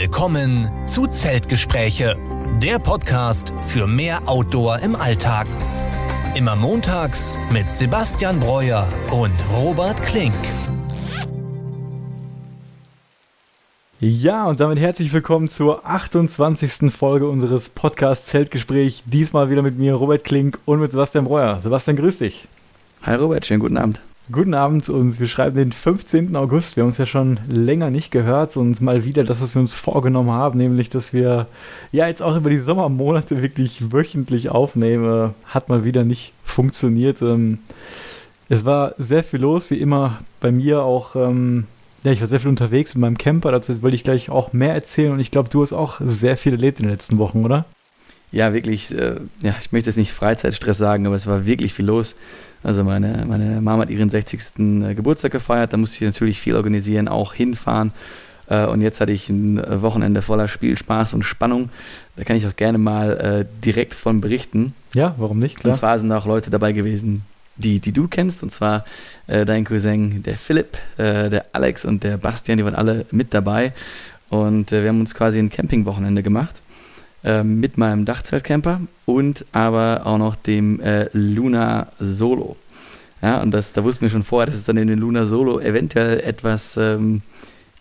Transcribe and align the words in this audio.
Willkommen 0.00 0.66
zu 0.86 1.06
Zeltgespräche, 1.06 2.16
der 2.62 2.78
Podcast 2.78 3.52
für 3.60 3.86
mehr 3.86 4.26
Outdoor 4.26 4.78
im 4.78 4.96
Alltag. 4.96 5.46
Immer 6.34 6.56
montags 6.56 7.38
mit 7.52 7.70
Sebastian 7.70 8.40
Breuer 8.40 8.88
und 9.10 9.34
Robert 9.54 10.02
Klink. 10.02 10.32
Ja, 14.00 14.46
und 14.46 14.58
damit 14.58 14.78
herzlich 14.78 15.12
willkommen 15.12 15.50
zur 15.50 15.84
28. 15.84 16.90
Folge 16.90 17.28
unseres 17.28 17.68
Podcast 17.68 18.26
Zeltgespräch. 18.26 19.02
Diesmal 19.04 19.50
wieder 19.50 19.60
mit 19.60 19.78
mir, 19.78 19.92
Robert 19.92 20.24
Klink 20.24 20.58
und 20.64 20.80
mit 20.80 20.92
Sebastian 20.92 21.26
Breuer. 21.26 21.60
Sebastian, 21.60 21.98
grüß 21.98 22.16
dich. 22.16 22.48
Hi 23.02 23.16
Robert, 23.16 23.44
schönen 23.44 23.60
guten 23.60 23.76
Abend. 23.76 24.00
Guten 24.32 24.54
Abend 24.54 24.88
und 24.88 25.18
wir 25.18 25.26
schreiben 25.26 25.56
den 25.56 25.72
15. 25.72 26.36
August. 26.36 26.76
Wir 26.76 26.82
haben 26.82 26.88
uns 26.88 26.98
ja 26.98 27.06
schon 27.06 27.40
länger 27.48 27.90
nicht 27.90 28.12
gehört 28.12 28.56
und 28.56 28.80
mal 28.80 29.04
wieder 29.04 29.24
das, 29.24 29.40
was 29.40 29.54
wir 29.56 29.60
uns 29.60 29.74
vorgenommen 29.74 30.30
haben, 30.30 30.58
nämlich, 30.58 30.88
dass 30.88 31.12
wir 31.12 31.46
ja 31.90 32.06
jetzt 32.06 32.22
auch 32.22 32.36
über 32.36 32.50
die 32.50 32.58
Sommermonate 32.58 33.42
wirklich 33.42 33.90
wöchentlich 33.90 34.50
aufnehmen, 34.50 35.34
hat 35.46 35.68
mal 35.68 35.84
wieder 35.84 36.04
nicht 36.04 36.32
funktioniert. 36.44 37.22
Ähm, 37.22 37.58
es 38.48 38.64
war 38.64 38.94
sehr 38.98 39.24
viel 39.24 39.40
los, 39.40 39.70
wie 39.70 39.80
immer 39.80 40.18
bei 40.38 40.52
mir 40.52 40.82
auch. 40.82 41.16
Ähm, 41.16 41.66
ja, 42.04 42.12
ich 42.12 42.20
war 42.20 42.28
sehr 42.28 42.40
viel 42.40 42.50
unterwegs 42.50 42.94
mit 42.94 43.00
meinem 43.00 43.18
Camper, 43.18 43.50
dazu 43.50 43.82
wollte 43.82 43.96
ich 43.96 44.04
gleich 44.04 44.30
auch 44.30 44.52
mehr 44.52 44.74
erzählen 44.74 45.12
und 45.12 45.20
ich 45.20 45.32
glaube, 45.32 45.48
du 45.48 45.62
hast 45.62 45.72
auch 45.72 46.00
sehr 46.04 46.36
viel 46.36 46.52
erlebt 46.52 46.78
in 46.78 46.84
den 46.84 46.92
letzten 46.92 47.18
Wochen, 47.18 47.44
oder? 47.44 47.64
Ja, 48.32 48.54
wirklich, 48.54 48.96
äh, 48.96 49.16
ja, 49.42 49.56
ich 49.60 49.72
möchte 49.72 49.90
jetzt 49.90 49.96
nicht 49.96 50.12
Freizeitstress 50.12 50.78
sagen, 50.78 51.06
aber 51.06 51.16
es 51.16 51.26
war 51.26 51.46
wirklich 51.46 51.74
viel 51.74 51.86
los. 51.86 52.14
Also 52.62 52.84
meine, 52.84 53.24
meine 53.26 53.60
Mama 53.60 53.82
hat 53.82 53.90
ihren 53.90 54.10
60. 54.10 54.40
Äh, 54.58 54.94
Geburtstag 54.94 55.32
gefeiert, 55.32 55.72
da 55.72 55.76
musste 55.76 55.96
ich 55.96 56.02
natürlich 56.02 56.40
viel 56.40 56.54
organisieren, 56.54 57.08
auch 57.08 57.34
hinfahren. 57.34 57.92
Äh, 58.48 58.66
und 58.66 58.82
jetzt 58.82 59.00
hatte 59.00 59.12
ich 59.12 59.28
ein 59.30 59.62
Wochenende 59.82 60.22
voller 60.22 60.48
Spiel, 60.48 60.76
Spaß 60.76 61.14
und 61.14 61.22
Spannung. 61.22 61.70
Da 62.16 62.24
kann 62.24 62.36
ich 62.36 62.46
auch 62.46 62.56
gerne 62.56 62.78
mal 62.78 63.46
äh, 63.46 63.60
direkt 63.64 63.94
von 63.94 64.20
berichten. 64.20 64.74
Ja, 64.92 65.14
warum 65.16 65.38
nicht? 65.38 65.60
Klar. 65.60 65.72
Und 65.72 65.76
zwar 65.76 65.98
sind 65.98 66.12
auch 66.12 66.26
Leute 66.26 66.50
dabei 66.50 66.72
gewesen, 66.72 67.22
die, 67.56 67.78
die 67.78 67.92
du 67.92 68.08
kennst, 68.08 68.42
und 68.42 68.50
zwar 68.50 68.84
äh, 69.26 69.44
dein 69.44 69.64
Cousin, 69.64 70.22
der 70.22 70.36
Philipp, 70.36 70.78
äh, 70.96 71.30
der 71.30 71.46
Alex 71.52 71.84
und 71.84 72.04
der 72.04 72.16
Bastian, 72.16 72.58
die 72.58 72.64
waren 72.64 72.74
alle 72.74 73.06
mit 73.10 73.32
dabei. 73.32 73.72
Und 74.28 74.72
äh, 74.72 74.82
wir 74.82 74.88
haben 74.88 75.00
uns 75.00 75.14
quasi 75.14 75.38
ein 75.38 75.50
Campingwochenende 75.50 76.22
gemacht 76.22 76.62
äh, 77.24 77.42
mit 77.42 77.78
meinem 77.78 78.04
Dachzeltcamper 78.04 78.80
und 79.04 79.44
aber 79.52 80.02
auch 80.04 80.18
noch 80.18 80.36
dem 80.36 80.80
äh, 80.80 81.08
Luna 81.12 81.88
Solo. 81.98 82.56
Ja, 83.22 83.42
und 83.42 83.50
das, 83.50 83.72
da 83.72 83.84
wussten 83.84 84.02
wir 84.02 84.10
schon 84.10 84.24
vorher, 84.24 84.46
dass 84.46 84.56
es 84.56 84.64
dann 84.64 84.76
in 84.76 84.88
den 84.88 84.98
Luna 84.98 85.26
Solo 85.26 85.60
eventuell 85.60 86.20
etwas 86.20 86.76
ähm, 86.76 87.22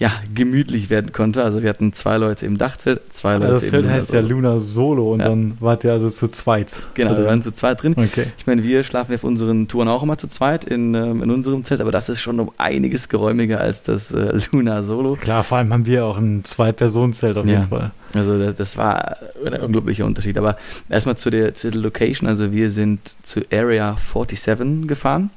ja, 0.02 0.12
gemütlich 0.34 0.90
werden 0.90 1.12
konnte. 1.12 1.44
Also 1.44 1.62
wir 1.62 1.70
hatten 1.70 1.92
zwei 1.92 2.16
Leute 2.18 2.46
im 2.46 2.58
Dachzelt, 2.58 3.12
zwei 3.12 3.34
also 3.34 3.44
Leute 3.44 3.54
das 3.56 3.64
im 3.66 3.70
Zelt 3.70 3.84
Luna 3.84 3.94
heißt 3.96 4.14
ja 4.14 4.20
Luna 4.22 4.60
Solo 4.62 5.14
und 5.14 5.20
Ja. 5.20 5.28
dann 5.28 5.58
wart 5.60 5.84
ihr 5.84 5.92
also 5.92 6.10
zu 6.10 6.30
zweit. 6.30 6.72
Genau, 6.94 7.18
wir 7.18 7.26
waren 7.26 7.42
zu 7.44 7.52
zweit 7.52 7.84
drin. 7.84 7.96
Okay. 7.98 8.28
Ich 8.38 8.48
meine, 8.48 8.64
wir 8.64 8.86
schlafen 8.86 9.14
auf 9.14 9.26
unseren 9.26 9.68
Touren 9.68 9.90
auch 9.90 10.02
immer 10.02 10.18
zu 10.18 10.28
zweit 10.28 10.64
in, 10.64 10.94
ähm, 10.96 11.22
in 11.22 11.30
unserem 11.30 11.66
Zelt, 11.66 11.82
aber 11.82 11.92
das 11.92 12.08
ist 12.08 12.22
schon 12.22 12.40
um 12.40 12.50
einiges 12.58 13.10
geräumiger 13.10 13.60
als 13.60 13.84
das 13.84 14.12
äh, 14.14 14.40
Luna 14.54 14.84
Solo. 14.84 15.18
Klar, 15.20 15.44
vor 15.44 15.58
allem 15.58 15.74
haben 15.74 15.86
wir 15.86 16.06
auch 16.06 16.18
ein 16.18 16.46
Zwei-Personen-Zelt 16.46 17.36
auf 17.38 17.46
jeden 17.46 17.60
Ja. 17.64 17.68
Fall. 17.68 17.92
Also 18.16 18.40
das, 18.40 18.56
das 18.56 18.78
war 18.78 19.18
ein 19.46 19.54
unglaublicher 19.62 20.06
Unterschied. 20.06 20.38
Aber 20.38 20.56
erstmal 20.88 21.18
zu 21.18 21.30
der, 21.30 21.56
zu 21.56 21.72
der 21.72 21.82
Location. 21.82 22.28
Also 22.30 22.54
wir 22.54 22.70
sind 22.70 23.16
zu 23.24 23.42
Area 23.52 23.98
47 24.14 24.88
gefahren. 24.88 25.30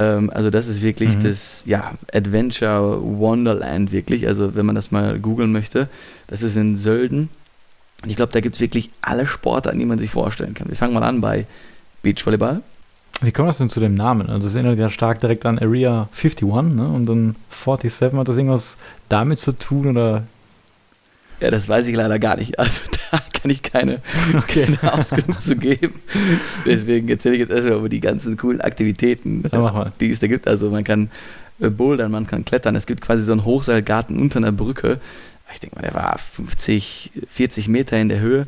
Ähm, 0.00 0.30
also 0.32 0.50
das 0.50 0.66
ist 0.66 0.82
wirklich 0.82 1.16
Mhm. 1.16 1.22
das 1.22 1.62
ja, 1.66 1.92
Adventure 2.12 3.00
Wonderland 3.02 3.92
wirklich. 3.92 4.26
Also 4.26 4.54
wenn 4.54 4.66
man 4.66 4.74
das 4.74 4.90
mal 4.90 5.18
googeln 5.18 5.52
möchte. 5.52 5.88
Das 6.26 6.42
ist 6.42 6.56
in 6.56 6.76
Sölden. 6.76 7.28
Und 8.02 8.08
ich 8.08 8.16
glaube, 8.16 8.32
da 8.32 8.40
gibt 8.40 8.54
es 8.56 8.60
wirklich 8.60 8.90
alle 9.02 9.26
Sportarten, 9.26 9.78
die 9.78 9.84
man 9.84 9.98
sich 9.98 10.10
vorstellen 10.10 10.54
kann. 10.54 10.68
Wir 10.68 10.76
fangen 10.76 10.94
mal 10.94 11.02
an 11.02 11.20
bei 11.20 11.46
Beachvolleyball. 12.02 12.62
Wie 13.20 13.32
kommt 13.32 13.50
das 13.50 13.58
denn 13.58 13.68
zu 13.68 13.80
dem 13.80 13.94
Namen? 13.94 14.30
Also 14.30 14.48
es 14.48 14.54
erinnert 14.54 14.78
ja 14.78 14.88
stark 14.88 15.20
direkt 15.20 15.44
an 15.44 15.58
Area 15.58 16.08
51, 16.12 16.42
ne? 16.74 16.88
Und 16.88 17.04
dann 17.04 17.36
47, 17.50 18.18
hat 18.18 18.28
das 18.28 18.36
irgendwas 18.38 18.78
damit 19.10 19.38
zu 19.38 19.52
tun 19.52 19.88
oder? 19.88 20.22
Ja, 21.40 21.50
das 21.50 21.68
weiß 21.68 21.86
ich 21.86 21.96
leider 21.96 22.18
gar 22.18 22.36
nicht. 22.36 22.58
Also 22.58 22.80
da 23.10 23.18
kann 23.32 23.50
ich 23.50 23.62
keine, 23.62 24.00
keine 24.48 24.78
Auskunft 24.92 25.42
zu 25.42 25.56
geben. 25.56 25.94
Deswegen 26.66 27.08
erzähle 27.08 27.34
ich 27.34 27.40
jetzt 27.40 27.52
erstmal 27.52 27.78
über 27.78 27.88
die 27.88 28.00
ganzen 28.00 28.36
coolen 28.36 28.60
Aktivitäten, 28.60 29.44
Ja, 29.50 29.92
die 30.00 30.10
es 30.10 30.20
da 30.20 30.26
gibt. 30.26 30.46
Also 30.46 30.70
man 30.70 30.84
kann 30.84 31.10
äh, 31.60 31.70
bouldern, 31.70 32.10
man 32.10 32.26
kann 32.26 32.44
klettern. 32.44 32.76
Es 32.76 32.86
gibt 32.86 33.00
quasi 33.00 33.22
so 33.24 33.32
einen 33.32 33.44
Hochseilgarten 33.44 34.18
unter 34.20 34.36
einer 34.38 34.52
Brücke. 34.52 35.00
Ich 35.52 35.60
denke 35.60 35.76
mal, 35.76 35.82
der 35.82 35.94
war 35.94 36.16
50, 36.18 37.10
40 37.26 37.68
Meter 37.68 37.98
in 37.98 38.08
der 38.08 38.20
Höhe. 38.20 38.46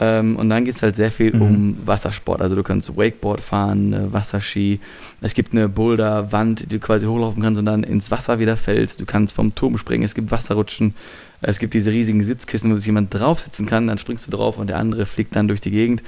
Ähm, 0.00 0.36
und 0.36 0.50
dann 0.50 0.64
geht 0.64 0.74
es 0.74 0.82
halt 0.82 0.96
sehr 0.96 1.10
viel 1.12 1.34
Mhm. 1.34 1.42
um 1.42 1.78
Wassersport. 1.86 2.42
Also 2.42 2.56
du 2.56 2.62
kannst 2.62 2.96
Wakeboard 2.96 3.40
fahren, 3.40 3.92
äh, 3.92 4.12
Wasserski. 4.12 4.80
Es 5.20 5.32
gibt 5.34 5.52
eine 5.52 5.68
Boulderwand, 5.68 6.60
die 6.60 6.66
du 6.66 6.78
quasi 6.80 7.06
hochlaufen 7.06 7.42
kannst 7.42 7.58
und 7.58 7.66
dann 7.66 7.84
ins 7.84 8.10
Wasser 8.10 8.38
wieder 8.38 8.56
fällst. 8.56 9.00
Du 9.00 9.06
kannst 9.06 9.34
vom 9.34 9.54
Turm 9.54 9.78
springen. 9.78 10.02
Es 10.02 10.14
gibt 10.14 10.30
Wasserrutschen. 10.30 10.94
Es 11.42 11.58
gibt 11.58 11.74
diese 11.74 11.90
riesigen 11.90 12.22
Sitzkissen, 12.22 12.72
wo 12.72 12.76
sich 12.76 12.86
jemand 12.86 13.12
draufsetzen 13.12 13.66
kann. 13.66 13.86
Dann 13.88 13.98
springst 13.98 14.26
du 14.26 14.30
drauf 14.30 14.58
und 14.58 14.68
der 14.68 14.78
andere 14.78 15.06
fliegt 15.06 15.34
dann 15.36 15.48
durch 15.48 15.60
die 15.60 15.70
Gegend. 15.70 16.02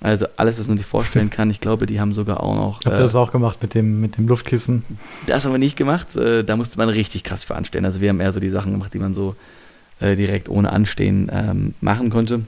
Also 0.00 0.26
alles, 0.36 0.58
was 0.60 0.66
man 0.66 0.76
sich 0.76 0.84
vorstellen 0.86 1.30
kann. 1.30 1.48
Ich 1.50 1.60
glaube, 1.60 1.86
die 1.86 2.00
haben 2.00 2.12
sogar 2.12 2.42
auch 2.42 2.54
noch. 2.54 2.74
Habt 2.76 2.86
ihr 2.86 2.92
äh, 2.94 2.98
das 2.98 3.14
auch 3.14 3.32
gemacht 3.32 3.62
mit 3.62 3.74
dem, 3.74 4.00
mit 4.00 4.16
dem 4.18 4.26
Luftkissen? 4.28 4.82
das 5.26 5.44
haben 5.44 5.52
wir 5.52 5.58
nicht 5.58 5.76
gemacht. 5.76 6.14
Äh, 6.16 6.42
da 6.44 6.56
musste 6.56 6.76
man 6.76 6.88
richtig 6.90 7.24
krass 7.24 7.44
für 7.44 7.54
anstehen. 7.54 7.84
Also 7.84 8.00
wir 8.00 8.10
haben 8.10 8.20
eher 8.20 8.32
so 8.32 8.40
die 8.40 8.48
Sachen 8.50 8.72
gemacht, 8.72 8.92
die 8.92 8.98
man 8.98 9.14
so 9.14 9.34
äh, 10.00 10.16
direkt 10.16 10.48
ohne 10.48 10.72
Anstehen 10.72 11.30
ähm, 11.32 11.74
machen 11.80 12.10
konnte. 12.10 12.40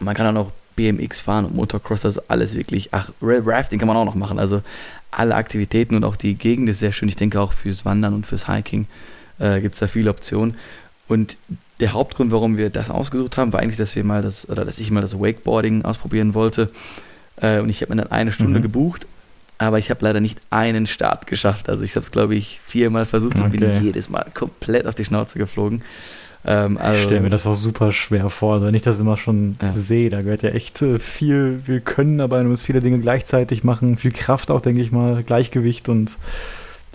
Man 0.00 0.14
kann 0.14 0.26
auch 0.26 0.32
noch 0.32 0.52
BMX 0.74 1.20
fahren 1.20 1.44
und 1.44 1.54
Motocross, 1.54 2.04
also 2.04 2.20
alles 2.28 2.56
wirklich. 2.56 2.88
Ach, 2.92 3.10
Ra- 3.22 3.40
Rafting 3.44 3.78
kann 3.78 3.88
man 3.88 3.96
auch 3.96 4.04
noch 4.04 4.14
machen. 4.14 4.38
Also 4.38 4.62
alle 5.10 5.34
Aktivitäten 5.36 5.94
und 5.94 6.04
auch 6.04 6.16
die 6.16 6.34
Gegend 6.34 6.68
ist 6.68 6.80
sehr 6.80 6.92
schön. 6.92 7.08
Ich 7.08 7.16
denke 7.16 7.40
auch 7.40 7.52
fürs 7.52 7.84
Wandern 7.84 8.12
und 8.14 8.26
fürs 8.26 8.48
Hiking 8.48 8.86
äh, 9.38 9.60
gibt 9.60 9.74
es 9.74 9.80
da 9.80 9.86
viele 9.86 10.10
Optionen. 10.10 10.54
Und 11.08 11.36
der 11.80 11.92
Hauptgrund, 11.92 12.32
warum 12.32 12.56
wir 12.56 12.70
das 12.70 12.90
ausgesucht 12.90 13.36
haben, 13.36 13.52
war 13.52 13.60
eigentlich, 13.60 13.76
dass 13.76 13.94
wir 13.94 14.02
mal 14.04 14.22
das, 14.22 14.48
oder 14.48 14.64
dass 14.64 14.78
ich 14.78 14.90
mal 14.90 15.02
das 15.02 15.18
Wakeboarding 15.20 15.84
ausprobieren 15.84 16.34
wollte. 16.34 16.70
Äh, 17.36 17.60
und 17.60 17.68
ich 17.68 17.82
habe 17.82 17.94
mir 17.94 18.02
dann 18.02 18.10
eine 18.12 18.32
Stunde 18.32 18.58
Mhm. 18.60 18.62
gebucht, 18.62 19.06
aber 19.58 19.78
ich 19.78 19.90
habe 19.90 20.04
leider 20.04 20.20
nicht 20.20 20.38
einen 20.50 20.86
Start 20.86 21.26
geschafft. 21.26 21.68
Also 21.68 21.84
ich 21.84 21.94
habe 21.96 22.04
es, 22.04 22.10
glaube 22.10 22.34
ich, 22.34 22.60
viermal 22.64 23.04
versucht 23.06 23.36
und 23.36 23.46
Okay. 23.46 23.58
bin 23.58 23.82
jedes 23.82 24.08
Mal 24.08 24.26
komplett 24.34 24.86
auf 24.86 24.94
die 24.94 25.04
Schnauze 25.04 25.38
geflogen. 25.38 25.82
Ähm, 26.48 26.74
Ich 26.76 26.80
also, 26.80 27.04
stelle 27.04 27.20
mir 27.22 27.30
das 27.30 27.46
auch 27.46 27.54
super 27.54 27.92
schwer 27.92 28.30
vor. 28.30 28.54
Also 28.54 28.66
wenn 28.66 28.74
ich 28.74 28.82
das 28.82 28.98
immer 29.00 29.16
schon 29.16 29.56
Ja. 29.60 29.74
sehe, 29.74 30.10
da 30.10 30.22
gehört 30.22 30.42
ja 30.42 30.50
echt 30.50 30.80
äh, 30.82 30.98
viel, 30.98 31.60
viel 31.64 31.80
Können 31.80 32.18
dabei. 32.18 32.42
Du 32.42 32.48
musst 32.48 32.64
viele 32.64 32.80
Dinge 32.80 33.00
gleichzeitig 33.00 33.64
machen, 33.64 33.96
viel 33.98 34.12
Kraft 34.12 34.50
auch, 34.50 34.60
denke 34.60 34.80
ich 34.80 34.92
mal, 34.92 35.22
Gleichgewicht 35.24 35.88
und 35.88 36.14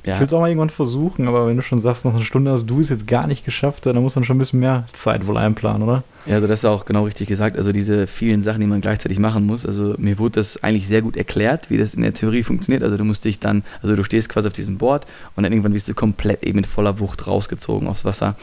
ja, 0.05 0.13
ich 0.15 0.19
will 0.19 0.27
es 0.27 0.33
auch 0.33 0.39
mal 0.39 0.47
irgendwann 0.49 0.69
versuchen, 0.69 1.27
aber 1.27 1.47
wenn 1.47 1.55
du 1.57 1.61
schon 1.63 1.79
sagst, 1.79 2.05
noch 2.05 2.15
eine 2.15 2.23
Stunde 2.23 2.51
hast 2.51 2.65
du 2.65 2.79
es 2.79 2.89
jetzt 2.89 3.07
gar 3.07 3.27
nicht 3.27 3.45
geschafft, 3.45 3.85
dann 3.85 3.95
muss 4.01 4.15
man 4.15 4.23
schon 4.23 4.35
ein 4.35 4.39
bisschen 4.39 4.59
mehr 4.59 4.85
Zeit 4.93 5.27
wohl 5.27 5.37
einplanen, 5.37 5.83
oder? 5.83 6.03
Ja, 6.25 6.35
also 6.35 6.47
das 6.47 6.59
ist 6.59 6.65
auch 6.65 6.85
genau 6.85 7.03
richtig 7.05 7.27
gesagt. 7.27 7.57
Also 7.57 7.71
diese 7.71 8.07
vielen 8.07 8.41
Sachen, 8.43 8.61
die 8.61 8.67
man 8.67 8.81
gleichzeitig 8.81 9.17
machen 9.19 9.45
muss. 9.45 9.65
Also 9.65 9.95
mir 9.97 10.19
wurde 10.19 10.39
das 10.39 10.61
eigentlich 10.63 10.87
sehr 10.87 11.01
gut 11.01 11.17
erklärt, 11.17 11.69
wie 11.69 11.77
das 11.77 11.93
in 11.93 12.01
der 12.03 12.13
Theorie 12.13 12.43
funktioniert. 12.43 12.83
Also 12.83 12.97
du 12.97 13.03
musst 13.03 13.25
dich 13.25 13.39
dann, 13.39 13.63
also 13.81 13.95
du 13.95 14.03
stehst 14.03 14.29
quasi 14.29 14.47
auf 14.47 14.53
diesem 14.53 14.77
Board 14.77 15.05
und 15.35 15.43
dann 15.43 15.51
irgendwann 15.51 15.73
wirst 15.73 15.87
du 15.87 15.93
komplett 15.93 16.43
eben 16.43 16.57
mit 16.57 16.67
voller 16.67 16.99
Wucht 16.99 17.25
rausgezogen 17.27 17.87
aufs 17.87 18.05
Wasser. 18.05 18.35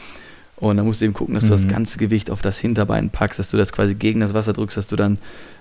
Und 0.57 0.75
dann 0.75 0.85
musst 0.85 0.99
du 0.99 1.05
eben 1.05 1.13
gucken, 1.13 1.35
dass 1.35 1.45
du 1.45 1.51
das 1.51 1.63
Mhm. 1.63 1.69
ganze 1.69 1.97
Gewicht 1.99 2.29
auf 2.29 2.41
das 2.41 2.57
Hinterbein 2.59 3.09
packst, 3.11 3.39
dass 3.39 3.47
du 3.47 3.55
das 3.55 3.71
quasi 3.71 3.95
gegen 3.95 4.19
das 4.19 4.33
Wasser 4.33 4.51
drückst, 4.51 4.75
dass 4.75 4.87
du 4.87 4.97
dann 4.97 5.17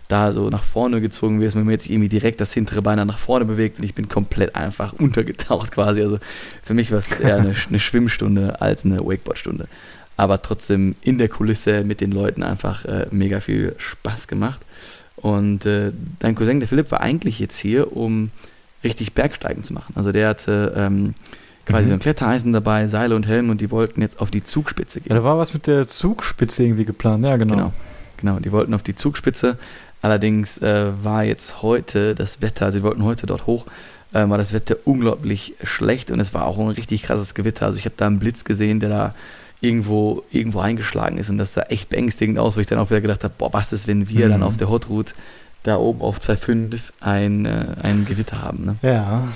da 0.09 0.33
so 0.33 0.49
nach 0.49 0.65
vorne 0.65 1.01
gezogen 1.01 1.41
wirst, 1.41 1.55
wenn 1.55 1.65
man 1.65 1.73
jetzt 1.73 1.89
irgendwie 1.89 2.09
direkt 2.09 2.41
das 2.41 2.53
hintere 2.55 2.83
Bein 2.83 3.07
nach 3.07 3.19
vorne 3.19 3.45
bewegt 3.45 3.79
und 3.79 3.85
ich 3.85 3.95
bin 3.95 4.09
komplett 4.09 4.57
einfach 4.57 4.93
untergetaucht 4.99 5.71
quasi. 5.73 6.03
Also 6.03 6.19
für 6.63 6.75
mich 6.75 6.91
war 6.91 6.99
es 6.99 7.21
eher 7.21 7.37
eine, 7.37 7.55
eine 7.69 7.79
Schwimmstunde 7.79 8.61
als 8.61 8.85
eine 8.85 8.99
Wakeboardstunde. 9.01 9.69
Aber 10.17 10.43
trotzdem 10.43 10.97
in 11.03 11.19
der 11.19 11.29
Kulisse 11.29 11.85
mit 11.85 12.01
den 12.01 12.11
Leuten 12.11 12.43
einfach 12.43 12.85
äh, 12.87 13.07
mega 13.11 13.39
viel 13.41 13.75
Spaß 13.79 14.27
gemacht. 14.27 14.61
Und 15.17 15.67
äh, 15.67 15.93
dein 16.21 16.35
Cousin, 16.35 16.61
der 16.61 16.69
Philipp, 16.69 16.91
war 16.91 17.01
eigentlich 17.01 17.39
jetzt 17.39 17.59
hier, 17.59 17.97
um 17.97 18.31
richtig 18.83 19.13
Bergsteigen 19.13 19.63
zu 19.63 19.75
machen. 19.75 19.93
Also 19.97 20.11
der 20.13 20.29
hatte 20.29 20.73
ähm, 20.77 21.15
quasi 21.67 21.85
Mhm. 21.85 21.89
so 21.89 21.95
ein 21.95 22.01
Klettereisen 22.01 22.53
dabei, 22.53 22.87
Seile 22.87 23.15
und 23.15 23.27
Helm 23.27 23.51
und 23.51 23.61
die 23.61 23.71
wollten 23.71 24.01
jetzt 24.01 24.21
auf 24.21 24.31
die 24.31 24.43
Zugspitze 24.43 25.01
gehen. 25.01 25.11
Ja, 25.11 25.17
da 25.17 25.25
war 25.25 25.39
was 25.39 25.55
mit 25.55 25.67
der 25.67 25.87
Zugspitze 25.87 26.63
irgendwie 26.65 26.85
geplant, 26.85 27.25
ja 27.25 27.37
genau. 27.37 27.55
Genau. 27.55 27.73
Genau, 28.17 28.41
die 28.41 28.51
wollten 28.51 28.75
auf 28.75 28.83
die 28.83 28.97
Zugspitze. 28.97 29.57
Allerdings 30.03 30.59
äh, 30.59 30.93
war 31.03 31.25
jetzt 31.25 31.63
heute 31.63 32.15
das 32.15 32.41
Wetter, 32.41 32.67
also 32.67 32.79
sie 32.79 32.85
wollten 32.85 33.03
heute 33.05 33.27
dort 33.27 33.47
hoch, 33.47 33.67
äh, 34.13 34.29
war 34.29 34.39
das 34.39 34.53
Wetter 34.53 34.77
unglaublich 34.85 35.55
schlecht 35.65 36.11
und 36.11 36.21
es 36.21 36.33
war 36.35 36.47
auch 36.47 36.59
ein 36.59 36.69
richtig 36.69 37.03
krasses 37.03 37.35
Gewitter. 37.35 37.67
Also 37.67 37.79
ich 37.79 37.85
habe 37.85 37.95
da 37.97 38.07
einen 38.07 38.19
Blitz 38.19 38.45
gesehen, 38.45 38.79
der 38.81 38.89
da 38.91 39.15
irgendwo, 39.61 40.23
irgendwo 40.31 40.61
eingeschlagen 40.61 41.19
ist 41.19 41.31
und 41.31 41.39
das 41.39 41.55
sah 41.55 41.63
echt 41.63 41.89
beängstigend 41.89 42.39
aus, 42.39 42.57
wo 42.57 42.61
ich 42.61 42.69
dann 42.69 42.79
auch 42.79 42.91
wieder 42.91 43.01
gedacht 43.01 43.25
habe, 43.25 43.35
boah, 43.37 43.53
was 43.53 43.73
ist, 43.73 43.89
wenn 43.89 44.09
wir 44.09 44.27
Mhm. 44.27 44.31
dann 44.31 44.43
auf 44.45 44.57
der 44.57 44.69
Hot 44.71 44.89
Route 44.89 45.15
da 45.65 45.77
oben 45.77 46.01
auf 46.01 46.19
2.5 46.21 46.79
ein, 47.01 47.45
äh, 47.45 47.67
ein 47.83 48.05
Gewitter 48.05 48.41
haben. 48.41 48.65
Ne? 48.65 48.77
Ja. 48.83 49.29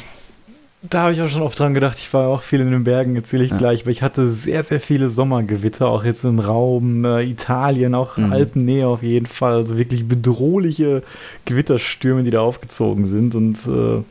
Da 0.82 1.02
habe 1.02 1.12
ich 1.12 1.22
auch 1.22 1.28
schon 1.28 1.42
oft 1.42 1.58
dran 1.58 1.74
gedacht. 1.74 1.98
Ich 1.98 2.12
war 2.12 2.26
auch 2.28 2.42
viel 2.42 2.60
in 2.60 2.70
den 2.72 2.82
Bergen, 2.82 3.14
erzähle 3.14 3.44
ich 3.44 3.50
Ja. 3.52 3.56
gleich. 3.56 3.82
Aber 3.82 3.90
ich 3.92 4.02
hatte 4.02 4.28
sehr, 4.28 4.64
sehr 4.64 4.80
viele 4.80 5.10
Sommergewitter, 5.10 5.86
auch 5.88 6.04
jetzt 6.04 6.24
im 6.24 6.40
Raum 6.40 7.04
äh, 7.04 7.22
Italien, 7.22 7.94
auch 7.94 8.16
Mhm. 8.16 8.32
Alpennähe 8.32 8.88
auf 8.88 9.02
jeden 9.04 9.26
Fall. 9.26 9.54
Also 9.54 9.78
wirklich 9.78 10.08
bedrohliche 10.08 11.02
Gewitterstürme, 11.44 12.24
die 12.24 12.30
da 12.32 12.40
aufgezogen 12.40 13.06
sind. 13.06 13.36
Und 13.36 13.58
äh, 13.68 14.02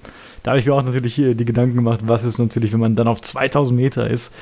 da 0.44 0.52
habe 0.52 0.60
ich 0.60 0.66
mir 0.66 0.74
auch 0.74 0.84
natürlich 0.84 1.14
hier 1.14 1.36
die 1.36 1.44
Gedanken 1.46 1.76
gemacht, 1.76 2.00
was 2.06 2.24
ist 2.24 2.40
natürlich, 2.40 2.72
wenn 2.72 2.80
man 2.80 2.96
dann 2.96 3.08
auf 3.10 3.22
2000 3.22 3.78
Meter 3.78 4.10
ist. 4.10 4.34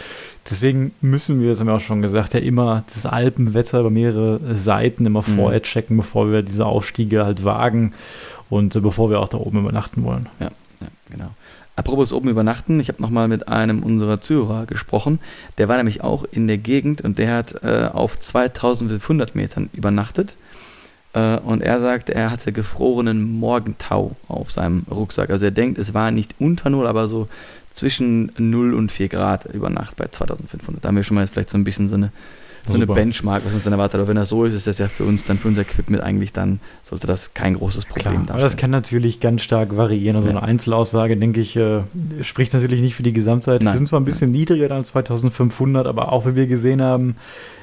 Deswegen 0.50 0.94
müssen 1.02 1.42
wir, 1.42 1.50
das 1.50 1.60
haben 1.60 1.68
wir 1.68 1.74
auch 1.74 1.82
schon 1.82 2.02
gesagt, 2.04 2.36
ja 2.36 2.40
immer 2.42 2.84
das 2.94 3.08
Alpenwetter 3.08 3.80
über 3.80 3.90
mehrere 3.90 4.40
Seiten 4.56 5.06
immer 5.06 5.24
Mhm. 5.28 5.36
vorher 5.36 5.62
checken, 5.64 5.98
bevor 5.98 6.32
wir 6.32 6.44
diese 6.44 6.68
Aufstiege 6.68 7.26
halt 7.26 7.44
wagen 7.44 7.94
und 8.52 8.76
äh, 8.76 8.80
bevor 8.82 9.10
wir 9.10 9.20
auch 9.20 9.28
da 9.30 9.38
oben 9.40 9.60
übernachten 9.60 10.04
wollen. 10.04 10.28
Ja, 10.40 10.50
genau. 11.12 11.32
Apropos 11.80 12.12
oben 12.12 12.28
übernachten, 12.28 12.82
ich 12.82 12.90
habe 12.90 13.02
nochmal 13.02 13.30
mit 13.30 13.48
einem 13.48 13.84
unserer 13.84 14.20
Zuhörer 14.20 14.66
gesprochen. 14.66 15.20
Der 15.58 15.70
war 15.70 15.78
nämlich 15.78 16.04
auch 16.04 16.26
in 16.30 16.46
der 16.46 16.58
Gegend 16.58 17.00
und 17.00 17.18
der 17.18 17.34
hat 17.34 17.64
äh, 17.64 17.88
auf 17.94 18.20
2500 18.20 19.34
Metern 19.34 19.70
übernachtet. 19.72 20.36
Äh, 21.14 21.38
und 21.38 21.64
er 21.64 21.80
sagt, 21.80 22.10
er 22.10 22.32
hatte 22.32 22.52
gefrorenen 22.52 23.40
Morgentau 23.40 24.18
auf 24.28 24.52
seinem 24.52 24.84
Rucksack. 24.92 25.30
Also 25.30 25.46
er 25.46 25.52
denkt, 25.52 25.78
es 25.78 25.94
war 25.94 26.12
nicht 26.12 26.36
unter 26.38 26.70
Null, 26.70 26.86
aber 26.86 27.08
so 27.08 27.30
zwischen 27.72 28.34
0 28.38 28.74
und 28.74 28.92
4 28.92 29.08
Grad 29.08 29.46
über 29.46 29.70
Nacht 29.70 29.96
bei 29.96 30.08
2500. 30.08 30.84
Da 30.84 30.90
haben 30.90 30.98
wir 30.98 31.06
schon 31.06 31.16
mal 31.16 31.22
jetzt 31.22 31.32
vielleicht 31.32 31.50
so 31.50 31.58
ein 31.58 31.64
bisschen 31.64 31.88
so 31.88 31.96
eine, 31.96 32.12
so 32.68 32.74
eine. 32.74 32.86
Benchmark, 32.88 33.44
was 33.46 33.54
uns 33.54 33.64
dann 33.64 33.74
erwartet. 33.74 34.00
Aber 34.00 34.08
wenn 34.08 34.16
das 34.16 34.30
so 34.30 34.46
ist, 34.46 34.54
ist 34.54 34.68
das 34.68 34.78
ja 34.78 34.88
für 34.88 35.04
uns 35.04 35.26
dann, 35.26 35.38
für 35.38 35.48
unser 35.48 35.62
Equipment 35.62 36.02
eigentlich 36.04 36.34
dann, 36.34 36.60
sollte 36.84 37.08
das 37.08 37.34
kein 37.34 37.56
großes 37.56 37.86
Problem 37.86 38.02
Klar, 38.04 38.16
aber 38.16 38.26
das 38.34 38.42
darstellen. 38.42 38.60
kann 38.62 38.72
natürlich 38.72 39.20
ganz 39.20 39.42
stark 39.42 39.76
variieren. 39.78 40.16
Also 40.18 40.30
Ja. 40.30 40.38
eine 40.38 40.44
Einzelaussage, 40.46 41.16
denke 41.18 41.40
ich, 41.42 41.56
äh, 41.56 41.82
spricht 42.22 42.54
natürlich 42.54 42.82
nicht 42.82 42.96
für 42.96 43.04
die 43.04 43.14
Gesamtheit. 43.14 43.62
Nein. 43.64 43.74
Wir 43.74 43.78
sind 43.78 43.88
zwar 43.88 44.00
ein 44.00 44.06
bisschen 44.06 44.32
niedriger 44.32 44.68
dann 44.68 44.84
2500, 44.84 45.88
aber 45.88 46.12
auch 46.12 46.26
wenn 46.26 46.36
wir 46.36 46.48
gesehen 46.48 46.82
haben, 46.82 47.16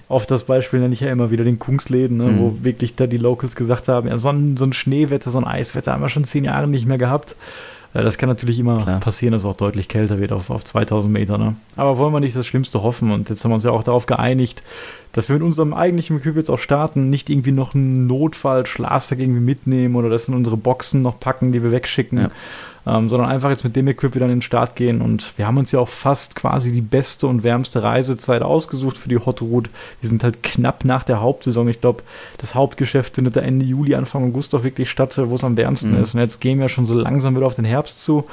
auf 0.08 0.24
das 0.26 0.44
Beispiel 0.44 0.78
nenne 0.78 0.94
ich 0.94 1.00
ja 1.00 1.10
immer 1.10 1.32
wieder 1.32 1.42
den 1.44 1.58
Kungsläden, 1.58 2.16
ne, 2.18 2.24
Mhm. 2.24 2.38
wo 2.38 2.58
wirklich 2.62 2.94
da 2.94 3.06
die 3.08 3.16
Locals 3.18 3.56
gesagt 3.56 3.88
haben, 3.88 4.06
ja, 4.08 4.16
so 4.18 4.28
ein, 4.28 4.56
so 4.56 4.64
ein 4.64 4.72
Schneewetter, 4.72 5.30
so 5.32 5.38
ein 5.38 5.44
Eiswetter 5.44 5.92
haben 5.92 6.00
wir 6.02 6.08
schon 6.08 6.22
zehn 6.24 6.44
Jahre 6.44 6.68
nicht 6.68 6.86
mehr 6.86 6.98
gehabt. 6.98 7.34
Äh, 7.94 8.02
Das 8.02 8.18
kann 8.18 8.28
natürlich 8.28 8.58
immer 8.58 8.78
Klar. 8.82 9.00
passieren, 9.00 9.32
dass 9.32 9.42
es 9.42 9.46
auch 9.46 9.56
deutlich 9.56 9.88
kälter 9.88 10.18
wird 10.18 10.32
auf, 10.32 10.50
auf 10.50 10.64
2000 10.64 11.12
Meter. 11.12 11.38
Ne? 11.38 11.56
Aber 11.76 11.98
wollen 11.98 12.12
wir 12.12 12.20
nicht 12.20 12.36
das 12.36 12.46
Schlimmste 12.46 12.82
hoffen? 12.82 13.10
Und 13.10 13.28
jetzt 13.30 13.44
haben 13.44 13.50
wir 13.50 13.54
uns 13.56 13.64
ja 13.64 13.70
auch 13.70 13.82
darauf 13.84 14.06
geeinigt, 14.06 14.62
dass 15.16 15.28
wir 15.28 15.34
mit 15.34 15.42
unserem 15.42 15.74
eigentlichen 15.74 16.18
Equip 16.18 16.36
jetzt 16.36 16.50
auch 16.50 16.58
starten, 16.58 17.10
nicht 17.10 17.28
irgendwie 17.30 17.50
noch 17.52 17.74
einen 17.74 18.06
Notfall-Schlafsack 18.06 19.18
irgendwie 19.18 19.40
mitnehmen 19.40 19.96
oder 19.96 20.08
das 20.10 20.28
in 20.28 20.34
unsere 20.34 20.56
Boxen 20.56 21.02
noch 21.02 21.18
packen, 21.18 21.50
die 21.52 21.62
wir 21.62 21.72
wegschicken, 21.72 22.18
Ja. 22.20 22.30
ähm, 22.86 23.08
sondern 23.08 23.28
einfach 23.28 23.50
jetzt 23.50 23.64
mit 23.64 23.74
dem 23.74 23.88
Equip 23.88 24.14
wieder 24.14 24.26
an 24.26 24.30
den 24.30 24.42
Start 24.42 24.76
gehen. 24.76 25.00
Und 25.00 25.32
wir 25.38 25.46
haben 25.46 25.56
uns 25.56 25.72
ja 25.72 25.80
auch 25.80 25.88
fast 25.88 26.36
quasi 26.36 26.70
die 26.70 26.82
beste 26.82 27.26
und 27.26 27.42
wärmste 27.42 27.82
Reisezeit 27.82 28.42
ausgesucht 28.42 28.98
für 28.98 29.08
die 29.08 29.18
Hot 29.18 29.40
Route. 29.42 29.70
Wir 30.00 30.08
sind 30.08 30.22
halt 30.22 30.42
knapp 30.42 30.84
nach 30.84 31.02
der 31.02 31.20
Hauptsaison. 31.20 31.66
Ich 31.68 31.80
glaube, 31.80 32.02
das 32.38 32.54
Hauptgeschäft 32.54 33.14
findet 33.14 33.34
da 33.36 33.40
Ende 33.40 33.64
Juli, 33.64 33.94
Anfang 33.94 34.22
August 34.24 34.54
auch 34.54 34.62
wirklich 34.64 34.90
statt, 34.90 35.18
wo 35.18 35.34
es 35.34 35.42
am 35.44 35.56
wärmsten 35.56 35.92
Mhm. 35.96 36.02
ist. 36.02 36.14
Und 36.14 36.20
jetzt 36.20 36.40
gehen 36.40 36.60
wir 36.60 36.68
schon 36.68 36.84
so 36.84 36.94
langsam 36.94 37.34
wieder 37.34 37.46
auf 37.46 37.56
den 37.56 37.64
Herbst 37.64 38.02
zu, 38.02 38.24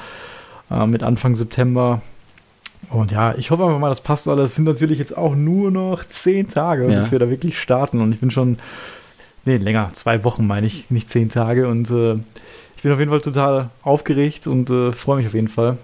äh, 0.69 0.85
mit 0.85 1.01
Anfang 1.01 1.35
September. 1.35 2.01
Und 2.93 3.11
ja, 3.11 3.33
ich 3.37 3.49
hoffe 3.51 3.63
einfach 3.65 3.79
mal, 3.79 3.89
das 3.89 4.01
passt 4.01 4.27
alles. 4.27 4.51
Es 4.51 4.55
sind 4.55 4.65
natürlich 4.65 4.99
jetzt 4.99 5.17
auch 5.17 5.35
nur 5.35 5.71
noch 5.71 6.03
zehn 6.05 6.47
Tage, 6.49 6.83
Ja. 6.89 6.97
bis 6.99 7.11
wir 7.11 7.19
da 7.19 7.29
wirklich 7.29 7.59
starten. 7.59 8.01
Und 8.01 8.11
ich 8.13 8.19
bin 8.19 8.31
schon, 8.31 8.57
nee, 9.45 9.57
länger, 9.57 9.89
zwei 9.93 10.23
Wochen 10.23 10.45
meine 10.45 10.67
ich, 10.67 10.89
nicht 10.91 11.09
zehn 11.09 11.29
Tage. 11.29 11.67
Und 11.67 11.89
äh, 11.89 12.13
ich 12.75 12.83
bin 12.83 12.91
auf 12.91 12.99
jeden 12.99 13.09
Fall 13.11 13.21
total 13.21 13.69
aufgeregt 13.81 14.45
und 14.47 14.69
äh, 14.69 14.91
freue 14.91 15.17
mich 15.17 15.27
auf 15.27 15.33
jeden 15.33 15.47
Fall. 15.47 15.77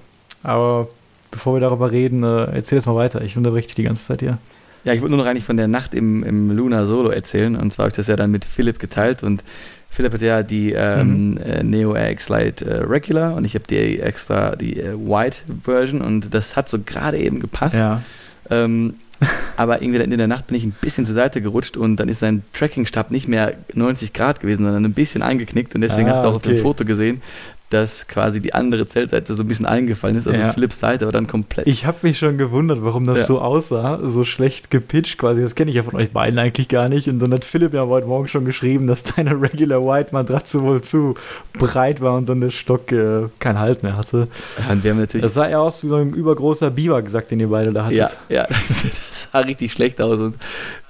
Aber 0.43 0.87
bevor 1.31 1.55
wir 1.55 1.61
darüber 1.61 1.91
reden, 1.91 2.23
äh, 2.23 2.45
erzähl 2.55 2.77
jetzt 2.77 2.85
mal 2.85 2.95
weiter. 2.95 3.21
Ich 3.21 3.35
unterbreche 3.37 3.67
dich 3.67 3.75
die 3.75 3.83
ganze 3.83 4.05
Zeit 4.05 4.19
hier. 4.21 4.37
Ja, 4.83 4.93
ich 4.93 5.01
wollte 5.01 5.15
nur 5.15 5.23
noch 5.23 5.29
eigentlich 5.29 5.43
von 5.45 5.57
der 5.57 5.67
Nacht 5.67 5.93
im, 5.93 6.23
im 6.23 6.51
Luna 6.51 6.85
Solo 6.85 7.09
erzählen. 7.09 7.55
Und 7.55 7.71
zwar 7.73 7.83
habe 7.83 7.89
ich 7.89 7.95
das 7.95 8.07
ja 8.07 8.15
dann 8.15 8.31
mit 8.31 8.45
Philipp 8.45 8.79
geteilt. 8.79 9.23
Und 9.23 9.43
Philipp 9.89 10.13
hat 10.13 10.21
ja 10.21 10.43
die 10.43 10.71
ähm, 10.73 11.37
äh, 11.37 11.63
Neo 11.63 11.91
RX 11.91 12.29
Lite 12.29 12.65
äh, 12.65 12.77
Regular 12.83 13.35
und 13.35 13.43
ich 13.43 13.55
habe 13.55 13.65
die 13.67 13.99
extra, 13.99 14.55
die 14.55 14.79
äh, 14.79 14.93
White 14.93 15.39
Version. 15.63 16.01
Und 16.01 16.33
das 16.33 16.55
hat 16.55 16.69
so 16.69 16.79
gerade 16.79 17.17
eben 17.17 17.39
gepasst. 17.39 17.75
Ja. 17.75 18.01
Ähm, 18.49 18.95
aber 19.57 19.81
irgendwie 19.81 19.99
dann 19.99 20.11
in 20.11 20.17
der 20.17 20.27
Nacht 20.27 20.47
bin 20.47 20.55
ich 20.55 20.63
ein 20.63 20.75
bisschen 20.79 21.05
zur 21.05 21.15
Seite 21.15 21.41
gerutscht 21.41 21.75
und 21.75 21.97
dann 21.97 22.07
ist 22.07 22.19
sein 22.19 22.43
Tracking-Stab 22.53 23.11
nicht 23.11 23.27
mehr 23.27 23.55
90 23.73 24.13
Grad 24.13 24.39
gewesen, 24.39 24.63
sondern 24.63 24.85
ein 24.85 24.93
bisschen 24.93 25.21
eingeknickt. 25.21 25.75
Und 25.75 25.81
deswegen 25.81 26.07
Ah, 26.07 26.11
hast 26.11 26.23
du 26.23 26.29
auch 26.29 26.35
auf 26.35 26.43
dem 26.43 26.53
okay. 26.53 26.61
Foto 26.61 26.85
gesehen, 26.85 27.21
dass 27.69 28.07
quasi 28.07 28.39
die 28.39 28.53
andere 28.53 28.87
Zeltseite 28.87 29.33
so 29.35 29.43
ein 29.43 29.47
bisschen 29.47 29.67
eingefallen 29.67 30.15
ist. 30.15 30.27
Also 30.27 30.39
Ja. 30.39 30.51
Philipps 30.53 30.79
Seite 30.79 31.05
war 31.05 31.11
dann 31.11 31.27
komplett. 31.27 31.67
Ich 31.67 31.85
habe 31.85 31.97
mich 32.01 32.17
schon 32.17 32.37
gewundert, 32.39 32.79
warum 32.83 33.05
das 33.05 33.19
Ja. 33.19 33.25
so 33.25 33.41
aussah, 33.41 33.99
so 34.03 34.23
schlecht 34.23 34.71
gepitcht 34.71 35.19
quasi. 35.19 35.41
Das 35.41 35.53
kenne 35.53 35.69
ich 35.69 35.75
ja 35.77 35.83
von 35.83 35.95
euch 35.95 36.11
beiden 36.11 36.39
eigentlich 36.39 36.67
gar 36.67 36.89
nicht. 36.89 37.07
Und 37.07 37.19
dann 37.19 37.31
hat 37.31 37.45
Philipp 37.45 37.73
ja 37.73 37.85
heute 37.85 38.07
Morgen 38.07 38.27
schon 38.27 38.45
geschrieben, 38.45 38.87
dass 38.87 39.03
deine 39.03 39.39
Regular 39.39 39.85
White 39.85 40.13
Matratze 40.13 40.63
wohl 40.63 40.81
zu 40.81 41.13
breit 41.53 42.01
war 42.01 42.17
und 42.17 42.27
dann 42.27 42.41
der 42.41 42.49
Stock 42.51 42.91
äh, 42.91 43.27
keinen 43.37 43.59
Halt 43.59 43.83
mehr 43.83 43.95
hatte. 43.97 44.27
Ja, 44.65 44.73
und 44.73 44.83
wir 44.83 44.91
haben 44.91 44.99
natürlich 44.99 45.23
Das 45.23 45.35
sah 45.35 45.47
eher 45.47 45.61
aus 45.61 45.83
wie 45.83 45.89
so 45.89 45.95
ein 45.97 46.13
übergroßer 46.13 46.71
Biber 46.71 47.01
gesagt, 47.03 47.29
den 47.29 47.39
ihr 47.39 47.49
beide 47.49 47.71
da 47.71 47.85
hattet. 47.85 47.97
Ja, 47.97 48.09
ja 48.29 48.47
das, 48.47 48.83
das 49.09 49.29
sah 49.31 49.39
richtig 49.39 49.71
schlecht 49.73 50.01
aus 50.01 50.19
und 50.19 50.35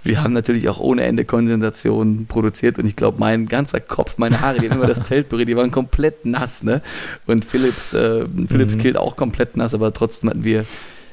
wir 0.04 0.24
haben 0.24 0.34
natürlich 0.34 0.69
auch 0.69 0.80
ohne 0.80 1.04
Ende 1.04 1.25
Kondensation 1.25 2.25
produziert 2.28 2.80
und 2.80 2.86
ich 2.86 2.96
glaube, 2.96 3.19
mein 3.19 3.48
ganzer 3.48 3.80
Kopf, 3.80 4.18
meine 4.18 4.40
Haare, 4.42 4.60
die 4.60 4.69
haben 4.69 4.78
immer 4.78 4.88
das 4.88 5.04
Zelt 5.04 5.30
berührt, 5.30 5.50
die 5.50 5.57
waren 5.57 5.72
komplett 5.72 6.25
nass, 6.25 6.63
ne? 6.63 6.81
Und 7.28 7.46
Philips, 7.46 7.94
äh, 7.94 8.25
Philips 8.48 8.75
Mhm. 8.75 8.80
Kilt 8.80 8.98
auch 8.98 9.16
komplett 9.16 9.57
nass, 9.57 9.74
aber 9.74 9.94
trotzdem 9.94 10.30
hatten 10.30 10.44
wir, 10.44 10.66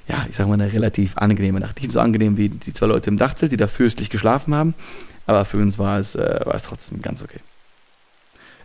ja, 0.08 0.26
ich 0.30 0.36
sag 0.36 0.46
mal, 0.46 0.54
eine 0.54 0.72
relativ 0.72 1.16
angenehme 1.16 1.60
Nacht. 1.60 1.80
Nicht 1.80 1.92
so 1.92 2.00
angenehm 2.00 2.36
wie 2.36 2.48
die 2.48 2.72
zwei 2.72 2.86
Leute 2.86 3.10
im 3.10 3.18
Dachzelt, 3.18 3.52
die 3.52 3.56
da 3.56 3.66
fürstlich 3.66 4.08
geschlafen 4.10 4.54
haben, 4.54 4.74
aber 5.26 5.44
für 5.44 5.58
uns 5.58 5.78
war 5.78 5.98
es, 5.98 6.14
äh, 6.14 6.40
war 6.44 6.54
es 6.54 6.62
trotzdem 6.62 7.02
ganz 7.02 7.22
okay. 7.22 7.40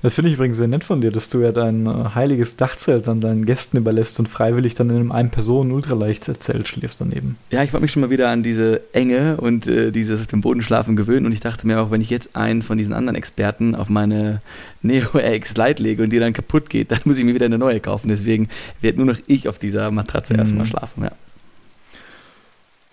Das 0.03 0.15
finde 0.15 0.29
ich 0.29 0.35
übrigens 0.35 0.57
sehr 0.57 0.67
nett 0.67 0.83
von 0.83 0.99
dir, 0.99 1.11
dass 1.11 1.29
du 1.29 1.41
ja 1.41 1.51
dein 1.51 1.85
äh, 1.85 1.89
heiliges 2.15 2.55
Dachzelt 2.55 3.05
dann 3.05 3.21
deinen 3.21 3.45
Gästen 3.45 3.77
überlässt 3.77 4.19
und 4.19 4.27
freiwillig 4.27 4.73
dann 4.73 4.89
in 4.89 4.95
einem 4.95 5.11
Ein-Personen-Ultraleicht-Zelt 5.11 6.67
schläfst 6.67 6.99
daneben. 7.01 7.37
Ja, 7.51 7.61
ich 7.63 7.71
wollte 7.71 7.83
mich 7.83 7.91
schon 7.91 8.01
mal 8.01 8.09
wieder 8.09 8.29
an 8.29 8.41
diese 8.41 8.81
Enge 8.93 9.37
und 9.37 9.67
äh, 9.67 9.91
dieses 9.91 10.19
auf 10.19 10.27
dem 10.27 10.41
Boden 10.41 10.63
schlafen 10.63 10.95
gewöhnen 10.95 11.27
und 11.27 11.33
ich 11.33 11.39
dachte 11.39 11.67
mir 11.67 11.79
auch, 11.81 11.91
wenn 11.91 12.01
ich 12.01 12.09
jetzt 12.09 12.35
einen 12.35 12.63
von 12.63 12.79
diesen 12.79 12.93
anderen 12.93 13.15
Experten 13.15 13.75
auf 13.75 13.89
meine 13.89 14.41
Neo 14.81 15.07
RX 15.15 15.55
Lite 15.57 15.83
lege 15.83 16.01
und 16.03 16.09
die 16.09 16.17
dann 16.19 16.33
kaputt 16.33 16.69
geht, 16.71 16.91
dann 16.91 16.99
muss 17.05 17.19
ich 17.19 17.23
mir 17.23 17.35
wieder 17.35 17.45
eine 17.45 17.59
neue 17.59 17.79
kaufen. 17.79 18.09
Deswegen 18.09 18.49
wird 18.81 18.97
nur 18.97 19.05
noch 19.05 19.19
ich 19.27 19.47
auf 19.47 19.59
dieser 19.59 19.91
Matratze 19.91 20.33
Mhm. 20.33 20.39
erstmal 20.39 20.65
schlafen. 20.65 21.03
Ja. 21.03 21.11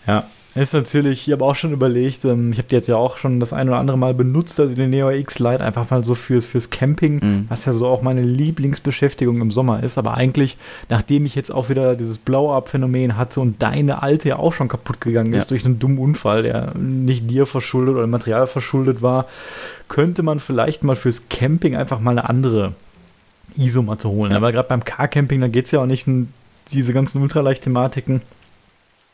Ja, 0.07 0.25
ist 0.61 0.73
natürlich, 0.73 1.27
ich 1.29 1.33
habe 1.33 1.45
auch 1.45 1.55
schon 1.55 1.73
überlegt, 1.73 2.25
ähm, 2.25 2.53
ich 2.53 2.59
habe 2.59 2.69
die 2.69 2.75
jetzt 2.75 2.89
ja 2.89 2.97
auch 2.97 3.19
schon 3.19 3.41
das 3.41 3.53
ein 3.53 3.69
oder 3.69 3.79
andere 3.79 3.99
Mal 3.99 4.15
benutzt, 4.15 4.59
also 4.61 4.75
die 4.75 4.87
Neo 4.87 5.11
X 5.11 5.39
Lite 5.39 5.63
einfach 5.63 5.91
mal 5.91 6.05
so 6.05 6.15
fürs, 6.15 6.47
fürs 6.47 6.71
Camping, 6.71 7.21
Mhm. 7.23 7.47
was 7.49 7.65
ja 7.65 7.73
so 7.73 7.87
auch 7.87 8.03
meine 8.03 8.23
Lieblingsbeschäftigung 8.23 9.41
im 9.41 9.51
Sommer 9.51 9.83
ist. 9.83 9.99
Aber 9.99 10.15
eigentlich, 10.15 10.57
nachdem 10.89 11.27
ich 11.27 11.35
jetzt 11.35 11.51
auch 11.51 11.69
wieder 11.69 11.95
dieses 11.97 12.19
Blow-Up-Phänomen 12.19 13.17
hatte 13.17 13.41
und 13.41 13.63
deine 13.63 14.03
alte 14.03 14.29
ja 14.29 14.39
auch 14.39 14.53
schon 14.53 14.69
kaputt 14.69 15.01
gegangen 15.01 15.33
ist 15.33 15.45
Ja. 15.45 15.49
durch 15.51 15.65
einen 15.65 15.79
dummen 15.79 15.99
Unfall, 15.99 16.43
der 16.43 16.73
nicht 16.77 17.31
dir 17.31 17.47
verschuldet 17.47 17.95
oder 17.97 18.07
Material 18.07 18.47
verschuldet 18.47 19.03
war, 19.03 19.27
könnte 19.89 20.23
man 20.23 20.41
vielleicht 20.41 20.83
mal 20.85 20.97
fürs 20.97 21.29
Camping 21.29 21.77
einfach 21.77 22.01
mal 22.01 22.13
eine 22.13 22.29
andere 22.29 22.73
Isomatte 23.57 24.09
holen. 24.09 24.31
Ja. 24.33 24.37
Aber 24.37 24.53
gerade 24.53 24.69
beim 24.69 24.85
Car-Camping, 24.85 25.41
da 25.41 25.49
geht 25.49 25.65
es 25.67 25.71
ja 25.71 25.81
auch 25.81 25.87
nicht 25.87 26.07
um 26.07 26.29
diese 26.73 26.93
ganzen 26.93 27.23
Ultraleicht-Thematiken. 27.23 28.21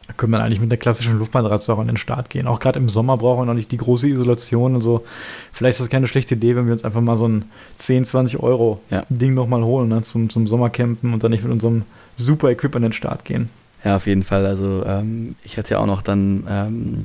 Da 0.06 0.12
könnte 0.12 0.32
man 0.32 0.42
eigentlich 0.42 0.61
mit 0.61 0.70
der 0.70 0.78
klassischen 0.78 1.18
Luftmatratze 1.18 1.73
auch 1.73 1.78
an 1.78 1.87
den 1.87 1.96
Start 1.96 2.28
gehen. 2.28 2.46
Auch 2.46 2.61
gerade 2.61 2.78
im 2.78 2.88
Sommer 2.90 3.16
brauchen 3.16 3.40
wir 3.40 3.46
noch 3.46 3.54
nicht 3.54 3.73
die 3.73 3.78
große 3.78 4.06
Isolation. 4.08 4.75
Also 4.75 5.04
vielleicht 5.50 5.76
ist 5.76 5.84
das 5.87 5.90
keine 5.90 6.08
schlechte 6.08 6.34
Idee, 6.34 6.56
wenn 6.56 6.66
wir 6.66 6.73
uns 6.73 6.84
einfach 6.84 7.00
mal 7.00 7.16
so 7.16 7.26
ein 7.26 7.46
10, 7.76 8.04
20 8.04 8.40
Euro 8.40 8.80
Ja. 8.90 9.04
Ding 9.08 9.32
nochmal 9.34 9.62
holen 9.64 9.88
ne, 9.88 10.02
zum, 10.02 10.28
zum 10.28 10.46
Sommercampen 10.46 11.14
und 11.14 11.25
dann 11.25 11.30
nicht 11.30 11.42
mit 11.42 11.52
unserem 11.52 11.84
super 12.18 12.50
Equip 12.50 12.76
an 12.76 12.82
den 12.82 12.92
Start 12.92 13.25
gehen. 13.25 13.49
ja, 13.82 13.96
auf 13.96 14.06
jeden 14.06 14.25
Fall. 14.25 14.44
Also 14.44 14.84
ähm, 14.87 15.37
ich 15.42 15.56
hatte 15.56 15.73
ja 15.75 15.78
auch 15.80 15.87
noch 15.87 16.02
dann 16.02 16.46
ähm, 16.50 17.04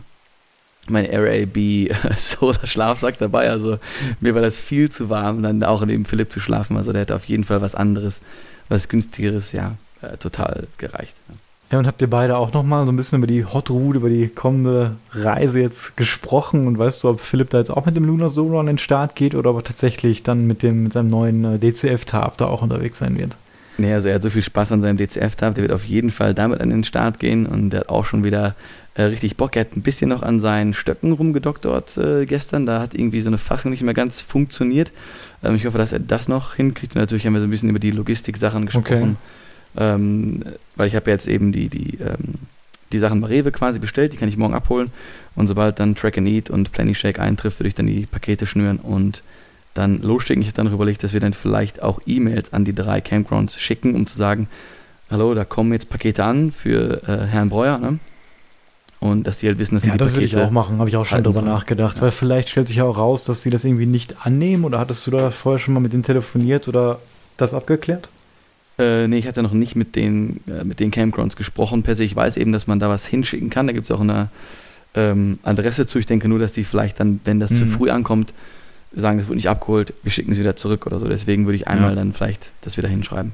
mein 0.89 1.05
RAB 1.09 1.91
Solar 2.17 2.67
Schlafsack 2.67 3.17
dabei. 3.17 3.49
Also 3.49 3.79
mir 4.19 4.35
war 4.35 4.41
das 4.41 4.57
viel 4.57 4.91
zu 4.91 5.09
warm, 5.09 5.41
dann 5.41 5.63
auch 5.63 5.85
neben 5.85 6.03
Philipp 6.03 6.33
zu 6.33 6.41
schlafen. 6.41 6.75
Also 6.75 6.91
der 6.91 7.01
hätte 7.01 7.15
auf 7.15 7.25
jeden 7.25 7.45
Fall 7.45 7.61
was 7.61 7.75
anderes, 7.75 8.19
was 8.67 8.89
günstigeres, 8.89 9.53
ja, 9.53 9.75
äh, 10.01 10.17
total 10.17 10.67
gereicht. 10.77 11.15
Ja, 11.29 11.35
und 11.77 11.85
habt 11.85 12.01
ihr 12.01 12.09
beide 12.09 12.37
auch 12.37 12.51
nochmal 12.51 12.85
so 12.87 12.91
ein 12.91 12.95
bisschen 12.95 13.19
über 13.19 13.27
die 13.27 13.45
Hot 13.45 13.69
Route, 13.69 13.97
über 13.97 14.09
die 14.09 14.27
kommende 14.27 14.95
Reise 15.11 15.61
jetzt 15.61 15.95
gesprochen? 15.97 16.65
Und 16.65 16.79
weißt 16.79 17.03
du, 17.03 17.09
ob 17.09 17.21
Philipp 17.21 17.51
da 17.51 17.59
jetzt 17.59 17.69
auch 17.69 17.85
mit 17.85 17.95
dem 17.95 18.05
Lunar 18.05 18.29
Solo 18.29 18.59
an 18.59 18.65
den 18.65 18.79
Start 18.79 19.15
geht 19.15 19.35
oder 19.35 19.51
ob 19.51 19.57
er 19.57 19.63
tatsächlich 19.63 20.23
dann 20.23 20.47
mit, 20.47 20.63
dem, 20.63 20.83
mit 20.83 20.93
seinem 20.93 21.09
neuen 21.09 21.45
äh, 21.45 21.59
DCF-Tab 21.59 22.37
da 22.37 22.47
auch 22.47 22.63
unterwegs 22.63 22.97
sein 22.97 23.17
wird? 23.19 23.37
Nee, 23.77 23.93
also 23.93 24.09
er 24.09 24.15
hat 24.15 24.23
so 24.23 24.29
viel 24.29 24.41
Spaß 24.41 24.71
an 24.71 24.81
seinem 24.81 24.97
DCF-Tab, 24.97 25.55
der 25.55 25.61
wird 25.61 25.71
auf 25.71 25.85
jeden 25.85 26.09
Fall 26.09 26.33
damit 26.33 26.59
an 26.59 26.69
den 26.69 26.83
Start 26.83 27.19
gehen 27.19 27.45
und 27.45 27.69
der 27.69 27.81
hat 27.81 27.89
auch 27.89 28.03
schon 28.03 28.23
wieder 28.23 28.55
äh, 28.95 29.03
richtig 29.03 29.37
Bock. 29.37 29.55
Er 29.55 29.61
hat 29.61 29.77
ein 29.77 29.83
bisschen 29.83 30.09
noch 30.09 30.21
an 30.23 30.39
seinen 30.39 30.73
Stöcken 30.73 31.13
rumgedoktert 31.13 31.97
äh, 31.97 32.25
gestern, 32.25 32.65
da 32.65 32.81
hat 32.81 32.93
irgendwie 32.93 33.21
so 33.21 33.29
eine 33.29 33.37
Fassung 33.37 33.71
nicht 33.71 33.83
mehr 33.83 33.93
ganz 33.93 34.21
funktioniert. 34.21 34.91
Ähm, 35.43 35.55
ich 35.55 35.65
hoffe, 35.65 35.77
dass 35.77 35.93
er 35.93 35.99
das 35.99 36.27
noch 36.27 36.55
hinkriegt 36.55 36.95
und 36.95 37.01
natürlich 37.01 37.25
haben 37.25 37.33
wir 37.33 37.41
so 37.41 37.47
ein 37.47 37.51
bisschen 37.51 37.69
über 37.69 37.79
die 37.79 37.91
Logistik-Sachen 37.91 38.65
gesprochen. 38.65 39.17
Ähm, 39.77 40.43
weil 40.75 40.87
ich 40.87 40.95
habe 40.95 41.09
jetzt 41.11 41.27
eben 41.27 41.51
die, 41.51 41.69
die, 41.69 41.97
ähm, 41.97 42.35
die 42.91 42.99
Sachen 42.99 43.21
bei 43.21 43.27
Rewe 43.27 43.51
quasi 43.51 43.79
bestellt, 43.79 44.13
die 44.13 44.17
kann 44.17 44.29
ich 44.29 44.37
morgen 44.37 44.53
abholen 44.53 44.89
und 45.35 45.47
sobald 45.47 45.79
dann 45.79 45.95
Track 45.95 46.17
and 46.17 46.27
Eat 46.27 46.49
und 46.49 46.71
Plenty 46.71 46.95
Shake 46.95 47.19
eintrifft, 47.19 47.59
würde 47.59 47.67
ich 47.67 47.75
dann 47.75 47.87
die 47.87 48.05
Pakete 48.05 48.45
schnüren 48.45 48.77
und 48.77 49.23
dann 49.73 50.01
losschicken. 50.01 50.41
Ich 50.41 50.47
habe 50.47 50.55
dann 50.55 50.65
darüber 50.65 50.83
überlegt, 50.83 51.03
dass 51.03 51.13
wir 51.13 51.19
dann 51.19 51.33
vielleicht 51.33 51.81
auch 51.81 52.01
E-Mails 52.05 52.53
an 52.53 52.65
die 52.65 52.73
drei 52.73 53.01
Campgrounds 53.01 53.59
schicken, 53.59 53.95
um 53.95 54.07
zu 54.07 54.17
sagen, 54.17 54.47
hallo, 55.09 55.33
da 55.33 55.45
kommen 55.45 55.71
jetzt 55.73 55.89
Pakete 55.89 56.23
an 56.23 56.51
für 56.51 57.01
äh, 57.07 57.25
Herrn 57.27 57.49
Breuer, 57.49 57.77
ne? 57.77 57.99
Und 58.99 59.27
dass 59.27 59.39
sie 59.39 59.47
halt 59.47 59.59
wissen, 59.59 59.75
dass 59.75 59.83
sie 59.83 59.89
ja, 59.89 59.93
die 59.93 59.99
das 59.99 60.09
Pakete 60.11 60.33
würde 60.33 60.41
ich 60.41 60.47
auch 60.47 60.51
machen, 60.51 60.79
habe 60.79 60.89
ich 60.89 60.97
auch 60.97 61.05
schon 61.05 61.23
drüber 61.23 61.41
nachgedacht. 61.41 61.97
Ja. 61.97 62.01
Weil 62.01 62.11
vielleicht 62.11 62.49
stellt 62.49 62.67
sich 62.67 62.77
ja 62.77 62.83
auch 62.83 62.97
raus, 62.97 63.23
dass 63.23 63.41
sie 63.41 63.49
das 63.49 63.63
irgendwie 63.63 63.85
nicht 63.85 64.25
annehmen 64.25 64.65
oder 64.65 64.77
hattest 64.79 65.07
du 65.07 65.11
da 65.11 65.31
vorher 65.31 65.59
schon 65.59 65.73
mal 65.73 65.79
mit 65.79 65.93
denen 65.93 66.03
telefoniert 66.03 66.67
oder 66.67 66.99
das 67.37 67.53
abgeklärt? 67.53 68.09
Äh, 68.79 69.07
nee, 69.07 69.17
ich 69.17 69.27
hatte 69.27 69.43
noch 69.43 69.51
nicht 69.51 69.75
mit 69.75 69.95
den, 69.95 70.39
äh, 70.47 70.63
mit 70.63 70.79
den 70.79 70.89
Campgrounds 70.89 71.35
gesprochen. 71.35 71.83
Per 71.83 71.95
se, 71.95 72.03
ich 72.05 72.15
weiß 72.15 72.37
eben, 72.37 72.53
dass 72.53 72.65
man 72.65 72.79
da 72.79 72.89
was 72.89 73.05
hinschicken 73.05 73.49
kann. 73.49 73.67
Da 73.67 73.73
gibt 73.73 73.85
es 73.85 73.91
auch 73.91 73.99
eine 74.01 74.29
ähm, 74.95 75.37
Adresse 75.43 75.85
zu. 75.85 75.99
Ich 75.99 76.05
denke 76.05 76.27
nur, 76.29 76.39
dass 76.39 76.53
die 76.53 76.63
vielleicht 76.63 76.99
dann, 76.99 77.19
wenn 77.25 77.39
das 77.39 77.55
zu 77.57 77.65
Mhm. 77.65 77.69
früh 77.71 77.89
ankommt, 77.89 78.33
sagen, 78.95 79.19
das 79.19 79.27
wurde 79.27 79.35
nicht 79.35 79.49
abgeholt, 79.49 79.93
wir 80.01 80.11
schicken 80.11 80.31
es 80.31 80.39
wieder 80.39 80.55
zurück 80.55 80.87
oder 80.87 80.97
so. 80.99 81.07
Deswegen 81.07 81.45
würde 81.45 81.57
ich 81.57 81.67
einmal 81.67 81.91
Ja. 81.91 81.95
dann 81.95 82.13
vielleicht 82.13 82.53
das 82.61 82.77
wieder 82.77 82.87
hinschreiben. 82.89 83.33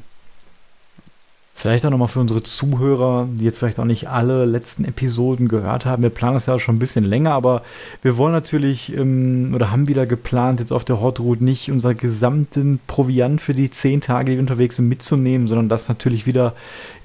Vielleicht 1.57 1.85
auch 1.85 1.89
nochmal 1.89 2.09
für 2.09 2.19
unsere 2.19 2.43
Zuhörer, 2.43 3.29
die 3.31 3.45
jetzt 3.45 3.59
vielleicht 3.59 3.79
auch 3.79 3.85
nicht 3.85 4.09
alle 4.09 4.43
letzten 4.43 4.83
Episoden 4.83 5.47
gehört 5.47 5.85
haben. 5.85 6.03
Wir 6.03 6.09
planen 6.09 6.33
das 6.33 6.47
ja 6.47 6.59
schon 6.59 6.75
ein 6.75 6.79
bisschen 6.79 7.05
länger, 7.05 7.31
aber 7.31 7.63
wir 8.01 8.17
wollen 8.17 8.33
natürlich 8.33 8.93
ähm, 8.93 9.53
oder 9.55 9.71
haben 9.71 9.87
wieder 9.87 10.05
geplant, 10.05 10.59
jetzt 10.59 10.73
auf 10.73 10.83
der 10.83 10.99
Hot 10.99 11.21
Route 11.21 11.45
nicht 11.45 11.71
unser 11.71 11.95
gesamten 11.95 12.81
Proviant 12.87 13.39
für 13.39 13.53
die 13.53 13.71
zehn 13.71 14.01
Tage, 14.01 14.31
die 14.31 14.37
wir 14.37 14.41
unterwegs 14.41 14.75
sind, 14.75 14.89
mitzunehmen, 14.89 15.47
sondern 15.47 15.69
das 15.69 15.87
natürlich 15.87 16.27
wieder 16.27 16.55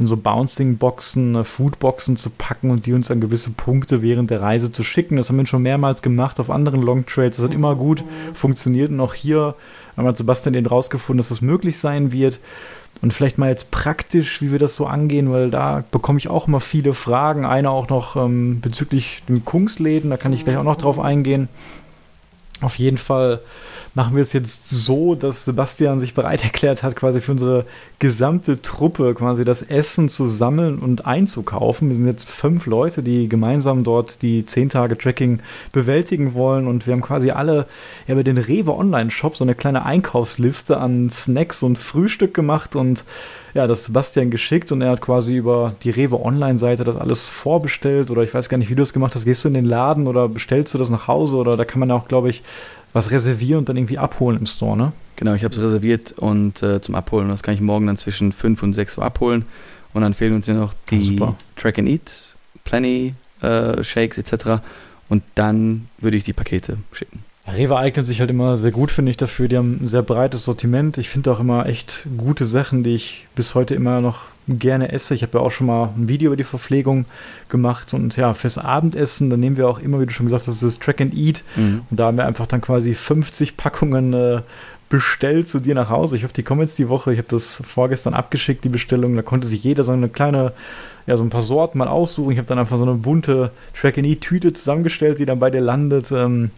in 0.01 0.09
so 0.09 0.17
Bouncing-Boxen, 0.17 1.37
äh, 1.37 1.45
Foodboxen 1.45 2.17
zu 2.17 2.31
packen 2.31 2.73
und 2.73 2.87
die 2.87 2.93
uns 2.93 3.09
an 3.13 3.21
gewisse 3.21 3.51
Punkte 3.51 4.03
während 4.03 4.31
der 4.31 4.41
Reise 4.41 4.73
zu 4.73 4.83
schicken. 4.83 5.15
Das 5.15 5.29
haben 5.29 5.39
wir 5.39 5.47
schon 5.47 5.63
mehrmals 5.63 6.03
gemacht 6.03 6.41
auf 6.41 6.51
anderen 6.51 6.83
Long 6.83 7.07
Trails. 7.07 7.37
Das 7.37 7.45
hat 7.45 7.55
immer 7.55 7.77
gut 7.77 8.03
funktioniert 8.35 8.91
und 8.91 8.99
auch 8.99 9.15
hier 9.15 9.55
haben 9.97 10.07
wir 10.07 10.17
Sebastian 10.17 10.55
den 10.55 10.67
rausgefunden, 10.67 11.19
dass 11.19 11.29
das 11.29 11.41
möglich 11.41 11.79
sein 11.79 12.11
wird. 12.11 12.41
Und 13.03 13.15
vielleicht 13.15 13.39
mal 13.39 13.49
jetzt 13.49 13.71
praktisch, 13.71 14.43
wie 14.43 14.53
wir 14.53 14.59
das 14.59 14.77
so 14.77 14.87
angehen, 14.87 15.33
weil 15.33 15.51
da 15.51 15.85
bekomme 15.91 16.19
ich 16.19 16.29
auch 16.29 16.49
immer 16.49 16.61
viele 16.61 16.93
Fragen. 16.93 17.47
Eine 17.47 17.71
auch 17.71 17.89
noch 17.89 18.17
ähm, 18.17 18.61
bezüglich 18.61 19.23
den 19.27 19.45
Kungsläden, 19.45 20.11
da 20.11 20.19
kann 20.19 20.35
ich 20.35 20.45
gleich 20.45 20.59
auch 20.59 20.65
noch 20.65 20.77
drauf 20.77 20.99
eingehen. 20.99 21.49
Auf 22.61 22.79
jeden 22.79 22.99
Fall 22.99 23.41
machen 23.95 24.15
wir 24.15 24.23
es 24.23 24.33
jetzt 24.33 24.71
so, 24.71 25.15
dass 25.15 25.45
Sebastian 25.45 25.99
sich 25.99 26.15
bereit 26.15 26.45
erklärt 26.45 26.83
hat, 26.83 26.97
quasi 26.97 27.21
für 27.21 27.33
unsere 27.33 27.67
gesamte 27.99 28.63
Truppe 28.63 29.15
quasi 29.15 29.45
das 29.45 29.63
Essen 29.63 30.09
zu 30.09 30.27
sammeln 30.27 30.79
und 30.79 31.07
einzukaufen. 31.07 31.89
Wir 31.89 31.97
sind 31.97 32.07
jetzt 32.07 32.29
fünf 32.29 32.67
Leute, 32.67 33.03
die 33.03 33.29
gemeinsam 33.29 33.85
dort 33.85 34.23
die 34.23 34.47
zehn 34.47 34.69
Tage 34.69 34.97
Tracking 34.97 35.41
bewältigen 35.73 36.35
wollen 36.35 36.67
und 36.67 36.87
wir 36.87 36.95
haben 36.95 37.03
quasi 37.03 37.31
alle 37.31 37.67
ja, 38.07 38.15
über 38.15 38.25
den 38.25 38.39
Rewe 38.39 38.75
Online-Shop 38.75 39.37
so 39.37 39.45
eine 39.45 39.55
kleine 39.55 39.85
Einkaufsliste 39.85 40.79
an 40.79 41.11
Snacks 41.11 41.63
und 41.63 41.79
Frühstück 41.79 42.35
gemacht 42.35 42.77
und 42.77 43.05
ja, 43.55 43.67
das 43.67 43.85
Sebastian 43.85 44.31
geschickt 44.31 44.71
und 44.71 44.81
er 44.81 44.91
hat 44.91 45.01
quasi 45.01 45.35
über 45.35 45.73
die 45.83 45.91
Rewe 45.91 46.21
Online-Seite 46.25 46.85
das 46.85 46.97
alles 46.97 47.29
vorbestellt 47.29 48.11
oder 48.11 48.23
ich 48.23 48.33
weiß 48.33 48.49
gar 48.49 48.59
nicht, 48.59 48.71
wie 48.71 48.77
du 48.77 48.83
das 48.83 48.93
gemacht 48.93 49.15
hast. 49.15 49.25
Gehst 49.25 49.45
du 49.45 49.49
in 49.49 49.55
den 49.55 49.65
Laden 49.65 50.07
oder 50.07 50.29
bestellst 50.29 50.73
du 50.75 50.79
das 50.79 50.91
nach 50.91 51.09
Hause 51.09 51.37
oder 51.37 51.57
da 51.57 51.65
kann 51.65 51.81
man 51.81 51.91
auch, 51.91 52.07
glaube 52.07 52.31
ich, 52.31 52.43
was 52.93 53.11
reservieren 53.11 53.59
und 53.61 53.69
dann 53.69 53.77
irgendwie 53.77 53.99
abholen 53.99 54.39
im 54.39 54.47
Store, 54.47 54.77
ne? 54.77 54.93
Genau, 55.17 55.35
ich 55.35 55.45
habe 55.45 55.55
es 55.55 55.61
reserviert 55.61 56.13
und 56.13 56.63
äh, 56.63 56.81
zum 56.81 56.95
Abholen. 56.95 57.29
Das 57.29 57.43
kann 57.43 57.55
ich 57.55 57.61
morgen 57.61 57.87
dann 57.87 57.97
zwischen 57.97 58.33
5 58.33 58.63
und 58.63 58.73
6 58.73 58.99
Uhr 58.99 59.05
abholen. 59.05 59.45
Und 59.93 60.03
dann 60.03 60.15
fehlen 60.15 60.35
uns 60.35 60.47
ja 60.47 60.55
noch 60.55 60.73
die 60.91 61.03
super. 61.03 61.37
Track 61.57 61.79
and 61.79 61.89
Eat, 61.89 62.35
Plenty, 62.65 63.15
äh, 63.43 63.83
Shakes 63.83 64.19
etc. 64.19 64.63
Und 65.09 65.23
dann 65.35 65.89
würde 65.99 66.17
ich 66.17 66.25
die 66.25 66.33
Pakete 66.33 66.79
schicken. 66.93 67.23
Rewe 67.57 67.77
eignet 67.77 68.07
sich 68.07 68.21
halt 68.21 68.31
immer 68.31 68.57
sehr 68.57 68.71
gut, 68.71 68.91
finde 68.91 69.11
ich, 69.11 69.17
dafür. 69.17 69.49
Die 69.49 69.57
haben 69.57 69.81
ein 69.83 69.87
sehr 69.87 70.03
breites 70.03 70.45
Sortiment. 70.45 70.99
Ich 70.99 71.09
finde 71.09 71.33
auch 71.33 71.41
immer 71.41 71.67
echt 71.67 72.07
gute 72.17 72.47
Sachen, 72.47 72.83
die 72.83 72.95
ich 72.95 73.27
bis 73.35 73.55
heute 73.55 73.75
immer 73.75 74.01
noch 74.01 74.27
gerne 74.49 74.93
esse. 74.93 75.15
Ich 75.15 75.23
habe 75.23 75.39
ja 75.39 75.45
auch 75.45 75.51
schon 75.51 75.67
mal 75.67 75.91
ein 75.97 76.09
Video 76.09 76.29
über 76.29 76.37
die 76.37 76.45
Verpflegung 76.45 77.07
gemacht. 77.49 77.95
Und 77.95 78.17
ja, 78.17 78.33
fürs 78.35 78.59
Abendessen, 78.59 79.31
da 79.31 79.37
nehmen 79.37 79.57
wir 79.57 79.69
auch 79.69 79.79
immer, 79.79 80.01
wie 80.01 80.07
du 80.07 80.13
schon 80.13 80.27
gesagt 80.27 80.47
hast, 80.47 80.63
das 80.63 80.79
Track 80.79 81.01
and 81.01 81.15
Eat. 81.15 81.45
Mhm. 81.57 81.83
Und 81.91 81.97
da 81.99 82.07
haben 82.07 82.17
wir 82.17 82.27
einfach 82.27 82.47
dann 82.47 82.61
quasi 82.61 82.95
50 82.95 83.57
Packungen 83.57 84.13
äh, 84.13 84.41
bestellt 84.89 85.49
zu 85.49 85.61
dir 85.61 85.75
nach 85.75 85.89
Hause. 85.89 86.17
Ich 86.17 86.25
hoffe, 86.25 86.35
die 86.35 86.43
kommen 86.43 86.61
jetzt 86.61 86.79
die 86.79 86.89
Woche. 86.89 87.13
Ich 87.13 87.19
habe 87.19 87.29
das 87.29 87.63
vorgestern 87.65 88.13
abgeschickt, 88.13 88.65
die 88.65 88.69
Bestellung. 88.69 89.15
Da 89.17 89.23
konnte 89.23 89.47
sich 89.47 89.63
jeder 89.63 89.85
so 89.85 89.93
eine 89.93 90.09
kleine, 90.09 90.53
ja, 91.07 91.17
so 91.17 91.23
ein 91.23 91.31
paar 91.31 91.43
Sorten 91.43 91.79
mal 91.79 91.89
aussuchen. 91.89 92.33
Ich 92.33 92.39
habe 92.39 92.49
dann 92.49 92.59
einfach 92.59 92.77
so 92.77 92.83
eine 92.83 92.95
bunte 92.95 93.53
Track 93.81 93.99
and 93.99 94.07
Eat 94.07 94.21
Tüte 94.21 94.53
zusammengestellt, 94.53 95.21
die 95.21 95.27
dann 95.27 95.39
bei 95.39 95.51
dir 95.51 95.61
landet. 95.61 96.11
Ähm, 96.11 96.51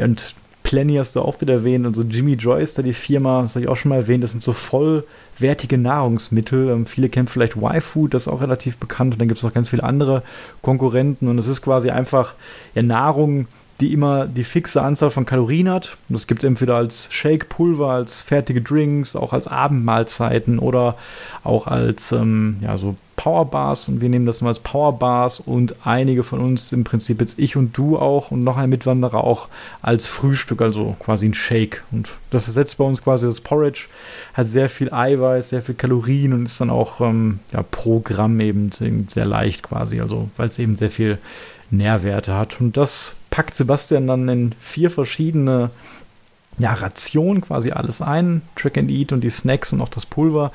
ja, 0.00 0.06
und 0.06 0.34
Plenty 0.62 0.94
hast 0.94 1.16
du 1.16 1.20
auch 1.20 1.40
wieder 1.40 1.54
erwähnt 1.54 1.86
und 1.86 1.94
so 1.94 2.02
Jimmy 2.02 2.34
Joyce, 2.34 2.74
da 2.74 2.82
die 2.82 2.92
Firma, 2.92 3.42
das 3.42 3.54
habe 3.54 3.64
ich 3.64 3.68
auch 3.68 3.76
schon 3.76 3.90
mal 3.90 3.96
erwähnt, 3.96 4.22
das 4.22 4.32
sind 4.32 4.42
so 4.42 4.52
vollwertige 4.52 5.78
Nahrungsmittel. 5.78 6.68
Ähm, 6.68 6.86
viele 6.86 7.08
kennen 7.08 7.28
vielleicht 7.28 7.56
Y-Food, 7.56 8.14
das 8.14 8.22
ist 8.22 8.28
auch 8.28 8.40
relativ 8.40 8.78
bekannt. 8.78 9.14
Und 9.14 9.20
dann 9.20 9.28
gibt 9.28 9.38
es 9.38 9.44
noch 9.44 9.52
ganz 9.52 9.68
viele 9.68 9.82
andere 9.82 10.22
Konkurrenten. 10.62 11.28
Und 11.28 11.38
es 11.38 11.48
ist 11.48 11.62
quasi 11.62 11.90
einfach 11.90 12.34
ja, 12.74 12.82
Nahrung, 12.82 13.46
die 13.80 13.92
immer 13.92 14.26
die 14.26 14.44
fixe 14.44 14.82
Anzahl 14.82 15.10
von 15.10 15.24
Kalorien 15.24 15.70
hat. 15.70 15.96
Das 16.08 16.26
gibt 16.26 16.42
es 16.44 16.48
entweder 16.48 16.76
als 16.76 17.08
Shake-Pulver, 17.10 17.88
als 17.88 18.22
fertige 18.22 18.60
Drinks, 18.60 19.16
auch 19.16 19.32
als 19.32 19.48
Abendmahlzeiten 19.48 20.58
oder 20.58 20.96
auch 21.44 21.66
als 21.66 22.12
ähm, 22.12 22.58
ja, 22.60 22.76
so 22.76 22.96
Powerbars. 23.16 23.88
Und 23.88 24.00
wir 24.00 24.08
nehmen 24.08 24.26
das 24.26 24.42
mal 24.42 24.48
als 24.48 24.58
Powerbars 24.58 25.40
und 25.40 25.86
einige 25.86 26.22
von 26.22 26.40
uns, 26.40 26.72
im 26.72 26.84
Prinzip 26.84 27.20
jetzt 27.20 27.38
ich 27.38 27.56
und 27.56 27.76
du 27.76 27.98
auch 27.98 28.30
und 28.30 28.44
noch 28.44 28.58
ein 28.58 28.70
Mitwanderer 28.70 29.24
auch 29.24 29.48
als 29.80 30.06
Frühstück, 30.06 30.60
also 30.60 30.96
quasi 30.98 31.26
ein 31.26 31.34
Shake. 31.34 31.82
Und 31.90 32.10
das 32.30 32.46
ersetzt 32.46 32.76
bei 32.76 32.84
uns 32.84 33.02
quasi 33.02 33.26
das 33.26 33.40
Porridge, 33.40 33.88
hat 34.34 34.46
sehr 34.46 34.68
viel 34.68 34.92
Eiweiß, 34.92 35.50
sehr 35.50 35.62
viel 35.62 35.74
Kalorien 35.74 36.34
und 36.34 36.44
ist 36.44 36.60
dann 36.60 36.70
auch 36.70 37.00
ähm, 37.00 37.40
ja, 37.52 37.62
pro 37.62 38.00
Gramm 38.00 38.40
eben 38.40 38.70
sehr 38.72 39.26
leicht 39.26 39.62
quasi, 39.62 40.00
also 40.00 40.28
weil 40.36 40.48
es 40.48 40.58
eben 40.58 40.76
sehr 40.76 40.90
viel 40.90 41.18
Nährwerte 41.70 42.34
hat. 42.34 42.60
Und 42.60 42.76
das 42.76 43.14
packt 43.40 43.56
Sebastian 43.56 44.06
dann 44.06 44.28
in 44.28 44.52
vier 44.60 44.90
verschiedene 44.90 45.70
ja, 46.58 46.74
Rationen 46.74 47.40
quasi 47.40 47.70
alles 47.70 48.02
ein. 48.02 48.42
Track 48.54 48.76
and 48.76 48.90
Eat 48.90 49.14
und 49.14 49.24
die 49.24 49.30
Snacks 49.30 49.72
und 49.72 49.80
auch 49.80 49.88
das 49.88 50.04
Pulver. 50.04 50.52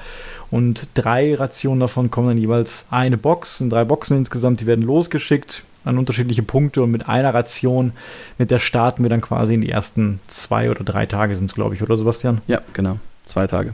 Und 0.52 0.88
drei 0.94 1.34
Rationen 1.34 1.80
davon 1.80 2.12
kommen 2.12 2.28
dann 2.28 2.38
jeweils 2.38 2.86
eine 2.92 3.18
Box. 3.18 3.60
Und 3.60 3.72
drei 3.72 3.86
Boxen 3.86 4.18
insgesamt, 4.18 4.62
die 4.62 4.68
werden 4.68 4.86
losgeschickt 4.86 5.64
an 5.84 5.98
unterschiedliche 5.98 6.44
Punkte. 6.44 6.84
Und 6.84 6.92
mit 6.92 7.10
einer 7.10 7.34
Ration, 7.34 7.92
mit 8.38 8.52
der 8.52 8.60
starten 8.60 9.02
wir 9.02 9.10
dann 9.10 9.22
quasi 9.22 9.56
in 9.56 9.62
die 9.62 9.72
ersten 9.72 10.20
zwei 10.28 10.70
oder 10.70 10.84
drei 10.84 11.08
Tage 11.08 11.34
sind 11.34 11.46
es, 11.46 11.56
glaube 11.56 11.74
ich, 11.74 11.82
oder 11.82 11.98
Sebastian? 11.98 12.42
Ja, 12.46 12.62
genau. 12.74 13.00
Zwei 13.26 13.48
Tage. 13.48 13.74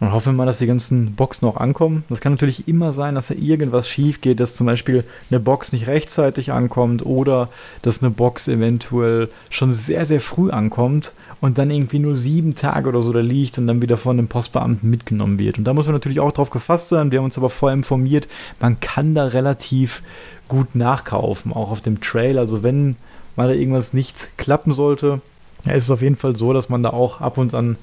Und 0.00 0.12
hoffen 0.12 0.32
wir 0.32 0.36
mal, 0.36 0.46
dass 0.46 0.58
die 0.58 0.66
ganzen 0.66 1.14
Boxen 1.14 1.48
auch 1.48 1.56
ankommen. 1.56 2.04
Das 2.08 2.20
kann 2.20 2.32
natürlich 2.32 2.68
immer 2.68 2.92
sein, 2.92 3.16
dass 3.16 3.28
da 3.28 3.34
irgendwas 3.34 3.88
schief 3.88 4.20
geht, 4.20 4.38
dass 4.38 4.54
zum 4.54 4.66
Beispiel 4.66 5.02
eine 5.28 5.40
Box 5.40 5.72
nicht 5.72 5.88
rechtzeitig 5.88 6.52
ankommt 6.52 7.04
oder 7.04 7.48
dass 7.82 8.00
eine 8.00 8.10
Box 8.10 8.46
eventuell 8.46 9.28
schon 9.50 9.72
sehr, 9.72 10.06
sehr 10.06 10.20
früh 10.20 10.50
ankommt 10.50 11.12
und 11.40 11.58
dann 11.58 11.70
irgendwie 11.70 11.98
nur 11.98 12.14
sieben 12.14 12.54
Tage 12.54 12.88
oder 12.88 13.02
so 13.02 13.12
da 13.12 13.20
liegt 13.20 13.58
und 13.58 13.66
dann 13.66 13.82
wieder 13.82 13.96
von 13.96 14.16
dem 14.16 14.28
Postbeamten 14.28 14.88
mitgenommen 14.88 15.40
wird. 15.40 15.58
Und 15.58 15.64
da 15.64 15.74
muss 15.74 15.86
man 15.86 15.94
natürlich 15.94 16.20
auch 16.20 16.32
drauf 16.32 16.50
gefasst 16.50 16.90
sein. 16.90 17.10
Wir 17.10 17.18
haben 17.18 17.26
uns 17.26 17.38
aber 17.38 17.50
vorher 17.50 17.76
informiert, 17.76 18.28
man 18.60 18.78
kann 18.78 19.16
da 19.16 19.26
relativ 19.26 20.02
gut 20.46 20.76
nachkaufen, 20.76 21.52
auch 21.52 21.72
auf 21.72 21.80
dem 21.80 22.00
Trail. 22.00 22.38
Also 22.38 22.62
wenn 22.62 22.96
mal 23.34 23.48
da 23.48 23.54
irgendwas 23.54 23.92
nicht 23.92 24.36
klappen 24.36 24.72
sollte, 24.72 25.20
ist 25.64 25.84
es 25.84 25.90
auf 25.90 26.02
jeden 26.02 26.16
Fall 26.16 26.36
so, 26.36 26.52
dass 26.52 26.68
man 26.68 26.82
da 26.82 26.90
auch 26.90 27.20
ab 27.20 27.36
und 27.36 27.52
an 27.54 27.76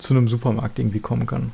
zu 0.00 0.14
einem 0.14 0.28
Supermarkt 0.28 0.78
irgendwie 0.78 1.00
kommen 1.00 1.26
kann. 1.26 1.52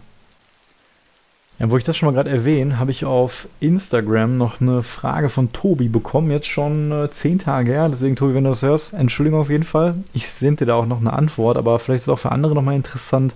Ja, 1.58 1.70
wo 1.70 1.78
ich 1.78 1.84
das 1.84 1.96
schon 1.96 2.06
mal 2.06 2.12
gerade 2.12 2.28
erwähne, 2.28 2.78
habe 2.78 2.90
ich 2.90 3.06
auf 3.06 3.48
Instagram 3.60 4.36
noch 4.36 4.60
eine 4.60 4.82
Frage 4.82 5.30
von 5.30 5.52
Tobi 5.52 5.88
bekommen, 5.88 6.30
jetzt 6.30 6.48
schon 6.48 6.92
äh, 6.92 7.10
zehn 7.10 7.38
Tage 7.38 7.72
her. 7.72 7.88
Deswegen, 7.88 8.14
Tobi, 8.14 8.34
wenn 8.34 8.44
du 8.44 8.50
das 8.50 8.60
hörst, 8.60 8.92
Entschuldigung 8.92 9.40
auf 9.40 9.48
jeden 9.48 9.64
Fall. 9.64 9.94
Ich 10.12 10.30
sende 10.30 10.64
dir 10.64 10.66
da 10.66 10.74
auch 10.74 10.86
noch 10.86 11.00
eine 11.00 11.14
Antwort, 11.14 11.56
aber 11.56 11.78
vielleicht 11.78 12.02
ist 12.02 12.08
es 12.08 12.08
auch 12.10 12.18
für 12.18 12.32
andere 12.32 12.54
nochmal 12.54 12.76
interessant. 12.76 13.34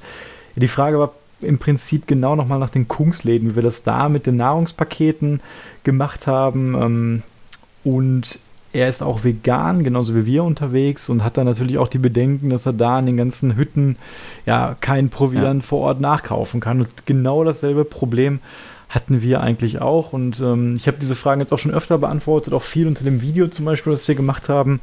Die 0.54 0.68
Frage 0.68 0.98
war 0.98 1.12
im 1.40 1.58
Prinzip 1.58 2.06
genau 2.06 2.36
nochmal 2.36 2.58
nach 2.58 2.68
den 2.68 2.88
Kungsläden, 2.88 3.50
wie 3.50 3.56
wir 3.56 3.62
das 3.62 3.82
da 3.82 4.10
mit 4.10 4.26
den 4.26 4.36
Nahrungspaketen 4.36 5.40
gemacht 5.84 6.26
haben. 6.26 6.74
Ähm, 6.74 7.22
und 7.84 8.38
er 8.72 8.88
ist 8.88 9.02
auch 9.02 9.24
vegan, 9.24 9.82
genauso 9.82 10.14
wie 10.14 10.26
wir 10.26 10.44
unterwegs 10.44 11.08
und 11.08 11.24
hat 11.24 11.36
dann 11.36 11.46
natürlich 11.46 11.78
auch 11.78 11.88
die 11.88 11.98
Bedenken, 11.98 12.50
dass 12.50 12.66
er 12.66 12.72
da 12.72 12.98
in 12.98 13.06
den 13.06 13.16
ganzen 13.16 13.56
Hütten 13.56 13.96
ja 14.46 14.76
kein 14.80 15.08
Proviant 15.08 15.62
ja. 15.62 15.66
vor 15.66 15.80
Ort 15.80 16.00
nachkaufen 16.00 16.60
kann. 16.60 16.80
Und 16.80 17.06
genau 17.06 17.42
dasselbe 17.42 17.84
Problem 17.84 18.38
hatten 18.88 19.22
wir 19.22 19.40
eigentlich 19.40 19.80
auch. 19.80 20.12
Und 20.12 20.40
ähm, 20.40 20.76
ich 20.76 20.86
habe 20.86 20.98
diese 21.00 21.14
Fragen 21.14 21.40
jetzt 21.40 21.52
auch 21.52 21.58
schon 21.58 21.72
öfter 21.72 21.98
beantwortet, 21.98 22.52
auch 22.52 22.62
viel 22.62 22.86
unter 22.86 23.04
dem 23.04 23.22
Video 23.22 23.48
zum 23.48 23.64
Beispiel, 23.64 23.92
das 23.92 24.06
wir 24.06 24.14
gemacht 24.14 24.48
haben. 24.48 24.80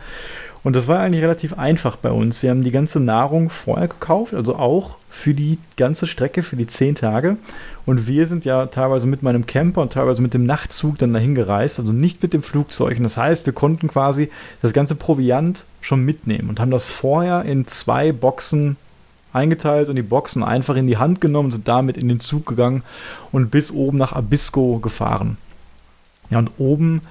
Und 0.68 0.76
das 0.76 0.90
war 0.90 1.00
eigentlich 1.00 1.24
relativ 1.24 1.58
einfach 1.58 1.96
bei 1.96 2.12
uns. 2.12 2.44
Wir 2.44 2.50
haben 2.50 2.66
die 2.66 2.72
ganze 2.72 3.00
Nahrung 3.00 3.50
vorher 3.50 3.88
gekauft, 3.88 4.34
also 4.34 4.58
auch 4.58 4.98
für 5.10 5.34
die 5.34 5.60
ganze 5.78 6.08
Strecke, 6.08 6.44
für 6.44 6.58
die 6.58 6.68
zehn 6.68 6.94
Tage. 6.94 7.38
Und 7.86 8.06
wir 8.06 8.28
sind 8.28 8.44
ja 8.44 8.66
teilweise 8.66 9.08
mit 9.08 9.24
meinem 9.24 9.46
Camper 9.46 9.82
und 9.82 9.94
teilweise 9.94 10.22
mit 10.22 10.34
dem 10.34 10.44
Nachtzug 10.44 10.98
dann 10.98 11.14
dahin 11.14 11.36
gereist, 11.36 11.80
also 11.80 11.94
nicht 11.94 12.22
mit 12.22 12.34
dem 12.34 12.44
Flugzeug. 12.44 12.98
Und 12.98 13.04
das 13.04 13.16
heißt, 13.16 13.46
wir 13.46 13.54
konnten 13.54 13.88
quasi 13.88 14.30
das 14.62 14.74
ganze 14.74 14.96
Proviant 14.96 15.64
schon 15.80 16.04
mitnehmen 16.04 16.50
und 16.50 16.60
haben 16.60 16.72
das 16.72 16.92
vorher 16.92 17.44
in 17.44 17.66
zwei 17.66 18.12
Boxen 18.12 18.76
eingeteilt 19.32 19.88
und 19.88 19.96
die 19.96 20.02
Boxen 20.02 20.44
einfach 20.44 20.76
in 20.76 20.88
die 20.88 20.98
Hand 20.98 21.22
genommen 21.22 21.54
und 21.54 21.66
damit 21.66 21.96
in 21.96 22.10
den 22.10 22.20
Zug 22.20 22.46
gegangen 22.46 22.84
und 23.32 23.52
bis 23.52 23.72
oben 23.72 23.98
nach 23.98 24.12
Abisko 24.12 24.80
gefahren. 24.80 25.38
Ja, 26.30 26.40
und 26.40 26.52
oben 26.58 27.04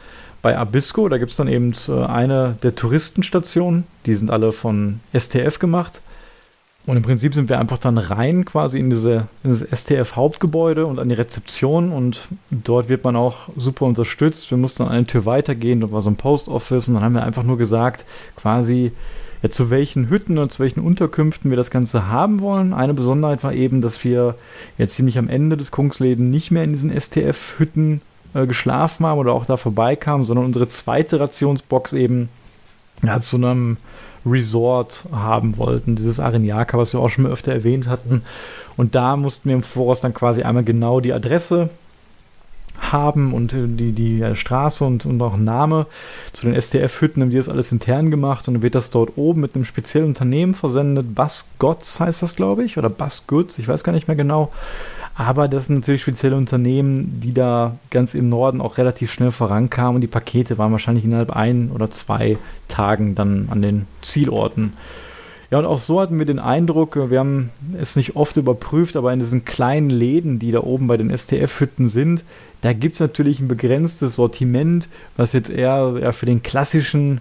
bei 0.46 0.56
Abisko, 0.56 1.08
da 1.08 1.18
gibt 1.18 1.32
es 1.32 1.38
dann 1.38 1.48
eben 1.48 1.74
äh, 1.88 2.04
eine 2.04 2.56
der 2.62 2.76
Touristenstationen, 2.76 3.82
die 4.06 4.14
sind 4.14 4.30
alle 4.30 4.52
von 4.52 5.00
STF 5.12 5.58
gemacht. 5.58 6.00
Und 6.86 6.96
im 6.96 7.02
Prinzip 7.02 7.34
sind 7.34 7.48
wir 7.48 7.58
einfach 7.58 7.78
dann 7.78 7.98
rein 7.98 8.44
quasi 8.44 8.78
in, 8.78 8.88
diese, 8.88 9.26
in 9.42 9.50
das 9.50 9.62
STF-Hauptgebäude 9.62 10.86
und 10.86 11.00
an 11.00 11.08
die 11.08 11.16
Rezeption 11.16 11.90
und 11.90 12.28
dort 12.52 12.88
wird 12.88 13.02
man 13.02 13.16
auch 13.16 13.48
super 13.56 13.86
unterstützt. 13.86 14.48
Wir 14.52 14.56
mussten 14.56 14.84
dann 14.84 14.92
eine 14.92 15.04
Tür 15.04 15.26
weitergehen, 15.26 15.80
dort 15.80 15.90
war 15.90 16.00
so 16.00 16.10
ein 16.10 16.16
Post-Office 16.16 16.86
und 16.86 16.94
dann 16.94 17.02
haben 17.02 17.14
wir 17.14 17.24
einfach 17.24 17.42
nur 17.42 17.58
gesagt, 17.58 18.04
quasi, 18.36 18.92
ja, 19.42 19.50
zu 19.50 19.70
welchen 19.70 20.10
Hütten 20.10 20.38
und 20.38 20.52
zu 20.52 20.60
welchen 20.60 20.78
Unterkünften 20.78 21.50
wir 21.50 21.56
das 21.56 21.72
Ganze 21.72 22.06
haben 22.06 22.40
wollen. 22.40 22.72
Eine 22.72 22.94
Besonderheit 22.94 23.42
war 23.42 23.52
eben, 23.52 23.80
dass 23.80 24.04
wir 24.04 24.36
jetzt 24.78 24.94
ziemlich 24.94 25.18
am 25.18 25.28
Ende 25.28 25.56
des 25.56 25.72
Kungsläden 25.72 26.30
nicht 26.30 26.52
mehr 26.52 26.62
in 26.62 26.70
diesen 26.70 26.92
STF-Hütten 26.92 28.00
äh, 28.36 28.46
geschlafen 28.46 29.06
haben 29.06 29.18
oder 29.18 29.32
auch 29.32 29.46
da 29.46 29.56
vorbeikamen, 29.56 30.24
sondern 30.24 30.44
unsere 30.44 30.68
zweite 30.68 31.18
Rationsbox 31.18 31.92
eben 31.94 32.28
ja, 33.02 33.20
zu 33.20 33.36
einem 33.36 33.76
Resort 34.24 35.04
haben 35.12 35.56
wollten, 35.56 35.96
dieses 35.96 36.20
Areniaka, 36.20 36.76
was 36.78 36.92
wir 36.92 37.00
auch 37.00 37.08
schon 37.08 37.24
mal 37.24 37.32
öfter 37.32 37.52
erwähnt 37.52 37.86
hatten. 37.88 38.22
Und 38.76 38.94
da 38.94 39.16
mussten 39.16 39.48
wir 39.48 39.56
im 39.56 39.62
Voraus 39.62 40.00
dann 40.00 40.14
quasi 40.14 40.42
einmal 40.42 40.64
genau 40.64 41.00
die 41.00 41.12
Adresse 41.12 41.70
haben 42.92 43.34
und 43.34 43.52
äh, 43.52 43.66
die, 43.66 43.92
die 43.92 44.24
Straße 44.34 44.84
und, 44.84 45.06
und 45.06 45.20
auch 45.22 45.36
Name 45.36 45.86
zu 46.32 46.46
den 46.46 46.60
STF-Hütten 46.60 47.22
haben 47.22 47.30
die 47.30 47.36
das 47.36 47.48
alles 47.48 47.72
intern 47.72 48.10
gemacht 48.10 48.48
und 48.48 48.62
wird 48.62 48.74
das 48.74 48.90
dort 48.90 49.16
oben 49.16 49.40
mit 49.40 49.54
einem 49.54 49.64
speziellen 49.64 50.08
Unternehmen 50.08 50.54
versendet. 50.54 51.14
Bus 51.14 51.46
Gods 51.58 52.00
heißt 52.00 52.22
das, 52.22 52.36
glaube 52.36 52.64
ich, 52.64 52.78
oder 52.78 52.90
Bus 52.90 53.26
Goods, 53.26 53.58
ich 53.58 53.68
weiß 53.68 53.84
gar 53.84 53.92
nicht 53.92 54.08
mehr 54.08 54.16
genau. 54.16 54.50
Aber 55.18 55.48
das 55.48 55.66
sind 55.66 55.76
natürlich 55.76 56.02
spezielle 56.02 56.36
Unternehmen, 56.36 57.20
die 57.20 57.32
da 57.32 57.76
ganz 57.90 58.12
im 58.12 58.28
Norden 58.28 58.60
auch 58.60 58.76
relativ 58.76 59.10
schnell 59.10 59.30
vorankamen 59.30 59.96
und 59.96 60.00
die 60.02 60.08
Pakete 60.08 60.58
waren 60.58 60.72
wahrscheinlich 60.72 61.06
innerhalb 61.06 61.30
ein 61.30 61.70
oder 61.74 61.90
zwei 61.90 62.36
Tagen 62.68 63.14
dann 63.14 63.48
an 63.50 63.62
den 63.62 63.86
Zielorten. 64.02 64.74
Ja, 65.50 65.58
und 65.58 65.64
auch 65.64 65.78
so 65.78 66.00
hatten 66.00 66.18
wir 66.18 66.26
den 66.26 66.40
Eindruck, 66.40 67.10
wir 67.10 67.18
haben 67.18 67.50
es 67.78 67.96
nicht 67.96 68.16
oft 68.16 68.36
überprüft, 68.36 68.96
aber 68.96 69.12
in 69.12 69.20
diesen 69.20 69.44
kleinen 69.44 69.90
Läden, 69.90 70.38
die 70.38 70.50
da 70.50 70.60
oben 70.60 70.86
bei 70.86 70.96
den 70.96 71.16
STF-Hütten 71.16 71.88
sind, 71.88 72.24
da 72.66 72.72
gibt 72.72 72.94
es 72.94 73.00
natürlich 73.00 73.38
ein 73.38 73.46
begrenztes 73.46 74.16
Sortiment, 74.16 74.88
was 75.16 75.32
jetzt 75.32 75.50
eher, 75.50 75.94
eher 76.00 76.12
für 76.12 76.26
den 76.26 76.42
klassischen 76.42 77.20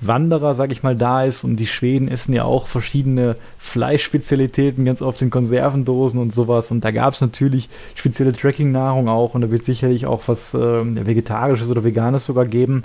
Wanderer, 0.00 0.54
sag 0.54 0.72
ich 0.72 0.82
mal, 0.82 0.96
da 0.96 1.22
ist. 1.22 1.44
Und 1.44 1.56
die 1.56 1.66
Schweden 1.66 2.08
essen 2.08 2.32
ja 2.32 2.44
auch 2.44 2.66
verschiedene 2.66 3.36
Fleischspezialitäten, 3.58 4.86
ganz 4.86 5.02
oft 5.02 5.20
in 5.20 5.28
Konservendosen 5.28 6.18
und 6.18 6.32
sowas. 6.32 6.70
Und 6.70 6.82
da 6.82 6.92
gab 6.92 7.12
es 7.12 7.20
natürlich 7.20 7.68
spezielle 7.94 8.32
Tracking-Nahrung 8.32 9.10
auch. 9.10 9.34
Und 9.34 9.42
da 9.42 9.50
wird 9.50 9.66
sicherlich 9.66 10.06
auch 10.06 10.22
was 10.28 10.54
äh, 10.54 11.06
Vegetarisches 11.06 11.70
oder 11.70 11.84
Veganes 11.84 12.24
sogar 12.24 12.46
geben. 12.46 12.84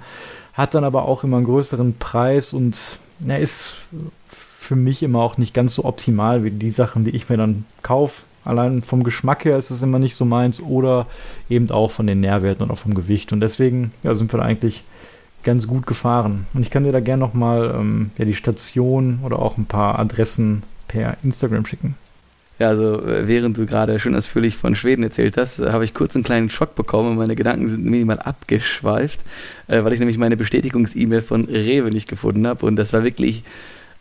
Hat 0.51 0.74
dann 0.74 0.84
aber 0.84 1.06
auch 1.06 1.24
immer 1.24 1.38
einen 1.38 1.46
größeren 1.46 1.98
Preis 1.98 2.51
und 2.51 3.00
na, 3.22 3.38
ist 3.38 3.77
für 4.60 4.75
mich 4.75 5.01
immer 5.01 5.20
auch 5.20 5.38
nicht 5.38 5.53
ganz 5.53 5.75
so 5.75 5.86
optimal 5.86 6.44
wie 6.44 6.51
die 6.51 6.72
Sachen, 6.72 7.06
die 7.06 7.12
ich 7.12 7.30
mir 7.30 7.38
dann 7.38 7.63
kaufe. 7.84 8.24
Allein 8.43 8.81
vom 8.81 9.03
Geschmack 9.03 9.45
her 9.45 9.57
ist 9.57 9.69
es 9.69 9.83
immer 9.83 10.00
nicht 10.00 10.15
so 10.15 10.25
meins 10.25 10.62
oder 10.62 11.07
eben 11.50 11.69
auch 11.69 11.91
von 11.91 12.07
den 12.07 12.21
Nährwerten 12.21 12.63
und 12.63 12.71
auch 12.71 12.77
vom 12.77 12.93
Gewicht. 12.93 13.33
Und 13.33 13.41
deswegen 13.41 13.91
ja, 14.03 14.13
sind 14.13 14.33
wir 14.33 14.39
da 14.39 14.45
eigentlich 14.45 14.83
ganz 15.43 15.67
gut 15.67 15.88
gefahren. 15.88 16.45
Und 16.53 16.62
ich 16.62 16.69
kann 16.69 16.83
dir 16.83 16.91
da 16.91 17.00
gerne 17.00 17.21
nochmal 17.21 17.75
ähm, 17.77 18.12
ja, 18.17 18.25
die 18.25 18.36
Station 18.36 19.19
oder 19.24 19.39
auch 19.39 19.57
ein 19.57 19.65
paar 19.65 20.00
Adressen 20.00 20.63
per 20.88 21.17
Instagram 21.23 21.65
schicken. 21.65 21.95
Ja, 22.62 22.67
also 22.67 23.01
äh, 23.01 23.27
während 23.27 23.58
du 23.58 23.65
gerade 23.65 23.99
schön 23.99 24.15
ausführlich 24.15 24.56
von 24.56 24.75
Schweden 24.75 25.01
erzählt 25.01 25.36
hast, 25.36 25.60
äh, 25.60 25.71
habe 25.71 25.84
ich 25.84 25.95
kurz 25.95 26.15
einen 26.15 26.23
kleinen 26.23 26.51
Schock 26.51 26.75
bekommen 26.75 27.10
und 27.10 27.17
meine 27.17 27.36
Gedanken 27.36 27.67
sind 27.67 27.84
minimal 27.84 28.19
abgeschweift, 28.19 29.21
äh, 29.67 29.84
weil 29.84 29.93
ich 29.93 29.99
nämlich 29.99 30.19
meine 30.19 30.38
Bestätigungs-E-Mail 30.38 31.23
von 31.23 31.45
Rewe 31.45 31.89
nicht 31.89 32.08
gefunden 32.08 32.45
habe 32.45 32.67
und 32.67 32.75
das 32.75 32.93
war 32.93 33.04
wirklich 33.04 33.43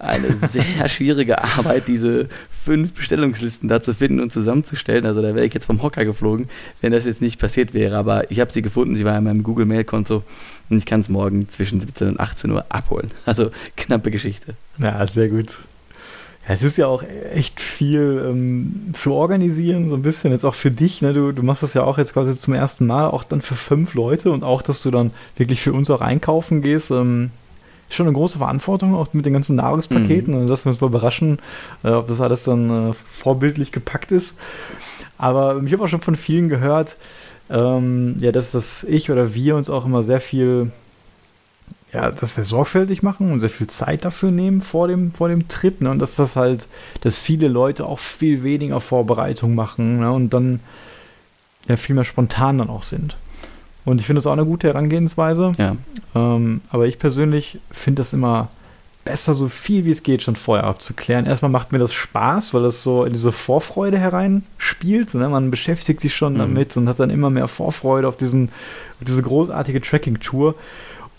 eine 0.00 0.36
sehr 0.36 0.88
schwierige 0.88 1.42
Arbeit, 1.42 1.88
diese 1.88 2.28
fünf 2.64 2.94
Bestellungslisten 2.94 3.68
da 3.68 3.80
zu 3.80 3.94
finden 3.94 4.20
und 4.20 4.32
zusammenzustellen. 4.32 5.06
Also 5.06 5.22
da 5.22 5.34
wäre 5.34 5.46
ich 5.46 5.54
jetzt 5.54 5.66
vom 5.66 5.82
Hocker 5.82 6.04
geflogen, 6.04 6.48
wenn 6.80 6.92
das 6.92 7.04
jetzt 7.04 7.22
nicht 7.22 7.38
passiert 7.38 7.74
wäre. 7.74 7.96
Aber 7.96 8.30
ich 8.30 8.40
habe 8.40 8.52
sie 8.52 8.62
gefunden, 8.62 8.96
sie 8.96 9.04
war 9.04 9.16
in 9.16 9.24
meinem 9.24 9.42
Google 9.42 9.66
Mail-Konto 9.66 10.22
und 10.68 10.78
ich 10.78 10.86
kann 10.86 11.00
es 11.00 11.08
morgen 11.08 11.48
zwischen 11.48 11.80
17 11.80 12.08
und 12.08 12.20
18 12.20 12.50
Uhr 12.50 12.64
abholen. 12.68 13.10
Also 13.26 13.50
knappe 13.76 14.10
Geschichte. 14.10 14.54
Ja, 14.78 15.06
sehr 15.06 15.28
gut. 15.28 15.58
Ja, 16.48 16.54
es 16.54 16.62
ist 16.62 16.78
ja 16.78 16.86
auch 16.86 17.04
echt 17.34 17.60
viel 17.60 18.24
ähm, 18.26 18.90
zu 18.94 19.12
organisieren, 19.12 19.90
so 19.90 19.94
ein 19.94 20.02
bisschen 20.02 20.32
jetzt 20.32 20.44
auch 20.44 20.54
für 20.54 20.70
dich. 20.70 21.02
Ne? 21.02 21.12
Du, 21.12 21.32
du 21.32 21.42
machst 21.42 21.62
das 21.62 21.74
ja 21.74 21.84
auch 21.84 21.98
jetzt 21.98 22.14
quasi 22.14 22.36
zum 22.36 22.54
ersten 22.54 22.86
Mal, 22.86 23.08
auch 23.08 23.24
dann 23.24 23.42
für 23.42 23.54
fünf 23.54 23.94
Leute 23.94 24.30
und 24.30 24.42
auch, 24.42 24.62
dass 24.62 24.82
du 24.82 24.90
dann 24.90 25.12
wirklich 25.36 25.60
für 25.60 25.72
uns 25.72 25.90
auch 25.90 26.00
einkaufen 26.00 26.62
gehst. 26.62 26.90
Ähm, 26.90 27.30
schon 27.94 28.06
eine 28.06 28.14
große 28.14 28.38
Verantwortung, 28.38 28.94
auch 28.94 29.12
mit 29.12 29.26
den 29.26 29.32
ganzen 29.32 29.56
Nahrungspaketen. 29.56 30.34
Mhm. 30.34 30.40
Und 30.40 30.46
lassen 30.48 30.66
wir 30.66 30.72
uns 30.72 30.80
mal 30.80 30.86
überraschen, 30.88 31.38
äh, 31.82 31.90
ob 31.90 32.08
das 32.08 32.20
alles 32.20 32.44
dann 32.44 32.90
äh, 32.90 32.92
vorbildlich 33.12 33.72
gepackt 33.72 34.12
ist. 34.12 34.34
Aber 35.18 35.60
ich 35.64 35.72
habe 35.72 35.84
auch 35.84 35.88
schon 35.88 36.00
von 36.00 36.16
vielen 36.16 36.48
gehört, 36.48 36.96
ähm, 37.50 38.16
ja, 38.20 38.32
dass 38.32 38.52
das 38.52 38.84
ich 38.84 39.10
oder 39.10 39.34
wir 39.34 39.56
uns 39.56 39.68
auch 39.68 39.84
immer 39.84 40.02
sehr 40.02 40.20
viel, 40.20 40.70
ja, 41.92 42.10
das 42.10 42.36
sehr 42.36 42.44
sorgfältig 42.44 43.02
machen 43.02 43.32
und 43.32 43.40
sehr 43.40 43.50
viel 43.50 43.66
Zeit 43.66 44.04
dafür 44.04 44.30
nehmen 44.30 44.60
vor 44.60 44.88
dem, 44.88 45.12
vor 45.12 45.28
dem 45.28 45.48
Trip. 45.48 45.80
Ne? 45.80 45.90
Und 45.90 45.98
dass 45.98 46.14
das 46.16 46.36
halt, 46.36 46.68
dass 47.00 47.18
viele 47.18 47.48
Leute 47.48 47.86
auch 47.86 47.98
viel 47.98 48.42
weniger 48.42 48.80
Vorbereitung 48.80 49.54
machen 49.54 49.98
ne? 49.98 50.12
und 50.12 50.32
dann 50.32 50.60
ja 51.68 51.76
viel 51.76 51.94
mehr 51.94 52.04
spontan 52.04 52.58
dann 52.58 52.70
auch 52.70 52.84
sind. 52.84 53.16
Und 53.84 54.00
ich 54.00 54.06
finde 54.06 54.18
das 54.18 54.26
auch 54.26 54.32
eine 54.32 54.44
gute 54.44 54.68
Herangehensweise. 54.68 55.52
Ja. 55.58 55.76
Ähm, 56.14 56.60
aber 56.70 56.86
ich 56.86 56.98
persönlich 56.98 57.58
finde 57.70 58.00
das 58.00 58.12
immer 58.12 58.48
besser, 59.04 59.34
so 59.34 59.48
viel 59.48 59.86
wie 59.86 59.90
es 59.90 60.02
geht, 60.02 60.22
schon 60.22 60.36
vorher 60.36 60.64
abzuklären. 60.64 61.26
Erstmal 61.26 61.50
macht 61.50 61.72
mir 61.72 61.78
das 61.78 61.92
Spaß, 61.92 62.52
weil 62.52 62.62
das 62.62 62.82
so 62.82 63.04
in 63.04 63.12
diese 63.12 63.32
Vorfreude 63.32 63.98
hereinspielt. 63.98 65.14
Ne? 65.14 65.28
Man 65.28 65.50
beschäftigt 65.50 66.00
sich 66.00 66.14
schon 66.14 66.34
mhm. 66.34 66.38
damit 66.38 66.76
und 66.76 66.88
hat 66.88 67.00
dann 67.00 67.10
immer 67.10 67.30
mehr 67.30 67.48
Vorfreude 67.48 68.06
auf, 68.06 68.16
diesen, 68.16 68.50
auf 68.98 69.06
diese 69.06 69.22
großartige 69.22 69.80
Tracking-Tour. 69.80 70.54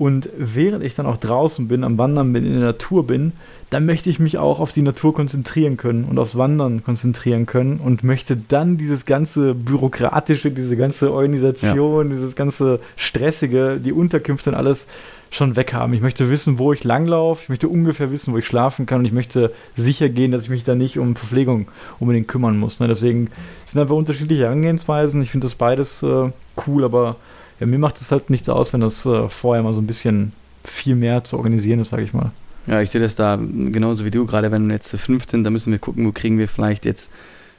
Und 0.01 0.29
während 0.35 0.83
ich 0.83 0.95
dann 0.95 1.05
auch 1.05 1.17
draußen 1.17 1.67
bin, 1.67 1.83
am 1.83 1.99
Wandern 1.99 2.33
bin, 2.33 2.43
in 2.43 2.53
der 2.53 2.61
Natur 2.61 3.05
bin, 3.05 3.33
dann 3.69 3.85
möchte 3.85 4.09
ich 4.09 4.17
mich 4.17 4.39
auch 4.39 4.59
auf 4.59 4.71
die 4.71 4.81
Natur 4.81 5.13
konzentrieren 5.13 5.77
können 5.77 6.05
und 6.05 6.17
aufs 6.17 6.35
Wandern 6.35 6.83
konzentrieren 6.83 7.45
können 7.45 7.79
und 7.79 8.03
möchte 8.03 8.35
dann 8.35 8.77
dieses 8.77 9.05
ganze 9.05 9.53
bürokratische, 9.53 10.49
diese 10.49 10.75
ganze 10.75 11.13
Organisation, 11.13 12.09
ja. 12.09 12.15
dieses 12.15 12.35
ganze 12.35 12.79
stressige, 12.95 13.77
die 13.79 13.93
Unterkünfte 13.93 14.49
und 14.49 14.55
alles 14.55 14.87
schon 15.29 15.55
weg 15.55 15.71
haben. 15.71 15.93
Ich 15.93 16.01
möchte 16.01 16.31
wissen, 16.31 16.57
wo 16.57 16.73
ich 16.73 16.83
langlaufe, 16.83 17.43
ich 17.43 17.49
möchte 17.49 17.69
ungefähr 17.69 18.11
wissen, 18.11 18.33
wo 18.33 18.39
ich 18.39 18.47
schlafen 18.47 18.87
kann 18.87 19.01
und 19.01 19.05
ich 19.05 19.13
möchte 19.13 19.53
sicher 19.77 20.09
gehen, 20.09 20.31
dass 20.31 20.45
ich 20.45 20.49
mich 20.49 20.63
da 20.63 20.73
nicht 20.73 20.97
um 20.97 21.15
Verpflegung 21.15 21.67
unbedingt 21.99 22.27
kümmern 22.27 22.57
muss. 22.57 22.79
Ne? 22.79 22.87
Deswegen 22.87 23.29
sind 23.67 23.79
einfach 23.79 23.95
unterschiedliche 23.95 24.45
Herangehensweisen. 24.45 25.21
Ich 25.21 25.29
finde 25.29 25.45
das 25.45 25.53
beides 25.53 26.01
äh, 26.01 26.31
cool, 26.65 26.85
aber 26.85 27.17
ja, 27.61 27.67
mir 27.67 27.77
macht 27.77 28.01
es 28.01 28.11
halt 28.11 28.31
nichts 28.31 28.49
aus, 28.49 28.73
wenn 28.73 28.81
das 28.81 29.05
äh, 29.05 29.29
vorher 29.29 29.63
mal 29.63 29.73
so 29.73 29.79
ein 29.79 29.87
bisschen 29.87 30.33
viel 30.65 30.95
mehr 30.95 31.23
zu 31.23 31.37
organisieren 31.37 31.79
ist, 31.79 31.89
sage 31.89 32.03
ich 32.03 32.11
mal. 32.11 32.31
Ja, 32.65 32.81
ich 32.81 32.89
sehe 32.89 33.01
das 33.01 33.15
da 33.15 33.37
genauso 33.37 34.03
wie 34.03 34.11
du, 34.11 34.25
gerade 34.25 34.51
wenn 34.51 34.67
wir 34.67 34.73
jetzt 34.73 34.89
zu 34.89 34.97
fünf 34.97 35.29
sind, 35.29 35.43
da 35.43 35.51
müssen 35.51 35.71
wir 35.71 35.79
gucken, 35.79 36.05
wo 36.05 36.11
kriegen 36.11 36.39
wir 36.39 36.47
vielleicht 36.47 36.85
jetzt 36.85 37.11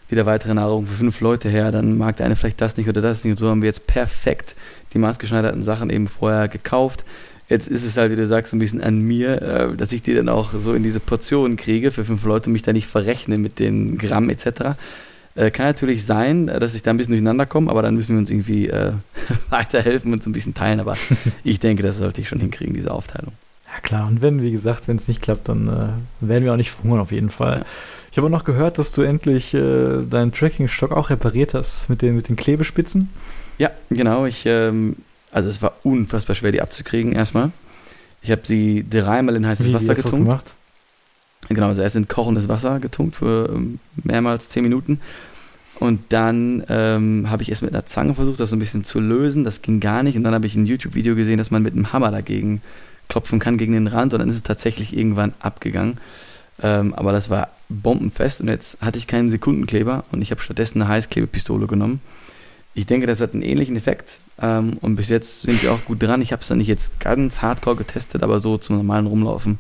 wieder 0.09 0.27
weitere 0.27 0.55
Nahrung 0.55 0.87
für 0.87 0.95
fünf 0.95 1.21
Leute 1.21 1.49
her, 1.49 1.71
dann 1.71 1.97
mag 1.97 2.17
der 2.17 2.27
eine 2.27 2.35
vielleicht 2.35 2.61
das 2.61 2.77
nicht 2.77 2.89
oder 2.89 3.01
das 3.01 3.23
nicht 3.25 3.33
und 3.33 3.39
so 3.39 3.49
haben 3.49 3.63
wir 3.63 3.69
jetzt 3.69 3.87
perfekt 3.87 4.57
die 4.93 4.99
maßgeschneiderten 4.99 5.63
Sachen 5.63 5.89
eben 5.89 6.09
vorher 6.09 6.49
gekauft. 6.49 7.05
Jetzt 7.49 7.69
ist 7.69 7.85
es 7.85 7.97
halt, 7.97 8.11
wie 8.11 8.17
du 8.17 8.27
sagst, 8.27 8.53
ein 8.53 8.59
bisschen 8.59 8.83
an 8.83 9.01
mir, 9.01 9.41
äh, 9.41 9.77
dass 9.77 9.93
ich 9.93 10.03
die 10.03 10.15
dann 10.15 10.29
auch 10.29 10.51
so 10.57 10.75
in 10.75 10.83
diese 10.83 11.01
Portionen 11.01 11.57
kriege 11.57 11.93
für 11.93 12.05
fünf 12.05 12.25
Leute 12.25 12.49
und 12.49 12.55
mich 12.55 12.63
da 12.63 12.73
nicht 12.73 12.89
verrechne 12.89 13.37
mit 13.39 13.59
den 13.59 13.99
Gramm 13.99 14.31
etc. 14.31 14.77
Äh, 15.35 15.51
kann 15.51 15.67
natürlich 15.67 16.05
sein, 16.05 16.47
dass 16.47 16.75
ich 16.75 16.83
da 16.83 16.91
ein 16.91 16.97
bisschen 16.97 17.13
durcheinander 17.13 17.47
komme, 17.47 17.71
aber 17.71 17.83
dann 17.83 17.95
müssen 17.95 18.17
wir 18.17 18.21
uns 18.21 18.31
irgendwie 18.31 18.69
äh, 18.69 18.93
weiterhelfen 19.51 20.13
und 20.13 20.19
uns 20.19 20.27
ein 20.27 20.33
bisschen 20.33 20.55
teilen. 20.55 20.81
Aber 20.81 20.97
ich 21.45 21.59
denke, 21.59 21.83
das 21.83 21.99
sollte 21.99 22.21
ich 22.21 22.29
schon 22.29 22.41
hinkriegen, 22.41 22.75
diese 22.75 22.91
Aufteilung. 22.91 23.33
Ja 23.75 23.81
klar, 23.81 24.07
und 24.07 24.21
wenn, 24.21 24.43
wie 24.43 24.53
gesagt, 24.53 24.89
wenn 24.89 24.97
es 24.97 25.09
nicht 25.09 25.23
klappt, 25.23 25.49
dann 25.49 25.69
äh, 25.69 26.27
werden 26.27 26.45
wir 26.45 26.53
auch 26.53 26.59
nicht 26.59 26.71
verhungern 26.71 27.01
auf 27.01 27.13
jeden 27.13 27.31
Fall. 27.31 27.61
Ja. 27.61 27.67
Ich 28.11 28.19
habe 28.19 28.27
auch 28.27 28.31
noch 28.31 28.45
gehört, 28.45 28.79
dass 28.79 28.93
du 28.93 29.01
endlich 29.01 29.55
äh, 29.55 30.03
deinen 30.05 30.33
Tracking-Stock 30.33 30.93
auch 30.93 31.09
repariert 31.09 31.55
hast 31.55 31.89
mit 31.89 32.03
den, 32.03 32.15
mit 32.15 32.29
den 32.29 32.37
Klebespitzen. 32.37 33.09
Ja, 33.57 33.71
genau. 33.89 34.27
Ich, 34.27 34.45
ähm, 34.45 34.97
also 35.31 35.49
es 35.49 35.63
war 35.63 35.73
unfassbar 35.83 36.37
schwer, 36.37 36.53
die 36.53 36.61
abzukriegen 36.61 37.13
erstmal. 37.13 37.53
Ich 38.21 38.31
habe 38.31 38.43
sie 38.45 38.85
dreimal 38.89 39.35
in 39.35 39.47
heißes 39.47 39.65
Wie, 39.65 39.71
wie 39.71 39.75
Wasser 39.75 39.93
hast 39.93 40.01
du 40.01 40.03
das 40.03 40.11
getunkt. 40.11 40.27
gemacht? 40.27 40.55
Genau, 41.49 41.69
also 41.69 41.83
erst 41.83 41.97
in 41.97 42.09
kochendes 42.09 42.49
Wasser 42.49 42.81
getunkt 42.81 43.17
für 43.17 43.51
ähm, 43.53 43.79
mehrmals 44.03 44.49
zehn 44.49 44.63
Minuten. 44.63 45.01
Und 45.83 46.13
dann 46.13 46.63
ähm, 46.69 47.27
habe 47.29 47.43
ich 47.43 47.49
es 47.49 47.61
mit 47.61 47.75
einer 47.75 47.87
Zange 47.87 48.15
versucht, 48.15 48.39
das 48.39 48.51
so 48.51 48.57
ein 48.57 48.61
bisschen 48.61 48.85
zu 48.85 49.01
lösen. 49.01 49.43
Das 49.43 49.63
ging 49.63 49.81
gar 49.81 50.05
nicht. 50.05 50.17
Und 50.17 50.23
dann 50.23 50.35
habe 50.35 50.47
ich 50.47 50.55
ein 50.55 50.67
YouTube-Video 50.67 51.17
gesehen, 51.17 51.39
dass 51.39 51.51
man 51.51 51.63
mit 51.63 51.75
einem 51.75 51.93
Hammer 51.93 52.13
dagegen 52.13 52.63
klopfen 53.09 53.41
kann, 53.41 53.59
gegen 53.59 53.73
den 53.73 53.89
Rand. 53.89 54.13
Und 54.15 54.21
dann 54.21 54.29
ist 54.29 54.37
es 54.37 54.45
tatsächlich 54.45 54.97
irgendwann 54.97 55.35
abgegangen. 55.41 55.95
Ähm, 56.63 56.95
aber 56.95 57.11
das 57.11 57.31
war 57.31 57.49
bombenfest. 57.69 58.41
Und 58.41 58.49
jetzt 58.49 58.81
hatte 58.81 58.97
ich 58.97 59.09
keinen 59.09 59.29
Sekundenkleber. 59.29 60.05
Und 60.13 60.23
ich 60.23 60.31
habe 60.31 60.41
stattdessen 60.41 60.81
eine 60.81 60.89
Heißklebepistole 60.89 61.67
genommen. 61.67 62.01
Ich 62.75 62.87
denke, 62.87 63.09
das 63.09 63.21
hat 63.21 63.35
einen 63.35 63.43
ähnlichen 63.43 63.75
Effekt. 63.75 64.19
Ähm, 64.41 64.79
und 64.83 64.95
bis 64.95 65.09
jetzt 65.09 65.41
sind 65.41 65.65
wir 65.65 65.73
auch 65.73 65.85
gut 65.85 66.01
dran. 66.01 66.23
Ich 66.23 66.33
habe 66.33 66.43
es 66.43 66.51
noch 66.51 66.57
nicht 66.57 66.69
jetzt 66.69 67.01
ganz 67.01 67.43
hardcore 67.43 67.75
getestet, 67.75 68.23
aber 68.23 68.39
so 68.39 68.57
zum 68.57 68.77
normalen 68.77 69.07
Rumlaufen 69.07 69.59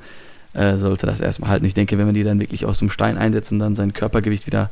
äh, 0.54 0.76
sollte 0.76 1.06
das 1.06 1.20
erstmal 1.20 1.50
halten. 1.50 1.64
Ich 1.64 1.74
denke, 1.74 1.98
wenn 1.98 2.06
man 2.06 2.14
die 2.14 2.24
dann 2.24 2.40
wirklich 2.40 2.66
aus 2.66 2.78
dem 2.78 2.90
Stein 2.90 3.18
einsetzt 3.18 3.52
und 3.52 3.58
dann 3.58 3.74
sein 3.74 3.92
Körpergewicht 3.92 4.46
wieder 4.46 4.70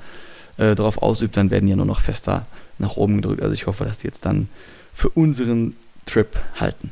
äh, 0.57 0.75
drauf 0.75 1.03
ausübt, 1.03 1.37
dann 1.37 1.51
werden 1.51 1.67
die 1.67 1.71
ja 1.71 1.77
nur 1.77 1.87
noch 1.87 2.01
fester 2.01 2.47
nach 2.79 2.97
oben 2.97 3.17
gedrückt. 3.17 3.43
Also 3.43 3.55
ich 3.55 3.67
hoffe, 3.67 3.85
dass 3.85 3.99
die 3.99 4.07
jetzt 4.07 4.25
dann 4.25 4.49
für 4.95 5.09
unseren 5.11 5.77
Trip 6.07 6.41
halten. 6.59 6.91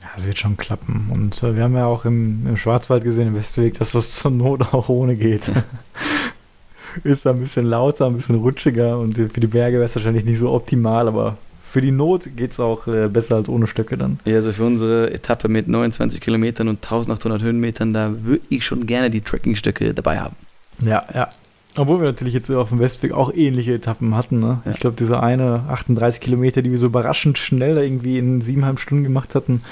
Ja, 0.00 0.08
es 0.16 0.26
wird 0.26 0.38
schon 0.38 0.56
klappen. 0.56 1.08
Und 1.10 1.42
äh, 1.42 1.56
wir 1.56 1.64
haben 1.64 1.74
ja 1.74 1.86
auch 1.86 2.04
im, 2.04 2.46
im 2.46 2.56
Schwarzwald 2.56 3.04
gesehen, 3.04 3.28
im 3.28 3.36
Westweg, 3.36 3.78
dass 3.78 3.92
das 3.92 4.12
zur 4.12 4.30
Not 4.30 4.72
auch 4.72 4.88
ohne 4.88 5.16
geht. 5.16 5.42
ist 7.04 7.26
da 7.26 7.30
ein 7.30 7.40
bisschen 7.40 7.66
lauter, 7.66 8.06
ein 8.06 8.16
bisschen 8.16 8.36
rutschiger 8.36 8.98
und 8.98 9.14
für 9.14 9.40
die 9.40 9.46
Berge 9.46 9.76
wäre 9.76 9.84
es 9.84 9.94
wahrscheinlich 9.94 10.24
nicht 10.24 10.38
so 10.38 10.52
optimal, 10.52 11.08
aber 11.08 11.36
für 11.68 11.80
die 11.80 11.90
Not 11.90 12.28
geht 12.36 12.52
es 12.52 12.60
auch 12.60 12.86
äh, 12.86 13.08
besser 13.08 13.36
als 13.36 13.48
ohne 13.48 13.66
Stöcke 13.66 13.96
dann. 13.98 14.18
Ja, 14.24 14.36
also 14.36 14.52
für 14.52 14.64
unsere 14.64 15.12
Etappe 15.12 15.48
mit 15.48 15.68
29 15.68 16.20
Kilometern 16.20 16.68
und 16.68 16.76
1800 16.76 17.42
Höhenmetern, 17.42 17.92
da 17.92 18.12
würde 18.22 18.42
ich 18.48 18.64
schon 18.64 18.86
gerne 18.86 19.10
die 19.10 19.20
Trekkingstöcke 19.20 19.94
dabei 19.94 20.18
haben. 20.20 20.36
Ja, 20.82 21.04
ja. 21.14 21.28
Obwohl 21.76 22.00
wir 22.00 22.06
natürlich 22.06 22.34
jetzt 22.34 22.50
auf 22.50 22.70
dem 22.70 22.80
Westweg 22.80 23.12
auch 23.12 23.32
ähnliche 23.32 23.74
Etappen 23.74 24.16
hatten. 24.16 24.38
Ne? 24.40 24.60
Ja. 24.64 24.72
Ich 24.72 24.80
glaube, 24.80 24.96
diese 24.98 25.22
eine 25.22 25.64
38 25.68 26.20
Kilometer, 26.20 26.62
die 26.62 26.70
wir 26.70 26.78
so 26.78 26.86
überraschend 26.86 27.38
schnell 27.38 27.76
irgendwie 27.76 28.18
in 28.18 28.40
siebeneinhalb 28.40 28.80
Stunden 28.80 29.04
gemacht 29.04 29.34
hatten, 29.36 29.62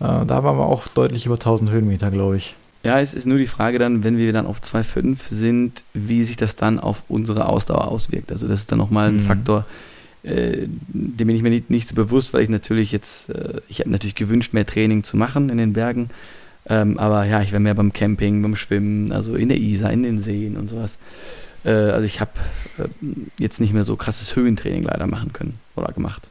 äh, 0.00 0.04
da 0.26 0.42
waren 0.42 0.56
wir 0.58 0.64
auch 0.66 0.88
deutlich 0.88 1.26
über 1.26 1.36
1000 1.36 1.70
Höhenmeter, 1.70 2.10
glaube 2.10 2.36
ich. 2.38 2.56
Ja, 2.82 2.98
es 2.98 3.12
ist 3.12 3.26
nur 3.26 3.36
die 3.36 3.46
Frage 3.46 3.78
dann, 3.78 4.02
wenn 4.04 4.16
wir 4.16 4.32
dann 4.32 4.46
auf 4.46 4.60
2,5 4.60 5.18
sind, 5.28 5.84
wie 5.92 6.24
sich 6.24 6.36
das 6.38 6.56
dann 6.56 6.80
auf 6.80 7.02
unsere 7.08 7.46
Ausdauer 7.46 7.88
auswirkt. 7.88 8.32
Also 8.32 8.48
das 8.48 8.60
ist 8.60 8.72
dann 8.72 8.78
nochmal 8.78 9.08
ein 9.10 9.16
Mhm. 9.16 9.20
Faktor, 9.26 9.66
äh, 10.22 10.66
dem 10.66 11.26
bin 11.26 11.36
ich 11.36 11.42
mir 11.42 11.50
nicht, 11.50 11.70
nicht 11.70 11.88
so 11.88 11.94
bewusst, 11.94 12.32
weil 12.32 12.42
ich 12.42 12.48
natürlich 12.48 12.92
jetzt, 12.92 13.30
äh, 13.30 13.60
ich 13.68 13.80
habe 13.80 13.90
natürlich 13.90 14.14
gewünscht, 14.14 14.52
mehr 14.52 14.66
Training 14.66 15.02
zu 15.02 15.16
machen 15.16 15.48
in 15.48 15.58
den 15.58 15.72
Bergen. 15.72 16.10
Ähm, 16.66 16.98
aber 16.98 17.24
ja, 17.24 17.42
ich 17.42 17.52
war 17.52 17.60
mehr 17.60 17.74
beim 17.74 17.92
Camping, 17.92 18.42
beim 18.42 18.56
Schwimmen, 18.56 19.12
also 19.12 19.34
in 19.34 19.48
der 19.48 19.58
Isar, 19.58 19.92
in 19.92 20.02
den 20.02 20.20
Seen 20.20 20.56
und 20.56 20.70
sowas. 20.70 20.98
Äh, 21.64 21.70
also 21.70 22.06
ich 22.06 22.20
habe 22.20 22.32
äh, 22.78 22.88
jetzt 23.38 23.60
nicht 23.60 23.72
mehr 23.72 23.84
so 23.84 23.96
krasses 23.96 24.36
Höhentraining 24.36 24.82
leider 24.82 25.06
machen 25.06 25.32
können 25.32 25.58
oder 25.76 25.92
gemacht. 25.92 26.29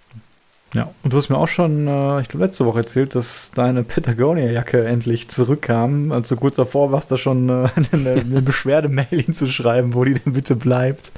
Ja, 0.74 0.92
und 1.04 1.14
du 1.14 1.18
hast 1.18 1.30
mir 1.30 1.38
auch 1.38 1.48
schon, 1.48 1.88
äh, 1.88 2.22
ich 2.22 2.30
glaube, 2.30 2.46
letzte 2.46 2.66
Woche 2.66 2.80
erzählt, 2.80 3.16
dass 3.16 3.52
deine 3.56 3.84
Patagonia-Jacke 3.84 4.86
endlich 4.86 5.28
zurückkam. 5.28 6.12
Also 6.12 6.36
kurz 6.36 6.58
davor 6.58 6.92
warst 6.92 7.10
du 7.10 7.18
schon 7.18 7.50
äh, 7.50 7.68
eine, 7.92 8.12
eine 8.12 8.42
Beschwerdemail 8.42 9.08
hinzuschreiben, 9.10 9.96
wo 9.96 10.04
die 10.04 10.14
denn 10.14 10.34
bitte 10.34 10.56
bleibt. 10.56 11.12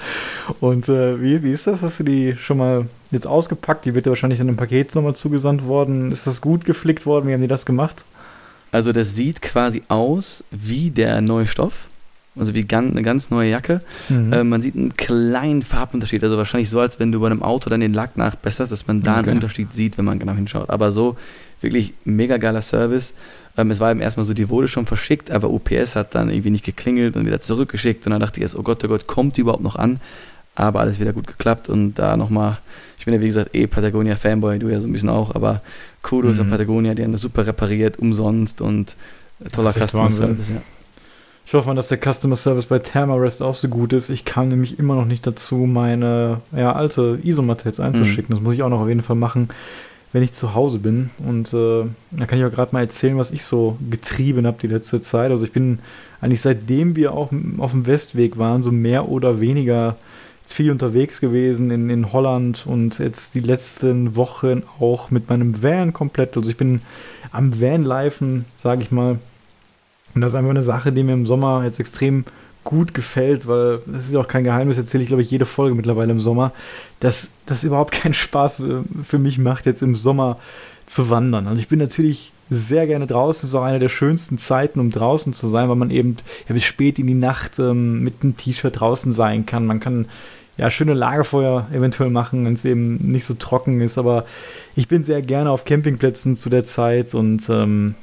Und 0.61 0.87
äh, 0.87 1.21
wie, 1.21 1.43
wie 1.43 1.51
ist 1.51 1.67
das? 1.67 1.81
Hast 1.81 1.99
du 1.99 2.03
die 2.03 2.35
schon 2.37 2.57
mal 2.57 2.87
jetzt 3.11 3.27
ausgepackt? 3.27 3.83
Die 3.83 3.93
wird 3.93 4.05
dir 4.05 4.11
wahrscheinlich 4.11 4.39
in 4.39 4.47
einem 4.47 4.57
Paket 4.57 4.95
nochmal 4.95 5.15
zugesandt 5.15 5.65
worden. 5.65 6.11
Ist 6.11 6.27
das 6.27 6.39
gut 6.39 6.63
geflickt 6.63 7.05
worden? 7.05 7.27
Wie 7.27 7.33
haben 7.33 7.41
die 7.41 7.47
das 7.47 7.65
gemacht? 7.65 8.05
Also 8.71 8.93
das 8.93 9.15
sieht 9.15 9.41
quasi 9.41 9.83
aus 9.89 10.45
wie 10.49 10.91
der 10.91 11.19
neue 11.19 11.47
Stoff, 11.47 11.89
also 12.37 12.53
wie 12.55 12.63
gan 12.63 12.91
eine 12.91 13.01
ganz 13.03 13.29
neue 13.29 13.49
Jacke. 13.49 13.81
Mhm. 14.09 14.31
Äh, 14.33 14.43
man 14.43 14.61
sieht 14.61 14.75
einen 14.75 14.95
kleinen 14.95 15.63
Farbunterschied, 15.63 16.23
also 16.23 16.37
wahrscheinlich 16.37 16.69
so, 16.69 16.79
als 16.79 16.99
wenn 16.99 17.11
du 17.11 17.19
bei 17.19 17.27
einem 17.27 17.43
Auto 17.43 17.69
dann 17.69 17.79
den 17.81 17.93
Lack 17.93 18.15
nachbesserst, 18.17 18.71
dass 18.71 18.87
man 18.87 19.01
da 19.03 19.19
Okay. 19.19 19.29
einen 19.29 19.37
Unterschied 19.37 19.73
sieht, 19.73 19.97
wenn 19.97 20.05
man 20.05 20.19
genau 20.19 20.33
hinschaut. 20.33 20.69
Aber 20.69 20.91
so 20.91 21.17
wirklich 21.61 21.93
mega 22.05 22.37
geiler 22.37 22.61
Service. 22.61 23.13
Ähm, 23.57 23.69
es 23.69 23.79
war 23.81 23.91
eben 23.91 23.99
erstmal 23.99 24.25
so, 24.25 24.33
die 24.33 24.47
wurde 24.49 24.67
schon 24.69 24.85
verschickt, 24.85 25.29
aber 25.29 25.49
UPS 25.49 25.95
hat 25.95 26.15
dann 26.15 26.29
irgendwie 26.29 26.49
nicht 26.51 26.63
geklingelt 26.63 27.17
und 27.17 27.25
wieder 27.25 27.41
zurückgeschickt 27.41 28.05
und 28.07 28.11
dann 28.11 28.21
dachte 28.21 28.39
ich 28.39 28.43
erst, 28.43 28.55
oh 28.57 28.63
Gott, 28.63 28.83
oh 28.83 28.87
Gott, 28.87 29.07
kommt 29.07 29.35
die 29.37 29.41
überhaupt 29.41 29.61
noch 29.63 29.75
an? 29.75 29.99
Aber 30.55 30.79
alles 30.79 30.99
wieder 30.99 31.11
gut 31.13 31.27
geklappt 31.27 31.67
und 31.69 31.95
da 31.95 32.15
nochmal, 32.17 32.57
ich 32.97 33.05
bin 33.05 33.13
ja 33.13 33.19
wie 33.21 33.27
gesagt 33.27 33.53
eh 33.53 33.67
Patagonia-Fanboy, 33.67 34.57
du 34.59 34.69
ja 34.69 34.79
so 34.79 34.87
ein 34.87 34.93
bisschen 34.93 35.09
auch, 35.09 35.35
aber 35.35 35.61
Kudos 36.01 36.37
Mhm. 36.37 36.43
an 36.43 36.49
Patagonia, 36.49 36.93
die 36.93 37.03
haben 37.03 37.11
das 37.11 37.21
super 37.21 37.45
repariert, 37.45 37.99
umsonst 37.99 38.61
und 38.61 38.95
toller 39.51 39.71
Customer. 39.73 40.09
Service, 40.11 40.49
ja. 40.49 40.61
Ich 41.51 41.53
hoffe 41.53 41.67
mal, 41.67 41.73
dass 41.73 41.89
der 41.89 41.99
Customer 41.99 42.37
Service 42.37 42.67
bei 42.67 42.79
Thermarest 42.79 43.41
auch 43.41 43.55
so 43.55 43.67
gut 43.67 43.91
ist. 43.91 44.07
Ich 44.07 44.23
kam 44.23 44.47
nämlich 44.47 44.79
immer 44.79 44.95
noch 44.95 45.03
nicht 45.03 45.27
dazu, 45.27 45.57
meine 45.57 46.39
ja, 46.55 46.71
alte 46.71 47.19
Isomatte 47.23 47.65
jetzt 47.65 47.81
einzuschicken. 47.81 48.33
Das 48.33 48.41
muss 48.41 48.53
ich 48.53 48.63
auch 48.63 48.69
noch 48.69 48.79
auf 48.79 48.87
jeden 48.87 49.01
Fall 49.01 49.17
machen, 49.17 49.49
wenn 50.13 50.23
ich 50.23 50.31
zu 50.31 50.53
Hause 50.53 50.79
bin. 50.79 51.09
Und 51.19 51.53
äh, 51.53 51.83
da 52.11 52.25
kann 52.25 52.39
ich 52.39 52.45
auch 52.45 52.53
gerade 52.53 52.73
mal 52.73 52.79
erzählen, 52.79 53.17
was 53.17 53.31
ich 53.31 53.43
so 53.43 53.75
getrieben 53.89 54.47
habe 54.47 54.59
die 54.61 54.67
letzte 54.67 55.01
Zeit. 55.01 55.29
Also 55.29 55.43
ich 55.43 55.51
bin 55.51 55.79
eigentlich 56.21 56.39
seitdem 56.39 56.95
wir 56.95 57.11
auch 57.11 57.31
auf 57.57 57.71
dem 57.71 57.85
Westweg 57.85 58.37
waren, 58.37 58.63
so 58.63 58.71
mehr 58.71 59.09
oder 59.09 59.41
weniger 59.41 59.97
viel 60.45 60.71
unterwegs 60.71 61.19
gewesen 61.19 61.69
in, 61.69 61.89
in 61.89 62.13
Holland 62.13 62.65
und 62.65 62.97
jetzt 62.99 63.35
die 63.35 63.41
letzten 63.41 64.15
Wochen 64.15 64.63
auch 64.79 65.11
mit 65.11 65.27
meinem 65.27 65.61
Van 65.61 65.91
komplett. 65.91 66.37
Also 66.37 66.49
ich 66.49 66.55
bin 66.55 66.79
am 67.33 67.59
Van-Lifen, 67.59 68.45
sage 68.57 68.83
ich 68.83 68.91
mal. 68.91 69.19
Und 70.13 70.21
das 70.21 70.33
ist 70.33 70.35
einfach 70.35 70.51
eine 70.51 70.63
Sache, 70.63 70.91
die 70.91 71.03
mir 71.03 71.13
im 71.13 71.25
Sommer 71.25 71.63
jetzt 71.63 71.79
extrem 71.79 72.25
gut 72.63 72.93
gefällt, 72.93 73.47
weil 73.47 73.79
das 73.85 74.05
ist 74.05 74.13
ja 74.13 74.19
auch 74.19 74.27
kein 74.27 74.43
Geheimnis, 74.43 74.77
erzähle 74.77 75.03
ich 75.03 75.07
glaube 75.07 75.23
ich 75.23 75.31
jede 75.31 75.45
Folge 75.45 75.75
mittlerweile 75.75 76.11
im 76.11 76.19
Sommer, 76.19 76.51
dass 76.99 77.27
das 77.45 77.63
überhaupt 77.63 77.91
keinen 78.03 78.13
Spaß 78.13 78.59
äh, 78.61 78.81
für 79.03 79.19
mich 79.19 79.37
macht, 79.37 79.65
jetzt 79.65 79.81
im 79.81 79.95
Sommer 79.95 80.37
zu 80.85 81.09
wandern. 81.09 81.47
Also 81.47 81.59
ich 81.59 81.67
bin 81.67 81.79
natürlich 81.79 82.31
sehr 82.49 82.85
gerne 82.85 83.07
draußen, 83.07 83.41
das 83.41 83.49
ist 83.49 83.55
auch 83.55 83.63
eine 83.63 83.79
der 83.79 83.89
schönsten 83.89 84.37
Zeiten, 84.37 84.79
um 84.79 84.91
draußen 84.91 85.33
zu 85.33 85.47
sein, 85.47 85.69
weil 85.69 85.77
man 85.77 85.89
eben 85.89 86.17
ja, 86.47 86.53
bis 86.53 86.65
spät 86.65 86.99
in 86.99 87.07
die 87.07 87.13
Nacht 87.13 87.59
ähm, 87.59 88.03
mit 88.03 88.15
einem 88.21 88.35
T-Shirt 88.35 88.79
draußen 88.79 89.13
sein 89.13 89.45
kann. 89.45 89.65
Man 89.65 89.79
kann 89.79 90.07
ja 90.57 90.69
schöne 90.69 90.93
Lagerfeuer 90.93 91.67
eventuell 91.71 92.09
machen, 92.09 92.45
wenn 92.45 92.53
es 92.53 92.65
eben 92.65 92.97
nicht 92.97 93.25
so 93.25 93.33
trocken 93.35 93.79
ist, 93.79 93.97
aber 93.97 94.25
ich 94.75 94.89
bin 94.89 95.03
sehr 95.03 95.21
gerne 95.21 95.49
auf 95.49 95.63
Campingplätzen 95.63 96.35
zu 96.35 96.49
der 96.49 96.65
Zeit 96.65 97.15
und 97.15 97.49
ähm, 97.49 97.95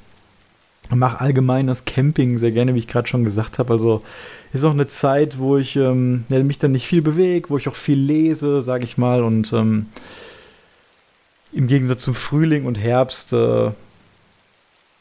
mache 0.96 1.20
allgemein 1.20 1.66
das 1.66 1.84
Camping 1.84 2.38
sehr 2.38 2.50
gerne, 2.50 2.74
wie 2.74 2.78
ich 2.78 2.88
gerade 2.88 3.08
schon 3.08 3.24
gesagt 3.24 3.58
habe. 3.58 3.72
Also 3.72 4.02
ist 4.52 4.64
auch 4.64 4.72
eine 4.72 4.86
Zeit, 4.86 5.38
wo 5.38 5.56
ich 5.58 5.76
ähm, 5.76 6.24
mich 6.28 6.58
dann 6.58 6.72
nicht 6.72 6.86
viel 6.86 7.02
bewege, 7.02 7.50
wo 7.50 7.58
ich 7.58 7.68
auch 7.68 7.74
viel 7.74 7.98
lese, 7.98 8.62
sage 8.62 8.84
ich 8.84 8.96
mal. 8.96 9.22
Und 9.22 9.52
ähm, 9.52 9.86
im 11.52 11.66
Gegensatz 11.66 12.02
zum 12.02 12.14
Frühling 12.14 12.64
und 12.64 12.78
Herbst 12.78 13.32
äh, 13.32 13.70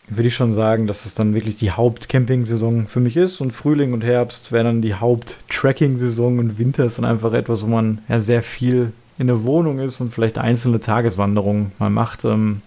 würde 0.10 0.28
ich 0.28 0.36
schon 0.36 0.52
sagen, 0.52 0.88
dass 0.88 1.06
es 1.06 1.14
dann 1.14 1.34
wirklich 1.34 1.58
die 1.58 1.72
Haupt-Camping-Saison 1.72 2.88
für 2.88 3.00
mich 3.00 3.18
ist. 3.18 3.42
Und 3.42 3.52
Frühling 3.52 3.94
und 3.94 4.04
Herbst 4.04 4.52
wären 4.52 4.66
dann 4.66 4.82
die 4.82 4.96
Haupt-Tracking-Saison 4.96 6.40
und 6.40 6.60
Winter 6.60 6.86
ist 6.86 6.98
dann 6.98 7.06
einfach 7.06 7.34
etwas, 7.34 7.64
wo 7.64 7.68
man 7.68 8.00
ja 8.08 8.20
sehr 8.20 8.44
viel 8.44 8.94
in 9.18 9.28
der 9.28 9.44
Wohnung 9.44 9.80
ist 9.80 10.00
und 10.00 10.14
vielleicht 10.14 10.38
einzelne 10.38 10.80
Tageswanderungen 10.80 11.72
mal 11.80 11.90
macht. 11.90 12.24
Ähm, 12.24 12.62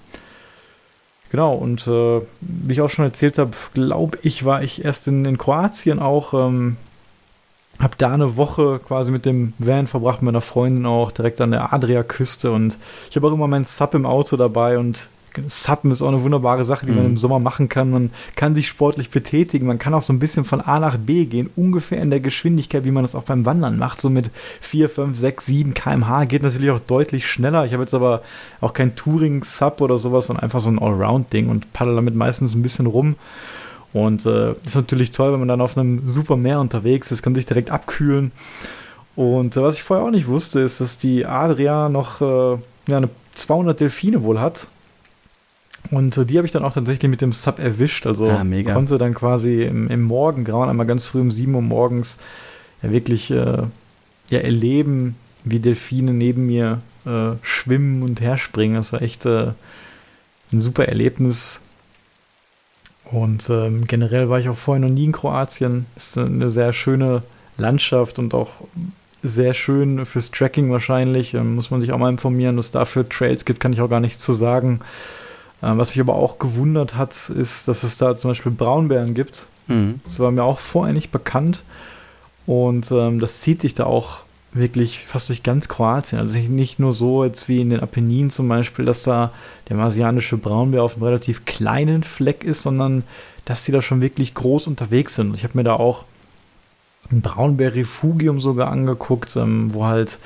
Genau, 1.30 1.54
und 1.54 1.86
äh, 1.86 2.20
wie 2.40 2.72
ich 2.72 2.80
auch 2.80 2.90
schon 2.90 3.04
erzählt 3.04 3.38
habe, 3.38 3.52
glaube 3.72 4.18
ich, 4.22 4.44
war 4.44 4.62
ich 4.62 4.84
erst 4.84 5.06
in, 5.06 5.24
in 5.24 5.38
Kroatien 5.38 6.00
auch, 6.00 6.34
ähm, 6.34 6.76
habe 7.78 7.94
da 7.98 8.12
eine 8.12 8.36
Woche 8.36 8.80
quasi 8.80 9.12
mit 9.12 9.24
dem 9.24 9.52
Van 9.58 9.86
verbracht, 9.86 10.22
mit 10.22 10.32
meiner 10.32 10.40
Freundin 10.40 10.86
auch, 10.86 11.12
direkt 11.12 11.40
an 11.40 11.52
der 11.52 11.72
Adria-Küste. 11.72 12.50
Und 12.50 12.76
ich 13.08 13.16
habe 13.16 13.28
auch 13.28 13.32
immer 13.32 13.46
meinen 13.46 13.64
Sub 13.64 13.94
im 13.94 14.06
Auto 14.06 14.36
dabei 14.36 14.76
und 14.78 15.08
Suppen 15.46 15.90
ist 15.90 16.02
auch 16.02 16.08
eine 16.08 16.22
wunderbare 16.22 16.64
Sache, 16.64 16.86
die 16.86 16.92
man 16.92 17.04
Mhm. 17.04 17.10
im 17.10 17.16
Sommer 17.16 17.38
machen 17.38 17.68
kann. 17.68 17.90
Man 17.90 18.10
kann 18.36 18.54
sich 18.54 18.68
sportlich 18.68 19.10
betätigen, 19.10 19.66
man 19.66 19.78
kann 19.78 19.94
auch 19.94 20.02
so 20.02 20.12
ein 20.12 20.18
bisschen 20.18 20.44
von 20.44 20.60
A 20.60 20.78
nach 20.80 20.96
B 20.96 21.24
gehen, 21.24 21.50
ungefähr 21.56 22.00
in 22.02 22.10
der 22.10 22.20
Geschwindigkeit, 22.20 22.84
wie 22.84 22.90
man 22.90 23.04
das 23.04 23.14
auch 23.14 23.22
beim 23.24 23.46
Wandern 23.46 23.78
macht, 23.78 24.00
so 24.00 24.10
mit 24.10 24.30
4, 24.60 24.88
5, 24.90 25.16
6, 25.16 25.46
7 25.46 25.74
km/h, 25.74 26.24
geht 26.24 26.42
natürlich 26.42 26.70
auch 26.70 26.80
deutlich 26.80 27.28
schneller. 27.30 27.64
Ich 27.66 27.72
habe 27.72 27.82
jetzt 27.82 27.94
aber 27.94 28.22
auch 28.60 28.72
kein 28.74 28.96
Touring-Sub 28.96 29.80
oder 29.80 29.98
sowas, 29.98 30.26
sondern 30.26 30.42
einfach 30.44 30.60
so 30.60 30.70
ein 30.70 30.78
Allround-Ding 30.78 31.48
und 31.48 31.72
paddel 31.72 31.94
damit 31.94 32.14
meistens 32.14 32.54
ein 32.54 32.62
bisschen 32.62 32.86
rum. 32.86 33.16
Und 33.92 34.24
äh, 34.26 34.52
ist 34.64 34.76
natürlich 34.76 35.10
toll, 35.10 35.32
wenn 35.32 35.40
man 35.40 35.48
dann 35.48 35.60
auf 35.60 35.76
einem 35.76 36.08
super 36.08 36.36
Meer 36.36 36.60
unterwegs 36.60 37.10
ist, 37.10 37.22
kann 37.22 37.34
sich 37.34 37.46
direkt 37.46 37.70
abkühlen. 37.70 38.30
Und 39.16 39.56
äh, 39.56 39.62
was 39.62 39.74
ich 39.74 39.82
vorher 39.82 40.06
auch 40.06 40.10
nicht 40.12 40.28
wusste, 40.28 40.60
ist, 40.60 40.80
dass 40.80 40.96
die 40.96 41.26
Adria 41.26 41.88
noch 41.88 42.20
äh, 42.20 42.58
ja, 42.86 42.96
eine 42.96 43.08
200 43.34 43.80
Delfine 43.80 44.22
wohl 44.22 44.40
hat. 44.40 44.68
Und 45.90 46.16
äh, 46.16 46.26
die 46.26 46.36
habe 46.36 46.46
ich 46.46 46.52
dann 46.52 46.64
auch 46.64 46.72
tatsächlich 46.72 47.10
mit 47.10 47.20
dem 47.20 47.32
Sub 47.32 47.58
erwischt. 47.58 48.06
Also 48.06 48.28
Ah, 48.28 48.44
konnte 48.72 48.98
dann 48.98 49.14
quasi 49.14 49.62
im, 49.62 49.88
im 49.88 50.02
Morgengrauen 50.02 50.68
einmal 50.68 50.86
ganz 50.86 51.06
früh 51.06 51.20
um 51.20 51.30
7 51.30 51.54
Uhr 51.54 51.62
morgens 51.62 52.18
ja 52.82 52.90
wirklich 52.90 53.30
äh, 53.30 53.62
ja, 54.28 54.38
erleben, 54.38 55.16
wie 55.44 55.58
Delfine 55.58 56.12
neben 56.12 56.46
mir 56.46 56.82
äh, 57.06 57.32
schwimmen 57.42 58.02
und 58.02 58.20
herspringen. 58.20 58.76
Das 58.76 58.92
war 58.92 59.02
echt 59.02 59.26
äh, 59.26 59.52
ein 60.52 60.58
super 60.58 60.86
Erlebnis. 60.86 61.60
Und 63.04 63.50
ähm, 63.50 63.86
generell 63.86 64.28
war 64.28 64.38
ich 64.38 64.48
auch 64.48 64.56
vorher 64.56 64.86
noch 64.86 64.94
nie 64.94 65.04
in 65.04 65.12
Kroatien. 65.12 65.86
Ist 65.96 66.16
eine 66.16 66.50
sehr 66.50 66.72
schöne 66.72 67.22
Landschaft 67.56 68.18
und 68.18 68.34
auch 68.34 68.50
sehr 69.22 69.52
schön 69.52 70.06
fürs 70.06 70.30
Tracking 70.30 70.70
wahrscheinlich. 70.70 71.34
Ähm, 71.34 71.56
muss 71.56 71.70
man 71.70 71.80
sich 71.80 71.92
auch 71.92 71.98
mal 71.98 72.08
informieren, 72.08 72.56
was 72.56 72.66
es 72.66 72.70
dafür 72.70 73.08
Trails 73.08 73.44
gibt, 73.44 73.60
kann 73.60 73.72
ich 73.72 73.80
auch 73.80 73.90
gar 73.90 74.00
nichts 74.00 74.22
zu 74.22 74.32
sagen. 74.32 74.80
Ähm, 75.62 75.78
was 75.78 75.90
mich 75.90 76.00
aber 76.00 76.14
auch 76.14 76.38
gewundert 76.38 76.96
hat, 76.96 77.30
ist, 77.30 77.68
dass 77.68 77.82
es 77.82 77.98
da 77.98 78.16
zum 78.16 78.30
Beispiel 78.30 78.52
Braunbären 78.52 79.14
gibt. 79.14 79.46
Mhm. 79.66 80.00
Das 80.04 80.18
war 80.18 80.30
mir 80.30 80.44
auch 80.44 80.58
vorher 80.58 80.94
nicht 80.94 81.10
bekannt. 81.10 81.62
Und 82.46 82.90
ähm, 82.90 83.20
das 83.20 83.40
zieht 83.40 83.60
sich 83.62 83.74
da 83.74 83.84
auch 83.84 84.20
wirklich 84.52 85.00
fast 85.00 85.28
durch 85.28 85.42
ganz 85.42 85.68
Kroatien. 85.68 86.18
Also 86.18 86.38
nicht 86.38 86.78
nur 86.78 86.92
so 86.92 87.24
jetzt 87.24 87.48
wie 87.48 87.60
in 87.60 87.70
den 87.70 87.80
Apenninen 87.80 88.30
zum 88.30 88.48
Beispiel, 88.48 88.84
dass 88.84 89.02
da 89.02 89.32
der 89.68 89.76
marsianische 89.76 90.36
Braunbär 90.36 90.82
auf 90.82 90.94
einem 90.94 91.04
relativ 91.04 91.44
kleinen 91.44 92.02
Fleck 92.02 92.42
ist, 92.42 92.62
sondern 92.62 93.04
dass 93.44 93.64
die 93.64 93.72
da 93.72 93.82
schon 93.82 94.00
wirklich 94.00 94.34
groß 94.34 94.66
unterwegs 94.66 95.14
sind. 95.14 95.28
Und 95.28 95.34
ich 95.34 95.44
habe 95.44 95.56
mir 95.56 95.64
da 95.64 95.74
auch 95.74 96.04
ein 97.12 97.20
Braunbär-Refugium 97.20 98.40
sogar 98.40 98.68
angeguckt, 98.68 99.36
ähm, 99.36 99.72
wo 99.72 99.84
halt 99.84 100.18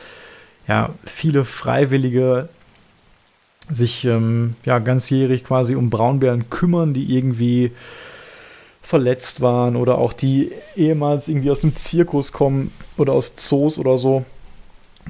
ja 0.66 0.90
viele 1.04 1.44
Freiwillige 1.44 2.48
sich 3.70 4.04
ähm, 4.04 4.56
ja 4.64 4.78
ganzjährig 4.78 5.44
quasi 5.44 5.74
um 5.74 5.90
Braunbären 5.90 6.50
kümmern, 6.50 6.94
die 6.94 7.16
irgendwie 7.16 7.72
verletzt 8.82 9.40
waren 9.40 9.76
oder 9.76 9.96
auch 9.96 10.12
die 10.12 10.52
ehemals 10.76 11.28
irgendwie 11.28 11.50
aus 11.50 11.60
dem 11.60 11.74
Zirkus 11.74 12.32
kommen 12.32 12.70
oder 12.98 13.14
aus 13.14 13.34
Zoos 13.36 13.78
oder 13.78 13.96
so. 13.96 14.24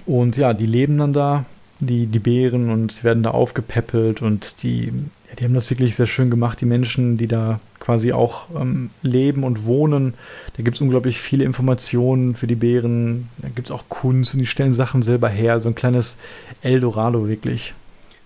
Und 0.07 0.37
ja, 0.37 0.55
die 0.55 0.67
leben 0.67 0.99
dann 0.99 1.13
da, 1.13 1.45
die, 1.81 2.07
die 2.07 2.19
Bären, 2.19 2.71
und 2.71 3.03
werden 3.03 3.23
da 3.25 3.33
aufgepäppelt 3.33 4.23
und 4.23 4.63
die, 4.63 4.93
ja, 5.29 5.35
die 5.39 5.45
haben 5.45 5.55
das 5.55 5.71
wirklich 5.71 5.97
sehr 5.97 6.07
schön 6.07 6.31
gemacht, 6.31 6.61
die 6.61 6.67
Menschen, 6.67 7.17
die 7.17 7.27
da 7.27 7.61
quasi 7.81 8.13
auch 8.13 8.47
ähm, 8.59 8.91
leben 9.03 9.43
und 9.43 9.65
wohnen. 9.65 10.15
Da 10.57 10.63
gibt 10.63 10.77
es 10.77 10.81
unglaublich 10.81 11.19
viele 11.19 11.45
Informationen 11.45 12.35
für 12.35 12.47
die 12.47 12.55
Bären. 12.55 13.29
Da 13.39 13.49
gibt 13.49 13.69
es 13.69 13.73
auch 13.73 13.89
Kunst 13.89 14.35
und 14.35 14.41
die 14.41 14.47
stellen 14.47 14.73
Sachen 14.73 15.03
selber 15.03 15.29
her. 15.29 15.61
So 15.61 15.69
ein 15.69 15.75
kleines 15.75 16.17
Eldorado 16.63 17.29
wirklich. 17.29 17.75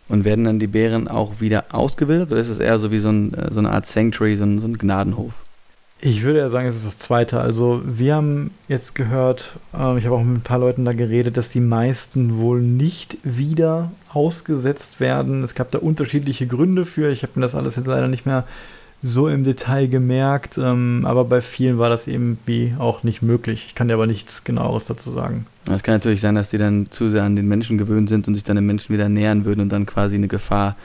Und 0.09 0.25
werden 0.25 0.45
dann 0.45 0.59
die 0.59 0.67
Bären 0.67 1.07
auch 1.07 1.41
wieder 1.41 1.67
ausgebildet 1.71 2.33
oder 2.33 2.41
ist 2.41 2.49
es 2.49 2.61
eher 2.61 2.79
so 2.79 2.91
wie 2.91 2.99
so, 2.99 3.11
ein, 3.11 3.35
äh, 3.35 3.53
so 3.53 3.59
eine 3.59 3.71
Art 3.71 3.87
Sanctuary, 3.87 4.37
so 4.37 4.45
ein, 4.45 4.59
so 4.59 4.67
ein 4.67 4.79
Gnadenhof? 4.79 5.33
Ich 6.01 6.23
würde 6.23 6.39
ja 6.39 6.49
sagen, 6.49 6.69
es 6.69 6.77
ist 6.77 6.87
das 6.87 6.99
zweite. 6.99 7.41
Also 7.41 7.83
wir 7.85 8.15
haben 8.15 8.53
jetzt 8.69 8.95
gehört, 8.95 9.59
äh, 9.75 9.99
ich 9.99 10.07
habe 10.07 10.15
auch 10.15 10.23
mit 10.23 10.39
ein 10.39 10.43
paar 10.43 10.61
Leuten 10.61 10.85
da 10.85 10.93
geredet, 10.93 11.37
dass 11.37 11.49
die 11.49 11.61
meisten 11.61 12.39
wohl 12.39 12.61
nicht 12.61 13.19
wieder 13.25 13.91
ausgesetzt 14.13 15.01
werden. 15.01 15.43
Es 15.43 15.57
gab 15.57 15.73
da 15.73 15.79
unterschiedliche 15.79 16.47
Gründe 16.47 16.87
für. 16.87 17.11
Ich 17.11 17.23
habe 17.23 17.33
mir 17.35 17.43
das 17.43 17.57
alles 17.57 17.75
jetzt 17.77 17.89
leider 17.89 18.07
nicht 18.07 18.27
mehr 18.27 18.45
so 19.03 19.29
im 19.29 19.45
Detail 19.45 19.87
gemerkt, 19.87 20.59
ähm, 20.59 21.05
aber 21.07 21.25
bei 21.25 21.41
vielen 21.41 21.79
war 21.79 21.89
das 21.89 22.09
eben 22.09 22.39
wie 22.47 22.75
auch 22.79 23.05
nicht 23.05 23.23
möglich. 23.23 23.67
Ich 23.69 23.75
kann 23.75 23.89
dir 23.89 23.95
aber 23.95 24.07
nichts 24.07 24.43
genaueres 24.43 24.87
dazu 24.87 25.11
sagen. 25.11 25.47
Es 25.73 25.83
kann 25.83 25.95
natürlich 25.95 26.21
sein, 26.21 26.35
dass 26.35 26.51
die 26.51 26.59
dann 26.59 26.91
zu 26.91 27.09
sehr 27.09 27.23
an 27.23 27.37
den 27.37 27.47
Menschen 27.47 27.79
gewöhnt 27.79 28.09
sind 28.09 28.27
und 28.27 28.35
sich 28.35 28.43
dann 28.43 28.57
den 28.57 28.67
Menschen 28.67 28.93
wieder 28.93 29.09
nähern 29.09 29.45
würden 29.45 29.61
und 29.61 29.69
dann 29.69 29.87
quasi 29.87 30.17
eine 30.17 30.29
Gefahr 30.29 30.77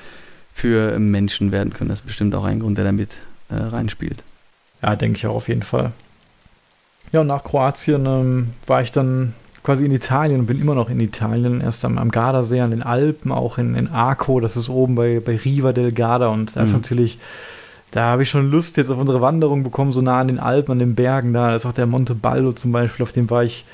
für 0.53 0.99
Menschen 0.99 1.51
werden 1.51 1.73
können. 1.73 1.89
Das 1.89 2.01
ist 2.01 2.05
bestimmt 2.05 2.35
auch 2.35 2.43
ein 2.43 2.59
Grund, 2.59 2.77
der 2.77 2.85
damit 2.85 3.17
äh, 3.49 3.55
reinspielt. 3.55 4.23
Ja, 4.83 4.95
denke 4.95 5.17
ich 5.17 5.25
auch 5.25 5.35
auf 5.35 5.47
jeden 5.47 5.63
Fall. 5.63 5.91
Ja, 7.11 7.21
und 7.21 7.27
nach 7.27 7.43
Kroatien 7.43 8.05
ähm, 8.05 8.49
war 8.67 8.81
ich 8.81 8.91
dann 8.91 9.33
quasi 9.63 9.85
in 9.85 9.91
Italien 9.91 10.41
und 10.41 10.45
bin 10.45 10.59
immer 10.59 10.75
noch 10.75 10.89
in 10.89 10.99
Italien, 10.99 11.61
erst 11.61 11.85
am, 11.85 11.97
am 11.97 12.11
Gardasee, 12.11 12.59
an 12.59 12.71
den 12.71 12.83
Alpen, 12.83 13.31
auch 13.31 13.57
in, 13.57 13.75
in 13.75 13.87
Arco, 13.87 14.39
das 14.39 14.57
ist 14.57 14.69
oben 14.69 14.95
bei, 14.95 15.19
bei 15.19 15.37
Riva 15.37 15.73
del 15.73 15.93
Garda 15.93 16.27
und 16.27 16.55
da 16.55 16.59
mhm. 16.59 16.65
ist 16.65 16.73
natürlich 16.73 17.17
da 17.93 18.05
habe 18.05 18.23
ich 18.23 18.29
schon 18.29 18.49
Lust 18.49 18.77
jetzt 18.77 18.89
auf 18.89 18.97
unsere 18.97 19.21
Wanderung 19.21 19.61
bekommen, 19.61 19.91
so 19.91 20.01
nah 20.01 20.19
an 20.19 20.27
den 20.27 20.39
Alpen, 20.39 20.71
an 20.71 20.79
den 20.79 20.95
Bergen 20.95 21.31
da. 21.31 21.55
Ist 21.55 21.67
auch 21.67 21.73
der 21.73 21.85
Monte 21.85 22.15
Baldo 22.15 22.51
zum 22.51 22.71
Beispiel, 22.71 23.03
auf 23.03 23.11
dem 23.11 23.29
war 23.29 23.43
ich 23.43 23.65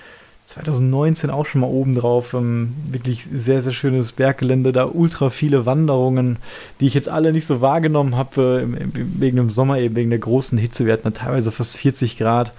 2019 0.46 1.30
auch 1.30 1.46
schon 1.46 1.62
mal 1.62 1.68
oben 1.68 1.96
drauf. 1.96 2.34
Ähm, 2.34 2.74
wirklich 2.92 3.26
sehr, 3.34 3.62
sehr 3.62 3.72
schönes 3.72 4.12
Berggelände, 4.12 4.74
da 4.74 4.90
ultra 4.92 5.30
viele 5.30 5.66
Wanderungen, 5.66 6.38
die 6.82 6.88
ich 6.88 6.96
jetzt 6.96 7.08
alle 7.08 7.32
nicht 7.32 7.48
so 7.48 7.62
wahrgenommen 7.62 8.18
habe, 8.18 8.68
äh, 8.68 8.88
wegen 8.94 9.38
dem 9.38 9.50
Sommer 9.50 9.80
eben, 9.80 9.96
wegen 9.96 10.10
der 10.10 10.20
großen 10.20 10.58
Hitze. 10.58 10.86
Wir 10.86 10.94
hatten 10.94 11.04
da 11.04 11.12
teilweise 11.12 11.52
fast 11.52 11.78
40 11.78 12.18
Grad. 12.18 12.52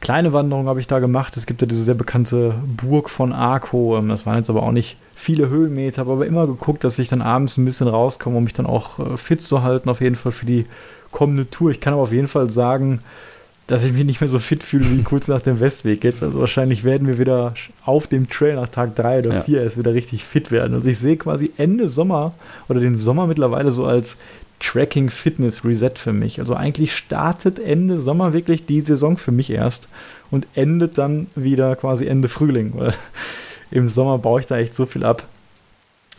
Kleine 0.00 0.32
Wanderung 0.32 0.68
habe 0.68 0.80
ich 0.80 0.86
da 0.86 1.00
gemacht. 1.00 1.36
Es 1.36 1.46
gibt 1.46 1.60
ja 1.60 1.66
diese 1.66 1.82
sehr 1.82 1.94
bekannte 1.94 2.54
Burg 2.64 3.10
von 3.10 3.32
Arco. 3.32 3.98
Ähm, 3.98 4.08
das 4.08 4.26
waren 4.26 4.36
jetzt 4.36 4.50
aber 4.50 4.62
auch 4.62 4.72
nicht 4.72 4.96
viele 5.14 5.48
Höhenmeter, 5.48 6.00
habe 6.00 6.12
aber 6.12 6.26
immer 6.26 6.46
geguckt, 6.46 6.84
dass 6.84 6.98
ich 6.98 7.08
dann 7.08 7.22
abends 7.22 7.56
ein 7.56 7.64
bisschen 7.64 7.88
rauskomme, 7.88 8.36
um 8.36 8.44
mich 8.44 8.54
dann 8.54 8.66
auch 8.66 8.98
äh, 8.98 9.16
fit 9.16 9.42
zu 9.42 9.62
halten, 9.62 9.88
auf 9.88 10.00
jeden 10.00 10.16
Fall 10.16 10.32
für 10.32 10.46
die 10.46 10.66
kommende 11.10 11.50
Tour. 11.50 11.70
Ich 11.70 11.80
kann 11.80 11.92
aber 11.92 12.02
auf 12.02 12.12
jeden 12.12 12.28
Fall 12.28 12.48
sagen, 12.50 13.00
dass 13.68 13.84
ich 13.84 13.92
mich 13.92 14.04
nicht 14.04 14.20
mehr 14.22 14.28
so 14.28 14.38
fit 14.38 14.62
fühle 14.62 14.90
wie 14.90 15.02
kurz 15.02 15.28
nach 15.28 15.42
dem 15.42 15.60
Westweg 15.60 16.02
jetzt. 16.02 16.22
Also 16.22 16.40
wahrscheinlich 16.40 16.84
werden 16.84 17.06
wir 17.06 17.18
wieder 17.18 17.52
auf 17.84 18.06
dem 18.06 18.28
Trail 18.28 18.54
nach 18.54 18.68
Tag 18.68 18.96
3 18.96 19.18
oder 19.18 19.42
4 19.42 19.58
ja. 19.58 19.62
erst 19.62 19.76
wieder 19.76 19.92
richtig 19.92 20.24
fit 20.24 20.50
werden. 20.50 20.72
Also 20.72 20.88
ich 20.88 20.98
sehe 20.98 21.18
quasi 21.18 21.52
Ende 21.58 21.88
Sommer 21.90 22.32
oder 22.70 22.80
den 22.80 22.96
Sommer 22.96 23.26
mittlerweile 23.26 23.70
so 23.70 23.84
als 23.84 24.16
Tracking 24.60 25.10
Fitness 25.10 25.64
Reset 25.64 25.92
für 25.96 26.12
mich. 26.12 26.40
Also 26.40 26.54
eigentlich 26.54 26.96
startet 26.96 27.58
Ende 27.58 28.00
Sommer 28.00 28.32
wirklich 28.32 28.66
die 28.66 28.80
Saison 28.80 29.16
für 29.16 29.32
mich 29.32 29.50
erst 29.50 29.88
und 30.30 30.46
endet 30.54 30.98
dann 30.98 31.28
wieder 31.34 31.76
quasi 31.76 32.06
Ende 32.06 32.28
Frühling, 32.28 32.72
weil 32.74 32.92
im 33.70 33.88
Sommer 33.88 34.18
baue 34.18 34.40
ich 34.40 34.46
da 34.46 34.58
echt 34.58 34.74
so 34.74 34.86
viel 34.86 35.04
ab. 35.04 35.26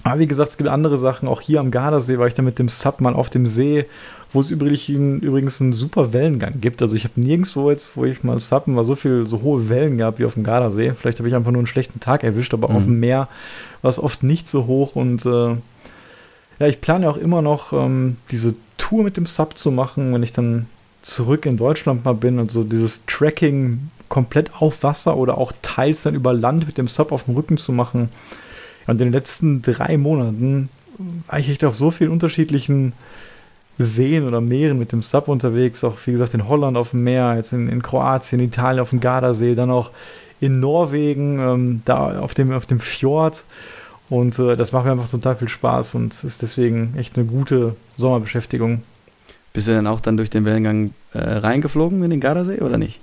Aber 0.03 0.19
wie 0.19 0.27
gesagt, 0.27 0.51
es 0.51 0.57
gibt 0.57 0.69
andere 0.69 0.97
Sachen. 0.97 1.27
Auch 1.27 1.41
hier 1.41 1.59
am 1.59 1.71
Gardasee 1.71 2.17
war 2.17 2.27
ich 2.27 2.33
da 2.33 2.41
mit 2.41 2.57
dem 2.57 2.69
Sub 2.69 3.01
mal 3.01 3.13
auf 3.13 3.29
dem 3.29 3.45
See, 3.45 3.85
wo 4.31 4.39
es 4.39 4.51
übrigens 4.51 5.61
einen 5.61 5.73
super 5.73 6.13
Wellengang 6.13 6.61
gibt. 6.61 6.81
Also 6.81 6.95
ich 6.95 7.03
habe 7.03 7.19
nirgendwo 7.19 7.69
jetzt, 7.69 7.97
wo 7.97 8.05
ich 8.05 8.23
mal 8.23 8.39
suppen 8.39 8.75
war, 8.75 8.85
so 8.85 8.95
viel, 8.95 9.27
so 9.27 9.41
hohe 9.41 9.69
Wellen 9.69 9.97
gehabt 9.97 10.19
wie 10.19 10.25
auf 10.25 10.35
dem 10.35 10.43
Gardasee. 10.43 10.93
Vielleicht 10.93 11.19
habe 11.19 11.27
ich 11.27 11.35
einfach 11.35 11.51
nur 11.51 11.59
einen 11.59 11.67
schlechten 11.67 11.99
Tag 11.99 12.23
erwischt, 12.23 12.53
aber 12.53 12.69
mhm. 12.69 12.75
auf 12.75 12.83
dem 12.85 12.99
Meer 12.99 13.27
war 13.81 13.89
es 13.89 13.99
oft 13.99 14.23
nicht 14.23 14.47
so 14.47 14.67
hoch 14.67 14.95
und 14.95 15.25
äh, 15.25 15.55
ja, 16.59 16.67
ich 16.67 16.81
plane 16.81 17.09
auch 17.09 17.17
immer 17.17 17.41
noch, 17.41 17.73
ähm, 17.73 18.17
diese 18.31 18.55
Tour 18.77 19.03
mit 19.03 19.17
dem 19.17 19.25
Sub 19.25 19.57
zu 19.57 19.71
machen, 19.71 20.13
wenn 20.13 20.23
ich 20.23 20.33
dann 20.33 20.67
zurück 21.01 21.45
in 21.45 21.57
Deutschland 21.57 22.03
mal 22.05 22.13
bin 22.13 22.39
und 22.39 22.51
so 22.51 22.63
dieses 22.63 23.05
Tracking 23.05 23.89
komplett 24.09 24.61
auf 24.61 24.83
Wasser 24.83 25.15
oder 25.15 25.37
auch 25.37 25.53
teils 25.61 26.03
dann 26.03 26.15
über 26.15 26.33
Land 26.33 26.67
mit 26.67 26.77
dem 26.77 26.87
Sub 26.87 27.11
auf 27.11 27.25
dem 27.25 27.35
Rücken 27.35 27.57
zu 27.57 27.71
machen. 27.71 28.09
Und 28.87 28.93
in 28.99 29.07
den 29.07 29.13
letzten 29.13 29.61
drei 29.61 29.97
Monaten 29.97 30.69
war 31.27 31.39
ich 31.39 31.49
echt 31.49 31.63
auf 31.63 31.75
so 31.75 31.91
vielen 31.91 32.11
unterschiedlichen 32.11 32.93
Seen 33.77 34.27
oder 34.27 34.41
Meeren 34.41 34.79
mit 34.79 34.91
dem 34.91 35.01
Sub 35.01 35.27
unterwegs. 35.29 35.83
Auch 35.83 35.95
wie 36.05 36.11
gesagt 36.11 36.33
in 36.33 36.49
Holland 36.49 36.75
auf 36.75 36.91
dem 36.91 37.03
Meer, 37.03 37.35
jetzt 37.37 37.53
in, 37.53 37.69
in 37.69 37.81
Kroatien, 37.81 38.41
Italien 38.41 38.81
auf 38.81 38.89
dem 38.89 38.99
Gardasee, 38.99 39.55
dann 39.55 39.71
auch 39.71 39.91
in 40.41 40.59
Norwegen, 40.59 41.39
ähm, 41.39 41.81
da 41.85 42.19
auf 42.19 42.33
dem, 42.33 42.51
auf 42.51 42.65
dem 42.65 42.79
Fjord. 42.79 43.43
Und 44.09 44.39
äh, 44.39 44.55
das 44.55 44.71
macht 44.71 44.85
mir 44.85 44.91
einfach 44.91 45.09
total 45.09 45.35
viel 45.35 45.49
Spaß 45.49 45.95
und 45.95 46.23
ist 46.23 46.41
deswegen 46.41 46.95
echt 46.97 47.17
eine 47.17 47.25
gute 47.25 47.75
Sommerbeschäftigung. 47.95 48.81
Bist 49.53 49.67
du 49.67 49.71
denn 49.71 49.87
auch 49.87 49.99
dann 49.99 50.17
durch 50.17 50.29
den 50.29 50.45
Wellengang 50.45 50.93
äh, 51.13 51.19
reingeflogen 51.19 52.03
in 52.03 52.09
den 52.09 52.19
Gardasee 52.19 52.59
oder 52.61 52.77
nicht? 52.77 52.99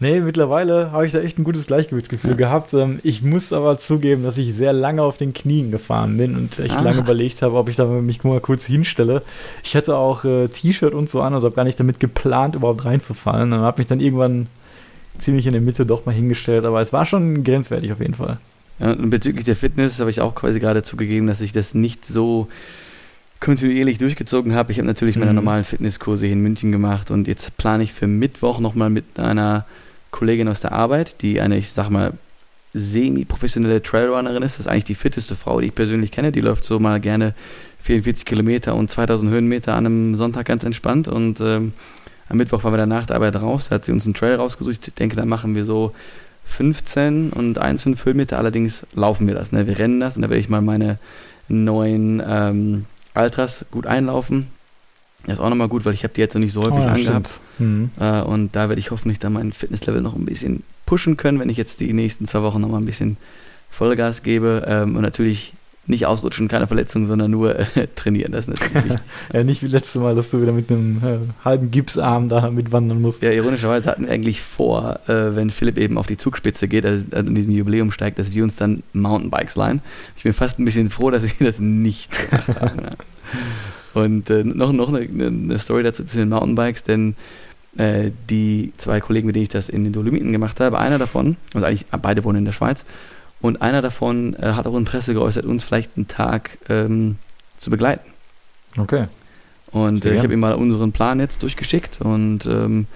Nee, 0.00 0.20
mittlerweile 0.20 0.90
habe 0.90 1.06
ich 1.06 1.12
da 1.12 1.20
echt 1.20 1.38
ein 1.38 1.44
gutes 1.44 1.66
Gleichgewichtsgefühl 1.66 2.32
ja. 2.32 2.36
gehabt. 2.36 2.74
Ähm, 2.74 2.98
ich 3.02 3.22
muss 3.22 3.52
aber 3.52 3.78
zugeben, 3.78 4.24
dass 4.24 4.38
ich 4.38 4.54
sehr 4.54 4.72
lange 4.72 5.02
auf 5.02 5.16
den 5.16 5.32
Knien 5.32 5.70
gefahren 5.70 6.16
bin 6.16 6.36
und 6.36 6.58
echt 6.58 6.78
ah. 6.78 6.82
lange 6.82 7.00
überlegt 7.00 7.42
habe, 7.42 7.56
ob 7.56 7.68
ich 7.68 7.76
da 7.76 7.86
mich 7.86 8.24
mal 8.24 8.40
kurz 8.40 8.64
hinstelle. 8.64 9.22
Ich 9.62 9.76
hatte 9.76 9.96
auch 9.96 10.24
äh, 10.24 10.48
T-Shirt 10.48 10.94
und 10.94 11.08
so 11.08 11.22
an, 11.22 11.34
also 11.34 11.46
habe 11.46 11.56
gar 11.56 11.64
nicht 11.64 11.78
damit 11.78 12.00
geplant, 12.00 12.56
überhaupt 12.56 12.84
reinzufallen. 12.84 13.52
Und 13.52 13.60
habe 13.60 13.78
mich 13.78 13.86
dann 13.86 14.00
irgendwann 14.00 14.48
ziemlich 15.18 15.46
in 15.46 15.52
der 15.52 15.62
Mitte 15.62 15.86
doch 15.86 16.06
mal 16.06 16.14
hingestellt, 16.14 16.64
aber 16.64 16.80
es 16.80 16.92
war 16.92 17.06
schon 17.06 17.44
grenzwertig 17.44 17.92
auf 17.92 18.00
jeden 18.00 18.14
Fall. 18.14 18.38
Ja, 18.78 18.92
und 18.92 19.10
bezüglich 19.10 19.44
der 19.44 19.56
Fitness 19.56 20.00
habe 20.00 20.10
ich 20.10 20.20
auch 20.20 20.34
quasi 20.34 20.60
gerade 20.60 20.82
zugegeben, 20.82 21.26
dass 21.26 21.40
ich 21.40 21.52
das 21.52 21.74
nicht 21.74 22.04
so 22.04 22.48
kontinuierlich 23.40 23.98
durchgezogen 23.98 24.54
habe. 24.54 24.72
Ich 24.72 24.78
habe 24.78 24.86
natürlich 24.86 25.16
meine 25.16 25.32
mhm. 25.32 25.36
normalen 25.36 25.64
Fitnesskurse 25.64 26.26
hier 26.26 26.32
in 26.32 26.40
München 26.40 26.72
gemacht 26.72 27.10
und 27.10 27.28
jetzt 27.28 27.56
plane 27.56 27.82
ich 27.82 27.92
für 27.92 28.06
Mittwoch 28.06 28.58
nochmal 28.58 28.90
mit 28.90 29.18
einer 29.18 29.66
Kollegin 30.10 30.48
aus 30.48 30.60
der 30.60 30.72
Arbeit, 30.72 31.20
die 31.22 31.40
eine, 31.40 31.58
ich 31.58 31.70
sag 31.70 31.90
mal, 31.90 32.12
semi-professionelle 32.72 33.82
Trailrunnerin 33.82 34.42
ist. 34.42 34.54
Das 34.54 34.66
ist 34.66 34.66
eigentlich 34.66 34.84
die 34.84 34.94
fitteste 34.94 35.36
Frau, 35.36 35.60
die 35.60 35.68
ich 35.68 35.74
persönlich 35.74 36.10
kenne. 36.10 36.32
Die 36.32 36.40
läuft 36.40 36.64
so 36.64 36.80
mal 36.80 37.00
gerne 37.00 37.34
44 37.82 38.24
Kilometer 38.24 38.74
und 38.74 38.90
2000 38.90 39.30
Höhenmeter 39.30 39.74
an 39.74 39.86
einem 39.86 40.16
Sonntag 40.16 40.46
ganz 40.46 40.64
entspannt. 40.64 41.06
Und 41.06 41.40
ähm, 41.40 41.72
am 42.28 42.36
Mittwoch 42.36 42.64
waren 42.64 42.72
wir 42.72 42.78
dann 42.78 42.88
nach 42.88 43.06
der 43.06 43.16
Arbeit 43.16 43.36
raus. 43.36 43.68
Da 43.68 43.76
hat 43.76 43.84
sie 43.84 43.92
uns 43.92 44.06
einen 44.06 44.14
Trail 44.14 44.34
rausgesucht. 44.34 44.88
Ich 44.88 44.94
denke, 44.94 45.14
da 45.14 45.24
machen 45.24 45.54
wir 45.54 45.64
so 45.64 45.92
15 46.44 47.30
und 47.30 47.60
1,5 47.60 48.04
Höhenmeter. 48.04 48.38
Allerdings 48.38 48.86
laufen 48.94 49.26
wir 49.26 49.34
das. 49.34 49.52
Ne? 49.52 49.66
Wir 49.66 49.78
rennen 49.78 50.00
das 50.00 50.16
und 50.16 50.22
da 50.22 50.28
werde 50.28 50.40
ich 50.40 50.48
mal 50.48 50.60
meine 50.60 50.98
neuen 51.48 52.22
ähm, 52.26 52.84
Ultras 53.14 53.66
gut 53.70 53.86
einlaufen. 53.86 54.46
Das 55.26 55.34
ist 55.34 55.40
auch 55.40 55.48
nochmal 55.48 55.68
gut, 55.68 55.84
weil 55.84 55.94
ich 55.94 56.04
habe 56.04 56.12
die 56.14 56.20
jetzt 56.20 56.34
noch 56.34 56.40
nicht 56.40 56.52
so 56.52 56.62
häufig 56.62 56.78
oh, 56.78 56.82
ja, 56.82 56.92
angehabt. 56.92 57.40
Mhm. 57.58 57.90
Äh, 57.98 58.20
und 58.20 58.54
da 58.54 58.68
werde 58.68 58.80
ich 58.80 58.90
hoffentlich 58.90 59.18
dann 59.18 59.32
mein 59.32 59.52
Fitnesslevel 59.52 60.02
noch 60.02 60.14
ein 60.14 60.26
bisschen 60.26 60.62
pushen 60.84 61.16
können, 61.16 61.40
wenn 61.40 61.48
ich 61.48 61.56
jetzt 61.56 61.80
die 61.80 61.92
nächsten 61.92 62.26
zwei 62.26 62.42
Wochen 62.42 62.60
nochmal 62.60 62.80
ein 62.80 62.86
bisschen 62.86 63.16
Vollgas 63.70 64.22
gebe. 64.22 64.64
Ähm, 64.66 64.96
und 64.96 65.02
natürlich 65.02 65.54
nicht 65.86 66.06
ausrutschen, 66.06 66.48
keine 66.48 66.66
Verletzung, 66.66 67.06
sondern 67.06 67.30
nur 67.30 67.58
äh, 67.58 67.86
trainieren. 67.94 68.32
Das 68.32 68.48
ist 68.48 68.54
natürlich 68.54 68.84
wichtig. 68.84 68.98
ja, 69.32 69.44
nicht 69.44 69.62
wie 69.62 69.66
letztes 69.66 70.00
Mal, 70.00 70.14
dass 70.14 70.30
du 70.30 70.40
wieder 70.40 70.52
mit 70.52 70.70
einem 70.70 70.98
äh, 71.04 71.44
halben 71.44 71.70
Gipsarm 71.70 72.28
da 72.28 72.50
mitwandern 72.50 73.00
musst. 73.00 73.22
Ja, 73.22 73.30
ironischerweise 73.30 73.90
hatten 73.90 74.06
wir 74.06 74.12
eigentlich 74.12 74.40
vor, 74.40 75.00
äh, 75.06 75.36
wenn 75.36 75.50
Philipp 75.50 75.78
eben 75.78 75.98
auf 75.98 76.06
die 76.06 76.16
Zugspitze 76.16 76.68
geht, 76.68 76.86
also 76.86 77.04
in 77.16 77.34
diesem 77.34 77.52
Jubiläum 77.52 77.92
steigt, 77.92 78.18
dass 78.18 78.34
wir 78.34 78.42
uns 78.42 78.56
dann 78.56 78.82
Mountainbikes 78.92 79.56
leihen. 79.56 79.82
Ich 80.16 80.22
bin 80.22 80.32
fast 80.32 80.58
ein 80.58 80.64
bisschen 80.64 80.90
froh, 80.90 81.10
dass 81.10 81.24
wir 81.24 81.46
das 81.46 81.60
nicht 81.60 82.10
gemacht 82.10 82.60
haben. 82.60 82.80
ja. 82.82 82.90
Und 83.94 84.28
äh, 84.28 84.42
noch, 84.42 84.72
noch 84.72 84.88
eine, 84.88 85.06
eine, 85.08 85.58
Story 85.58 85.84
dazu 85.84 86.02
zu 86.04 86.16
den 86.16 86.28
Mountainbikes, 86.28 86.82
denn 86.82 87.14
äh, 87.76 88.10
die 88.28 88.72
zwei 88.76 89.00
Kollegen, 89.00 89.26
mit 89.28 89.36
denen 89.36 89.44
ich 89.44 89.50
das 89.50 89.68
in 89.68 89.84
den 89.84 89.92
Dolomiten 89.92 90.32
gemacht 90.32 90.58
habe, 90.58 90.78
einer 90.78 90.98
davon, 90.98 91.36
also 91.54 91.66
eigentlich 91.66 91.86
beide 92.02 92.24
wohnen 92.24 92.38
in 92.38 92.44
der 92.44 92.52
Schweiz, 92.52 92.84
und 93.44 93.60
einer 93.60 93.82
davon 93.82 94.34
äh, 94.36 94.52
hat 94.52 94.66
auch 94.66 94.74
Interesse 94.74 95.12
geäußert, 95.12 95.44
uns 95.44 95.64
vielleicht 95.64 95.98
einen 95.98 96.08
Tag 96.08 96.56
ähm, 96.70 97.18
zu 97.58 97.68
begleiten. 97.68 98.10
Okay. 98.78 99.04
Und 99.70 100.06
äh, 100.06 100.14
ich 100.14 100.22
habe 100.22 100.32
ihm 100.32 100.40
mal 100.40 100.54
unseren 100.54 100.92
Plan 100.92 101.20
jetzt 101.20 101.42
durchgeschickt 101.42 102.00
und 102.00 102.46
ähm, 102.46 102.86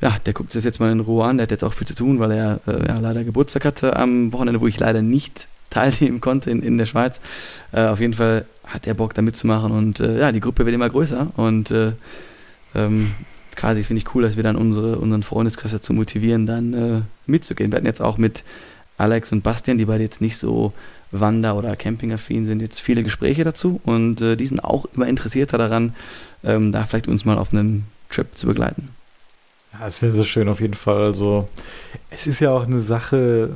ja, 0.00 0.14
der 0.24 0.34
guckt 0.34 0.52
sich 0.52 0.60
das 0.60 0.66
jetzt 0.66 0.78
mal 0.78 0.92
in 0.92 1.00
Ruhe 1.00 1.24
an. 1.24 1.38
Der 1.38 1.42
hat 1.42 1.50
jetzt 1.50 1.64
auch 1.64 1.72
viel 1.72 1.86
zu 1.88 1.96
tun, 1.96 2.20
weil 2.20 2.30
er 2.30 2.60
äh, 2.68 2.86
ja, 2.86 3.00
leider 3.00 3.24
Geburtstag 3.24 3.64
hatte 3.64 3.96
am 3.96 4.32
Wochenende, 4.32 4.60
wo 4.60 4.68
ich 4.68 4.78
leider 4.78 5.02
nicht 5.02 5.48
teilnehmen 5.70 6.20
konnte 6.20 6.52
in, 6.52 6.62
in 6.62 6.78
der 6.78 6.86
Schweiz. 6.86 7.20
Äh, 7.72 7.86
auf 7.86 7.98
jeden 7.98 8.14
Fall 8.14 8.46
hat 8.64 8.86
er 8.86 8.94
Bock 8.94 9.14
da 9.14 9.22
mitzumachen 9.22 9.72
und 9.72 9.98
äh, 9.98 10.20
ja, 10.20 10.30
die 10.30 10.38
Gruppe 10.38 10.64
wird 10.64 10.76
immer 10.76 10.88
größer 10.88 11.32
und 11.34 11.72
äh, 11.72 11.90
ähm, 12.76 13.10
quasi 13.56 13.82
finde 13.82 13.98
ich 13.98 14.14
cool, 14.14 14.22
dass 14.22 14.36
wir 14.36 14.44
dann 14.44 14.54
unsere, 14.54 14.96
unseren 14.98 15.24
Freundeskreis 15.24 15.72
dazu 15.72 15.92
motivieren, 15.92 16.46
dann 16.46 16.72
äh, 16.72 17.00
mitzugehen. 17.26 17.72
Wir 17.72 17.78
hatten 17.78 17.86
jetzt 17.86 18.00
auch 18.00 18.16
mit 18.16 18.44
Alex 18.98 19.32
und 19.32 19.42
Bastian, 19.42 19.78
die 19.78 19.86
beide 19.86 20.04
jetzt 20.04 20.20
nicht 20.20 20.36
so 20.36 20.72
Wander- 21.10 21.56
oder 21.56 21.74
Campingaffin 21.76 22.44
sind, 22.44 22.60
jetzt 22.60 22.80
viele 22.80 23.02
Gespräche 23.02 23.44
dazu 23.44 23.80
und 23.84 24.20
äh, 24.20 24.36
die 24.36 24.46
sind 24.46 24.62
auch 24.62 24.86
immer 24.94 25.06
interessierter 25.06 25.56
daran, 25.56 25.94
ähm, 26.44 26.72
da 26.72 26.84
vielleicht 26.84 27.08
uns 27.08 27.24
mal 27.24 27.38
auf 27.38 27.52
einem 27.52 27.84
Trip 28.10 28.26
zu 28.36 28.46
begleiten. 28.46 28.90
Ja, 29.72 29.86
es 29.86 30.02
wäre 30.02 30.12
so 30.12 30.24
schön 30.24 30.48
auf 30.48 30.60
jeden 30.60 30.74
Fall. 30.74 31.02
Also 31.02 31.48
es 32.10 32.26
ist 32.26 32.40
ja 32.40 32.50
auch 32.50 32.66
eine 32.66 32.80
Sache, 32.80 33.50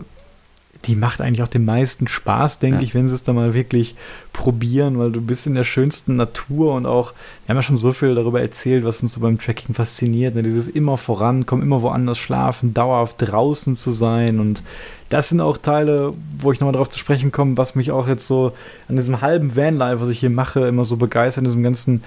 die 0.84 0.96
macht 0.96 1.20
eigentlich 1.20 1.42
auch 1.42 1.48
den 1.48 1.64
meisten 1.64 2.08
Spaß, 2.08 2.58
denke 2.58 2.78
ja. 2.78 2.82
ich, 2.82 2.94
wenn 2.94 3.08
sie 3.08 3.14
es 3.14 3.22
dann 3.22 3.36
mal 3.36 3.54
wirklich 3.54 3.94
probieren, 4.32 4.98
weil 4.98 5.12
du 5.12 5.20
bist 5.20 5.46
in 5.46 5.54
der 5.54 5.64
schönsten 5.64 6.14
Natur 6.16 6.74
und 6.74 6.86
auch, 6.86 7.12
wir 7.44 7.50
haben 7.50 7.56
ja 7.56 7.62
schon 7.62 7.76
so 7.76 7.92
viel 7.92 8.14
darüber 8.14 8.40
erzählt, 8.40 8.84
was 8.84 9.02
uns 9.02 9.12
so 9.12 9.20
beim 9.20 9.38
Tracking 9.38 9.74
fasziniert, 9.74 10.34
ne? 10.34 10.42
dieses 10.42 10.68
immer 10.68 10.96
vorankommen, 10.96 11.64
immer 11.64 11.82
woanders 11.82 12.18
schlafen, 12.18 12.74
dauerhaft 12.74 13.16
draußen 13.18 13.76
zu 13.76 13.92
sein 13.92 14.40
und 14.40 14.62
das 15.08 15.28
sind 15.28 15.42
auch 15.42 15.58
Teile, 15.58 16.14
wo 16.38 16.52
ich 16.52 16.60
nochmal 16.60 16.72
darauf 16.72 16.88
zu 16.88 16.98
sprechen 16.98 17.32
komme, 17.32 17.58
was 17.58 17.74
mich 17.74 17.92
auch 17.92 18.08
jetzt 18.08 18.26
so 18.26 18.52
an 18.88 18.96
diesem 18.96 19.20
halben 19.20 19.54
Vanlife, 19.54 20.00
was 20.00 20.08
ich 20.08 20.20
hier 20.20 20.30
mache, 20.30 20.66
immer 20.66 20.86
so 20.86 20.96
begeistert, 20.96 21.42
in 21.42 21.48
diesem 21.48 21.62
ganzen 21.62 22.02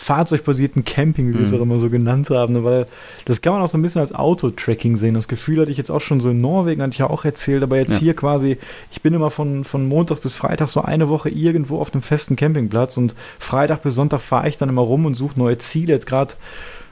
fahrzeugbasierten 0.00 0.84
Camping, 0.84 1.30
wie 1.30 1.34
wir 1.34 1.40
es 1.40 1.52
auch 1.52 1.60
immer 1.60 1.80
so 1.80 1.90
genannt 1.90 2.30
haben, 2.30 2.54
ne? 2.54 2.62
weil 2.62 2.86
das 3.24 3.42
kann 3.42 3.52
man 3.52 3.60
auch 3.60 3.68
so 3.68 3.76
ein 3.76 3.82
bisschen 3.82 4.00
als 4.00 4.14
Auto-Tracking 4.14 4.96
sehen. 4.96 5.14
Das 5.14 5.26
Gefühl 5.26 5.60
hatte 5.60 5.72
ich 5.72 5.76
jetzt 5.76 5.90
auch 5.90 6.00
schon 6.00 6.20
so 6.20 6.30
in 6.30 6.40
Norwegen, 6.40 6.80
hatte 6.80 6.92
ich 6.92 6.98
ja 6.98 7.10
auch 7.10 7.24
erzählt, 7.24 7.64
aber 7.64 7.78
jetzt 7.78 7.94
ja. 7.94 7.98
hier 7.98 8.14
quasi, 8.14 8.58
ich 8.92 9.02
bin 9.02 9.12
immer 9.12 9.30
von, 9.30 9.64
von 9.64 9.88
Montag 9.88 10.22
bis 10.22 10.36
Freitag 10.36 10.68
so 10.68 10.82
eine 10.82 11.08
Woche 11.08 11.30
irgendwo 11.30 11.80
auf 11.80 11.92
einem 11.92 12.02
festen 12.02 12.36
Campingplatz 12.36 12.96
und 12.96 13.16
Freitag 13.40 13.82
bis 13.82 13.96
Sonntag 13.96 14.20
fahre 14.20 14.48
ich 14.48 14.56
dann 14.56 14.68
immer 14.68 14.82
rum 14.82 15.04
und 15.04 15.14
suche 15.14 15.36
neue 15.36 15.58
Ziele. 15.58 15.94
Jetzt 15.94 16.06
gerade 16.06 16.34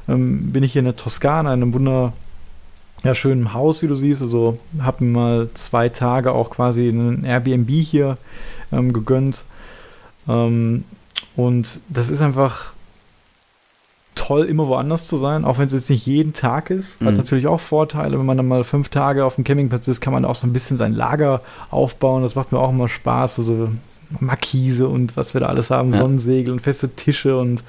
ähm, 0.09 0.51
bin 0.51 0.65
ich 0.65 0.73
hier 0.73 0.81
in 0.81 0.87
der 0.87 0.97
Toskana, 0.97 1.55
in 1.55 1.63
einem 1.63 1.75
wunder 1.75 2.13
ja, 3.05 3.15
schönen 3.15 3.55
Haus, 3.55 3.83
wie 3.83 3.87
du 3.87 3.95
siehst. 3.95 4.21
Also 4.21 4.59
habe 4.81 5.05
mir 5.05 5.11
mal 5.11 5.49
zwei 5.55 5.89
Tage 5.91 6.33
auch 6.33 6.51
quasi 6.51 6.89
ein 6.89 7.25
Airbnb 7.25 7.71
hier 7.71 8.19
ähm, 8.73 8.93
gegönnt. 8.93 9.45
Ähm, 10.29 10.83
und 11.37 11.81
das 11.89 12.11
ist 12.11 12.21
einfach 12.21 12.73
toll, 14.17 14.45
immer 14.47 14.67
woanders 14.67 15.07
zu 15.07 15.17
sein, 15.17 15.45
auch 15.45 15.59
wenn 15.59 15.67
es 15.67 15.73
jetzt 15.73 15.91
nicht 15.91 16.07
jeden 16.07 16.33
Tag 16.33 16.71
ist. 16.71 17.01
Hat 17.01 17.13
mhm. 17.13 17.17
natürlich 17.17 17.47
auch 17.47 17.61
Vorteile, 17.61 18.19
wenn 18.19 18.27
man 18.27 18.37
dann 18.37 18.49
mal 18.49 18.65
fünf 18.65 18.89
Tage 18.89 19.25
auf 19.25 19.37
dem 19.37 19.45
Campingplatz 19.45 19.87
ist, 19.87 20.01
kann 20.01 20.13
man 20.13 20.25
auch 20.25 20.35
so 20.35 20.47
ein 20.47 20.53
bisschen 20.53 20.77
sein 20.77 20.95
Lager 20.95 21.43
aufbauen. 21.71 22.23
Das 22.23 22.35
macht 22.35 22.51
mir 22.51 22.59
auch 22.59 22.71
immer 22.71 22.89
Spaß. 22.89 23.39
Also 23.39 23.69
Markise 24.21 24.89
und 24.89 25.17
was 25.17 25.35
wir 25.35 25.41
da 25.41 25.47
alles 25.47 25.71
haben, 25.71 25.93
ja. 25.93 25.99
Sonnensegel 25.99 26.53
und 26.53 26.61
feste 26.61 26.89
Tische 26.89 27.39
und 27.39 27.63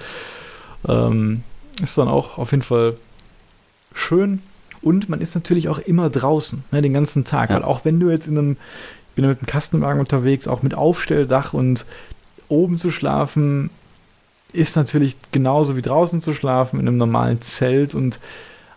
ähm, 0.88 1.44
ist 1.82 1.98
dann 1.98 2.08
auch 2.08 2.38
auf 2.38 2.52
jeden 2.52 2.64
Fall 2.64 2.96
schön. 3.94 4.42
Und 4.82 5.10
man 5.10 5.22
ist 5.22 5.36
natürlich 5.36 5.70
auch 5.70 5.80
immer 5.80 6.10
draußen, 6.10 6.64
ne, 6.72 6.82
den 6.82 6.94
ganzen 6.94 7.26
Tag. 7.26 7.50
Ja. 7.50 7.58
Weil 7.58 7.64
auch 7.64 7.84
wenn 7.84 8.00
du 8.00 8.10
jetzt 8.10 8.28
in 8.28 8.38
einem, 8.38 8.52
ich 9.10 9.16
bin 9.16 9.28
mit 9.28 9.40
einem 9.40 9.48
Kastenwagen 9.48 10.00
unterwegs, 10.00 10.48
auch 10.48 10.62
mit 10.64 10.76
Aufstelldach 10.76 11.54
und 11.54 11.86
oben 12.48 12.78
zu 12.78 12.92
schlafen, 12.92 13.70
ist 14.58 14.76
natürlich 14.76 15.16
genauso 15.32 15.78
wie 15.78 15.82
draußen 15.82 16.22
zu 16.22 16.34
schlafen 16.34 16.80
in 16.80 16.88
einem 16.88 16.98
normalen 16.98 17.42
Zelt 17.42 17.94
und 17.94 18.20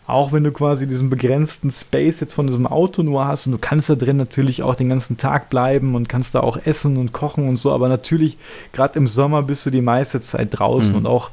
auch 0.06 0.32
wenn 0.32 0.42
du 0.42 0.50
quasi 0.50 0.86
diesen 0.86 1.08
begrenzten 1.08 1.70
Space 1.70 2.20
jetzt 2.20 2.34
von 2.34 2.46
diesem 2.46 2.66
Auto 2.66 3.02
nur 3.02 3.26
hast 3.26 3.46
und 3.46 3.52
du 3.52 3.58
kannst 3.58 3.88
da 3.88 3.94
drin 3.94 4.16
natürlich 4.16 4.62
auch 4.62 4.74
den 4.74 4.88
ganzen 4.88 5.16
Tag 5.16 5.50
bleiben 5.50 5.94
und 5.94 6.08
kannst 6.08 6.34
da 6.34 6.40
auch 6.40 6.58
essen 6.64 6.96
und 6.96 7.12
kochen 7.12 7.48
und 7.48 7.56
so, 7.56 7.72
aber 7.72 7.88
natürlich 7.88 8.36
gerade 8.72 8.98
im 8.98 9.06
Sommer 9.06 9.42
bist 9.42 9.64
du 9.66 9.70
die 9.70 9.80
meiste 9.80 10.20
Zeit 10.20 10.48
draußen 10.50 10.90
mhm. 10.90 10.98
und 10.98 11.06
auch 11.06 11.30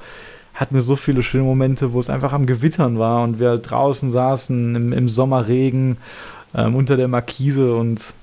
hatten 0.54 0.76
wir 0.76 0.82
so 0.82 0.96
viele 0.96 1.24
schöne 1.24 1.44
Momente, 1.44 1.94
wo 1.94 2.00
es 2.00 2.10
einfach 2.10 2.34
am 2.34 2.46
Gewittern 2.46 2.98
war 2.98 3.24
und 3.24 3.40
wir 3.40 3.58
draußen 3.58 4.10
saßen 4.10 4.76
im, 4.76 4.94
im 4.94 5.08
Sommerregen 5.08 5.98
ähm, 6.56 6.76
unter 6.76 6.98
der 6.98 7.08
Markise 7.08 7.76
und 7.76 8.14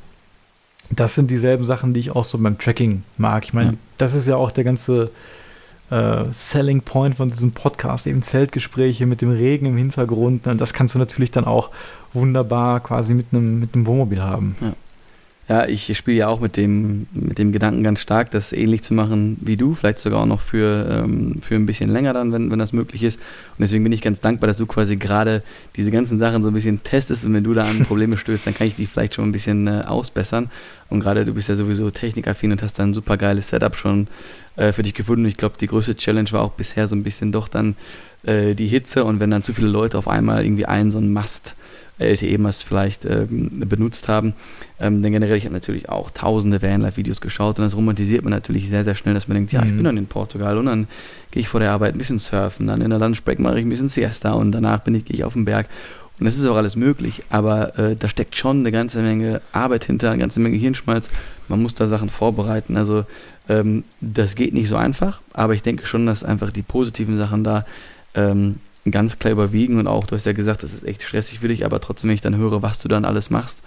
das 0.91 1.15
sind 1.15 1.31
dieselben 1.31 1.65
Sachen, 1.65 1.95
die 1.95 2.01
ich 2.01 2.11
auch 2.11 2.25
so 2.25 2.39
beim 2.39 2.59
Tracking 2.59 3.03
mag. 3.19 3.45
Ich 3.45 3.55
meine, 3.55 3.73
ja. 3.73 3.77
das 3.99 4.15
ist 4.15 4.27
ja 4.27 4.37
auch 4.37 4.51
der 4.51 4.65
ganze 4.65 5.11
äh, 5.91 6.25
Selling 6.33 6.83
Point 6.83 7.17
von 7.17 7.31
diesem 7.31 7.53
Podcast, 7.53 8.07
eben 8.07 8.23
Zeltgespräche 8.23 9.07
mit 9.07 9.21
dem 9.21 9.31
Regen 9.31 9.67
im 9.67 9.77
Hintergrund. 9.77 10.47
Das 10.47 10.73
kannst 10.73 10.95
du 10.95 10.99
natürlich 10.99 11.31
dann 11.31 11.45
auch 11.45 11.71
wunderbar 12.13 12.81
quasi 12.81 13.15
mit 13.15 13.27
einem, 13.33 13.61
mit 13.61 13.75
einem 13.75 13.87
Wohnmobil 13.87 14.23
haben. 14.23 14.57
Ja. 14.61 14.73
Ja, 15.47 15.67
ich 15.67 15.95
spiele 15.95 16.17
ja 16.17 16.29
auch 16.29 16.41
mit 16.41 16.57
dem, 16.57 17.07
mit 17.13 17.37
dem 17.37 17.53
Gedanken 17.53 17.83
ganz 17.83 18.01
stark, 18.01 18.31
das 18.31 18.55
ähnlich 18.55 18.83
zu 18.83 18.95
machen 18.95 19.37
wie 19.43 19.59
du, 19.59 19.75
vielleicht 19.75 19.99
sogar 19.99 20.23
auch 20.23 20.27
noch 20.27 20.41
für, 20.41 20.89
ähm, 20.91 21.37
für 21.43 21.55
ein 21.55 21.67
bisschen 21.67 21.91
länger 21.91 22.15
dann, 22.15 22.33
wenn, 22.33 22.51
wenn 22.51 22.59
das 22.59 22.73
möglich 22.73 23.03
ist. 23.03 23.19
Und 23.19 23.61
deswegen 23.61 23.85
bin 23.85 23.93
ich 23.93 24.01
ganz 24.01 24.21
dankbar, 24.21 24.49
dass 24.49 24.57
du 24.57 24.65
quasi 24.65 24.97
gerade 24.97 25.43
diese 25.77 25.91
ganzen 25.91 26.17
Sachen 26.17 26.43
so 26.43 26.49
ein 26.49 26.55
bisschen 26.55 26.83
testest 26.83 27.27
und 27.27 27.35
wenn 27.35 27.45
du 27.45 27.53
da 27.53 27.65
an 27.65 27.85
Probleme 27.85 28.17
stößt, 28.17 28.47
dann 28.47 28.55
kann 28.55 28.69
ich 28.69 28.75
die 28.75 28.87
vielleicht 28.87 29.15
schon 29.15 29.29
ein 29.29 29.33
bisschen 29.33 29.67
äh, 29.67 29.83
ausbessern. 29.87 30.51
Und 30.89 31.01
gerade 31.01 31.27
du 31.27 31.35
bist 31.35 31.51
ja 31.51 31.57
sowieso 31.57 31.91
technikaffin 31.91 32.51
und 32.51 32.63
hast 32.63 32.79
dann 32.79 32.91
ein 32.91 32.95
super 32.95 33.19
geiles 33.19 33.49
Setup 33.49 33.77
schon 33.77 34.09
äh, 34.57 34.73
für 34.73 34.83
dich 34.83 34.95
gefunden. 34.95 35.27
Ich 35.27 35.37
glaube, 35.37 35.57
die 35.61 35.67
größte 35.67 35.95
Challenge 35.95 36.33
war 36.33 36.41
auch 36.41 36.53
bisher 36.53 36.87
so 36.87 36.97
ein 36.97 37.03
bisschen 37.03 37.33
doch 37.33 37.49
dann 37.49 37.77
äh, 38.27 38.55
die 38.55 38.67
Hitze 38.67 39.05
und 39.05 39.21
wenn 39.21 39.31
dann 39.31 39.43
zu 39.43 39.53
viele 39.53 39.69
Leute 39.69 39.99
auf 39.99 40.09
einmal 40.09 40.45
irgendwie 40.45 40.67
einen 40.67 40.91
so 40.91 40.99
einen 40.99 41.13
Mast 41.13 41.57
LTE-Mast 41.99 42.65
vielleicht 42.65 43.05
ähm, 43.05 43.63
benutzt 43.67 44.09
haben. 44.09 44.35
Ähm, 44.81 45.03
denn 45.03 45.13
generell, 45.13 45.37
ich 45.37 45.45
habe 45.45 45.55
natürlich 45.55 45.89
auch 45.89 46.11
tausende 46.11 46.61
Vanlife-Videos 46.61 47.21
geschaut 47.21 47.59
und 47.59 47.65
das 47.65 47.77
romantisiert 47.77 48.25
man 48.25 48.33
natürlich 48.33 48.69
sehr, 48.69 48.85
sehr 48.85 48.95
schnell, 48.95 49.15
dass 49.15 49.29
man 49.29 49.37
denkt, 49.37 49.53
ja, 49.53 49.63
mhm. 49.63 49.69
ich 49.69 49.77
bin 49.77 49.85
dann 49.85 49.97
in 49.97 50.07
Portugal 50.07 50.59
und 50.59 50.67
dann 50.67 50.89
gehe 51.31 51.41
ich 51.41 51.49
vor 51.49 51.61
der 51.61 51.71
Arbeit 51.71 51.95
ein 51.95 51.99
bisschen 51.99 52.19
surfen, 52.19 52.67
dann 52.67 52.81
in 52.81 52.91
der 52.91 52.99
Lunchbreak 52.99 53.39
mache 53.39 53.59
ich 53.59 53.65
ein 53.65 53.69
bisschen 53.69 53.89
Siesta 53.89 54.33
und 54.33 54.53
danach 54.53 54.81
bin 54.81 54.95
ich, 54.95 55.05
gehe 55.05 55.17
ich 55.17 55.25
auf 55.25 55.35
den 55.35 55.45
Berg. 55.45 55.69
Und 56.19 56.27
das 56.27 56.39
ist 56.39 56.47
auch 56.47 56.57
alles 56.57 56.77
möglich, 56.77 57.25
aber 57.29 57.77
äh, 57.77 57.97
da 57.97 58.09
steckt 58.09 58.37
schon 58.37 58.61
eine 58.61 58.71
ganze 58.71 59.03
Menge 59.03 59.41
Arbeit 59.51 59.85
hinter, 59.85 60.11
eine 60.11 60.21
ganze 60.21 60.39
Menge 60.39 60.57
Hirnschmalz. 60.57 61.11
Man 61.49 61.61
muss 61.61 61.75
da 61.75 61.89
Sachen 61.89 62.09
vorbereiten. 62.09 62.77
Also 62.77 63.05
ähm, 63.49 63.83
das 64.01 64.37
geht 64.37 64.55
nicht 64.55 64.69
so 64.69 64.77
einfach, 64.77 65.21
aber 65.33 65.55
ich 65.55 65.63
denke 65.63 65.87
schon, 65.87 66.07
dass 66.07 66.23
einfach 66.23 66.53
die 66.53 66.63
positiven 66.63 67.19
Sachen 67.19 67.43
da 67.43 67.65
ähm, 68.15 68.57
ganz 68.91 69.19
klar 69.19 69.33
überwiegen 69.33 69.79
und 69.79 69.87
auch, 69.87 70.07
du 70.07 70.15
hast 70.15 70.27
ja 70.27 70.33
gesagt, 70.33 70.63
das 70.63 70.75
ist 70.75 70.85
echt 70.85 71.03
stressig 71.03 71.41
für 71.41 71.49
dich, 71.49 71.65
aber 71.65 71.81
trotzdem, 71.81 72.09
wenn 72.09 72.15
ich 72.15 72.21
dann 72.21 72.37
höre, 72.37 72.63
was 72.63 72.79
du 72.79 72.89
dann 72.89 73.05
alles 73.05 73.31
machst, 73.31 73.61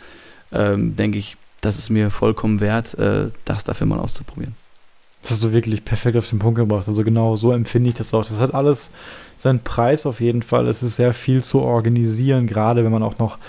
ähm, 0.51 0.95
denke 0.95 1.17
ich, 1.17 1.37
das 1.61 1.79
ist 1.79 1.89
mir 1.89 2.11
vollkommen 2.11 2.59
wert, 2.59 2.97
äh, 2.99 3.29
das 3.45 3.63
dafür 3.63 3.87
mal 3.87 3.99
auszuprobieren. 3.99 4.55
Das 5.23 5.31
hast 5.31 5.43
du 5.43 5.51
wirklich 5.51 5.83
perfekt 5.83 6.15
auf 6.15 6.29
den 6.29 6.39
Punkt 6.39 6.57
gebracht. 6.57 6.87
Also 6.87 7.03
genau 7.03 7.35
so 7.35 7.51
empfinde 7.51 7.89
ich 7.89 7.95
das 7.95 8.13
auch. 8.13 8.23
Das 8.23 8.39
hat 8.39 8.53
alles 8.53 8.91
seinen 9.35 9.59
Preis 9.59 10.05
auf 10.05 10.21
jeden 10.21 10.43
Fall. 10.43 10.67
Es 10.67 10.83
ist 10.83 10.95
sehr 10.95 11.13
viel 11.13 11.43
zu 11.43 11.61
organisieren, 11.61 12.47
gerade 12.47 12.83
wenn 12.85 12.91
man 12.91 13.03
auch 13.03 13.17
noch 13.17 13.39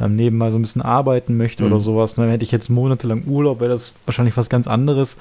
ähm, 0.00 0.16
nebenbei 0.16 0.50
so 0.50 0.58
ein 0.58 0.62
bisschen 0.62 0.82
arbeiten 0.82 1.36
möchte 1.36 1.64
mhm. 1.64 1.72
oder 1.72 1.80
sowas. 1.80 2.14
Dann 2.14 2.30
hätte 2.30 2.44
ich 2.44 2.52
jetzt 2.52 2.70
monatelang 2.70 3.24
Urlaub, 3.26 3.60
wäre 3.60 3.70
das 3.70 3.94
wahrscheinlich 4.06 4.36
was 4.36 4.48
ganz 4.48 4.66
anderes. 4.66 5.16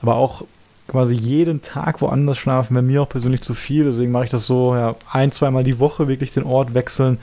Aber 0.00 0.14
auch 0.14 0.44
quasi 0.90 1.14
jeden 1.14 1.62
Tag 1.62 2.00
woanders 2.00 2.36
schlafen, 2.36 2.74
wäre 2.74 2.82
mir 2.82 3.02
auch 3.02 3.08
persönlich 3.08 3.42
zu 3.42 3.54
viel. 3.54 3.84
Deswegen 3.84 4.10
mache 4.10 4.24
ich 4.24 4.30
das 4.30 4.46
so, 4.46 4.74
ja, 4.74 4.96
ein, 5.12 5.30
zweimal 5.30 5.62
die 5.62 5.78
Woche 5.78 6.08
wirklich 6.08 6.32
den 6.32 6.42
Ort 6.42 6.74
wechseln 6.74 7.18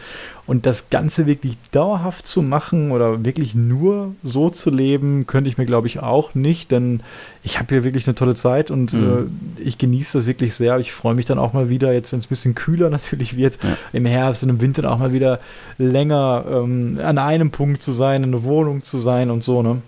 und 0.45 0.65
das 0.65 0.89
Ganze 0.89 1.27
wirklich 1.27 1.57
dauerhaft 1.71 2.25
zu 2.25 2.41
machen 2.41 2.91
oder 2.91 3.25
wirklich 3.25 3.53
nur 3.53 4.15
so 4.23 4.49
zu 4.49 4.69
leben, 4.69 5.27
könnte 5.27 5.49
ich 5.49 5.57
mir, 5.57 5.65
glaube 5.65 5.87
ich, 5.87 5.99
auch 5.99 6.33
nicht, 6.33 6.71
denn 6.71 7.01
ich 7.43 7.59
habe 7.59 7.67
hier 7.67 7.83
wirklich 7.83 8.07
eine 8.07 8.15
tolle 8.15 8.35
Zeit 8.35 8.71
und 8.71 8.93
mhm. 8.93 9.29
äh, 9.59 9.61
ich 9.61 9.77
genieße 9.77 10.19
das 10.19 10.27
wirklich 10.27 10.55
sehr. 10.55 10.79
Ich 10.79 10.93
freue 10.93 11.15
mich 11.15 11.25
dann 11.25 11.37
auch 11.37 11.51
mal 11.51 11.67
wieder, 11.67 11.91
jetzt 11.91 12.13
wenn 12.13 12.19
es 12.19 12.27
ein 12.27 12.29
bisschen 12.29 12.55
kühler 12.55 12.89
natürlich 12.97 13.35
wird, 13.35 13.61
ja. 13.61 13.77
im 13.91 14.05
Herbst 14.05 14.43
und 14.43 14.49
im 14.49 14.61
Winter 14.61 14.89
auch 14.89 14.99
mal 14.99 15.11
wieder 15.11 15.39
länger 15.77 16.45
ähm, 16.49 16.99
an 17.03 17.17
einem 17.17 17.51
Punkt 17.51 17.83
zu 17.83 17.91
sein, 17.91 18.23
in 18.23 18.33
einer 18.33 18.43
Wohnung 18.45 18.83
zu 18.83 18.97
sein 18.97 19.29
und 19.29 19.43
so, 19.43 19.61
ne? 19.61 19.81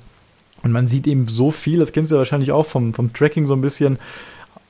Und 0.63 0.71
man 0.71 0.87
sieht 0.87 1.07
eben 1.07 1.27
so 1.27 1.51
viel, 1.51 1.79
das 1.79 1.91
kennst 1.91 2.11
du 2.11 2.15
ja 2.15 2.19
wahrscheinlich 2.19 2.51
auch 2.51 2.65
vom, 2.65 2.93
vom 2.93 3.13
Tracking 3.13 3.45
so 3.45 3.53
ein 3.53 3.61
bisschen. 3.61 3.97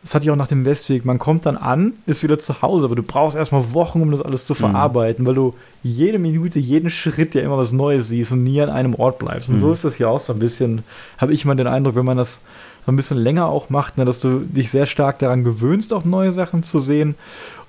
Das 0.02 0.16
hatte 0.16 0.24
ich 0.24 0.32
auch 0.32 0.38
nach 0.38 0.48
dem 0.48 0.64
Westweg. 0.64 1.04
Man 1.04 1.20
kommt 1.20 1.46
dann 1.46 1.58
an, 1.58 1.94
ist 2.06 2.24
wieder 2.24 2.40
zu 2.40 2.62
Hause, 2.62 2.86
aber 2.86 2.96
du 2.96 3.04
brauchst 3.04 3.36
erstmal 3.36 3.74
Wochen, 3.74 4.02
um 4.02 4.12
das 4.12 4.22
alles 4.22 4.46
zu 4.46 4.54
mhm. 4.54 4.58
verarbeiten, 4.58 5.24
mhm. 5.24 5.28
weil 5.28 5.36
du 5.36 5.56
jede 5.84 6.20
Minute, 6.20 6.60
jeden 6.60 6.90
Schritt 6.90 7.36
ja 7.36 7.42
immer 7.42 7.58
was 7.58 7.74
Neues 7.74 8.08
siehst 8.08 8.32
und 8.32 8.44
nie 8.44 8.62
an 8.62 8.70
einem 8.70 8.96
Ort 8.96 9.20
bleibst. 9.20 9.50
Und 9.50 9.58
mhm. 9.58 9.62
so 9.62 9.72
ist 9.74 9.84
das 9.84 9.96
hier 9.96 10.10
auch 10.10 10.22
so 10.22 10.32
ein 10.32 10.40
bisschen, 10.40 10.84
habe 11.18 11.34
ich 11.34 11.44
mal 11.44 11.56
den 11.56 11.68
Eindruck, 11.68 11.96
wenn 11.96 12.06
man 12.06 12.18
das 12.18 12.42
so 12.86 12.92
ein 12.92 12.96
bisschen 12.96 13.18
länger 13.18 13.48
auch 13.48 13.70
macht, 13.70 13.98
ne, 13.98 14.06
dass 14.06 14.20
du 14.20 14.40
dich 14.40 14.72
sehr 14.72 14.86
stark 14.86 15.20
daran 15.20 15.44
gewöhnst, 15.44 15.94
auch 15.94 16.06
neue 16.06 16.34
Sachen 16.34 16.64
zu 16.64 16.80
sehen 16.80 17.16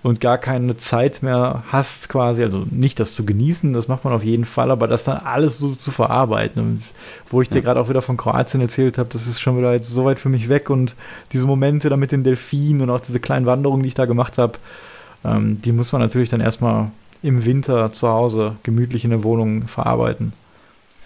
und 0.03 0.21
gar 0.21 0.39
keine 0.39 0.77
Zeit 0.77 1.23
mehr 1.23 1.63
hast 1.69 2.09
quasi, 2.09 2.43
also 2.43 2.65
nicht 2.71 3.01
das 3.01 3.15
zu 3.15 3.25
genießen, 3.25 3.73
das 3.73 3.87
macht 3.87 4.05
man 4.05 4.15
auf 4.15 4.25
jeden 4.25 4.47
Fall, 4.47 4.71
aber 4.71 4.89
das 4.89 5.05
dann 5.05 5.19
alles 5.19 5.59
so 5.59 5.75
zu 5.75 5.91
verarbeiten. 5.91 6.63
Und 6.63 6.83
wo 7.29 7.43
ich 7.43 7.49
ja. 7.49 7.55
dir 7.55 7.63
gerade 7.63 7.81
auch 7.81 7.91
wieder 7.91 8.01
von 8.01 8.17
Kroatien 8.17 8.63
erzählt 8.63 8.97
habe, 8.97 9.11
das 9.13 9.27
ist 9.27 9.41
schon 9.41 9.59
wieder 9.59 9.73
jetzt 9.75 9.91
so 9.91 10.05
weit 10.05 10.19
für 10.19 10.31
mich 10.31 10.49
weg 10.49 10.71
und 10.71 10.95
diese 11.33 11.47
Momente 11.47 11.91
da 11.91 11.97
mit 11.97 12.13
den 12.13 12.25
Delfinen 12.25 12.83
und 12.83 12.91
auch 12.91 13.01
diese 13.01 13.21
kleinen 13.21 13.47
Wanderungen, 13.47 13.83
die 13.83 13.89
ich 13.89 13.95
da 13.95 14.07
gemacht 14.07 14.39
habe, 14.39 14.55
ähm, 15.25 15.61
die 15.63 15.73
muss 15.73 15.93
man 15.93 16.01
natürlich 16.01 16.31
dann 16.31 16.41
erstmal 16.41 16.91
im 17.23 17.45
Winter 17.45 17.93
zu 17.93 18.09
Hause 18.09 18.57
gemütlich 18.63 19.05
in 19.05 19.11
der 19.11 19.23
Wohnung 19.23 19.69
verarbeiten. 19.69 20.33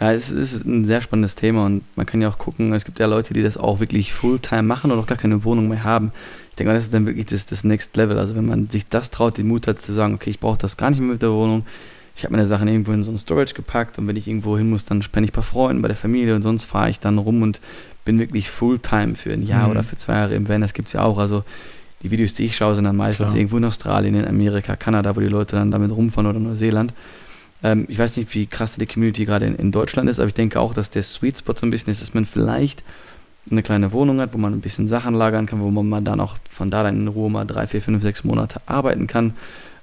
Ja, 0.00 0.12
es 0.12 0.30
ist 0.30 0.64
ein 0.64 0.86
sehr 0.86 1.02
spannendes 1.02 1.36
Thema 1.36 1.66
und 1.66 1.82
man 1.96 2.04
kann 2.04 2.20
ja 2.20 2.28
auch 2.28 2.38
gucken, 2.38 2.72
es 2.72 2.84
gibt 2.84 2.98
ja 2.98 3.06
Leute, 3.06 3.32
die 3.32 3.42
das 3.42 3.56
auch 3.56 3.78
wirklich 3.78 4.12
Fulltime 4.12 4.64
machen 4.64 4.90
und 4.90 4.98
auch 4.98 5.06
gar 5.06 5.18
keine 5.18 5.44
Wohnung 5.44 5.68
mehr 5.68 5.84
haben. 5.84 6.12
Ich 6.50 6.56
denke 6.56 6.70
mal, 6.70 6.74
das 6.74 6.84
ist 6.84 6.94
dann 6.94 7.06
wirklich 7.06 7.26
das, 7.26 7.46
das 7.46 7.64
Next 7.64 7.96
Level. 7.96 8.18
Also 8.18 8.34
wenn 8.34 8.46
man 8.46 8.68
sich 8.68 8.88
das 8.88 9.10
traut, 9.10 9.38
den 9.38 9.48
Mut 9.48 9.66
hat 9.66 9.78
zu 9.78 9.92
sagen, 9.92 10.14
okay, 10.14 10.30
ich 10.30 10.40
brauche 10.40 10.58
das 10.58 10.76
gar 10.76 10.90
nicht 10.90 10.98
mehr 11.00 11.12
mit 11.12 11.22
der 11.22 11.30
Wohnung. 11.30 11.64
Ich 12.16 12.24
habe 12.24 12.32
meine 12.32 12.46
Sachen 12.46 12.68
irgendwo 12.68 12.92
in 12.92 13.02
so 13.02 13.10
ein 13.10 13.18
Storage 13.18 13.54
gepackt 13.54 13.98
und 13.98 14.06
wenn 14.06 14.16
ich 14.16 14.28
irgendwo 14.28 14.56
hin 14.56 14.70
muss, 14.70 14.84
dann 14.84 15.02
spende 15.02 15.26
ich 15.26 15.32
ein 15.32 15.34
paar 15.34 15.42
Freunden 15.42 15.82
bei 15.82 15.88
der 15.88 15.96
Familie 15.96 16.34
und 16.34 16.42
sonst 16.42 16.64
fahre 16.64 16.90
ich 16.90 17.00
dann 17.00 17.18
rum 17.18 17.42
und 17.42 17.60
bin 18.04 18.18
wirklich 18.18 18.50
Fulltime 18.50 19.16
für 19.16 19.32
ein 19.32 19.44
Jahr 19.44 19.64
mhm. 19.64 19.70
oder 19.72 19.82
für 19.82 19.96
zwei 19.96 20.14
Jahre 20.14 20.34
im 20.34 20.48
Van. 20.48 20.60
Das 20.60 20.74
gibt 20.74 20.88
es 20.88 20.92
ja 20.92 21.02
auch. 21.02 21.18
Also 21.18 21.44
die 22.02 22.10
Videos, 22.10 22.34
die 22.34 22.44
ich 22.44 22.56
schaue, 22.56 22.74
sind 22.74 22.84
dann 22.84 22.96
meistens 22.96 23.28
Klar. 23.28 23.36
irgendwo 23.36 23.56
in 23.56 23.64
Australien, 23.64 24.14
in 24.14 24.26
Amerika, 24.26 24.76
Kanada, 24.76 25.16
wo 25.16 25.20
die 25.20 25.26
Leute 25.26 25.56
dann 25.56 25.70
damit 25.70 25.90
rumfahren 25.90 26.28
oder 26.28 26.38
Neuseeland. 26.38 26.92
Ähm, 27.62 27.86
ich 27.88 27.98
weiß 27.98 28.16
nicht, 28.16 28.34
wie 28.34 28.46
krass 28.46 28.76
die 28.76 28.86
Community 28.86 29.24
gerade 29.24 29.46
in, 29.46 29.56
in, 29.56 29.72
Deutschland 29.72 30.08
ist, 30.08 30.18
aber 30.18 30.28
ich 30.28 30.34
denke 30.34 30.60
auch, 30.60 30.74
dass 30.74 30.90
der 30.90 31.02
Sweet 31.02 31.38
Spot 31.38 31.54
so 31.54 31.66
ein 31.66 31.70
bisschen 31.70 31.90
ist, 31.90 32.02
dass 32.02 32.14
man 32.14 32.26
vielleicht 32.26 32.82
eine 33.50 33.62
kleine 33.62 33.92
Wohnung 33.92 34.20
hat, 34.20 34.32
wo 34.32 34.38
man 34.38 34.52
ein 34.52 34.60
bisschen 34.60 34.88
Sachen 34.88 35.14
lagern 35.14 35.46
kann, 35.46 35.60
wo 35.60 35.70
man 35.70 36.04
dann 36.04 36.20
auch 36.20 36.36
von 36.50 36.70
da 36.70 36.82
dann 36.82 36.96
in 36.96 37.08
Ruhe 37.08 37.30
mal 37.30 37.44
drei, 37.44 37.66
vier, 37.66 37.82
fünf, 37.82 38.02
sechs 38.02 38.24
Monate 38.24 38.60
arbeiten 38.66 39.06
kann, 39.06 39.34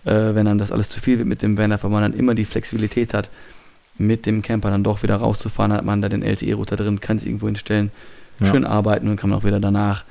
äh, 0.05 0.33
wenn 0.33 0.45
dann 0.45 0.57
das 0.57 0.71
alles 0.71 0.89
zu 0.89 0.99
viel 0.99 1.17
wird 1.19 1.27
mit 1.27 1.41
dem 1.41 1.57
Van, 1.57 1.71
weil 1.71 1.91
man 1.91 2.01
dann 2.01 2.13
immer 2.13 2.33
die 2.33 2.45
Flexibilität 2.45 3.13
hat, 3.13 3.29
mit 3.97 4.25
dem 4.25 4.41
Camper 4.41 4.71
dann 4.71 4.83
doch 4.83 5.03
wieder 5.03 5.17
rauszufahren, 5.17 5.73
hat 5.73 5.85
man 5.85 6.01
da 6.01 6.09
den 6.09 6.23
LTE-Router 6.23 6.75
drin, 6.75 6.99
kann 6.99 7.17
es 7.17 7.25
irgendwo 7.25 7.45
hinstellen, 7.45 7.91
ja. 8.39 8.47
schön 8.47 8.65
arbeiten 8.65 9.07
und 9.09 9.17
kann 9.17 9.29
man 9.29 9.39
auch 9.39 9.43
wieder 9.43 9.59
danach 9.59 10.03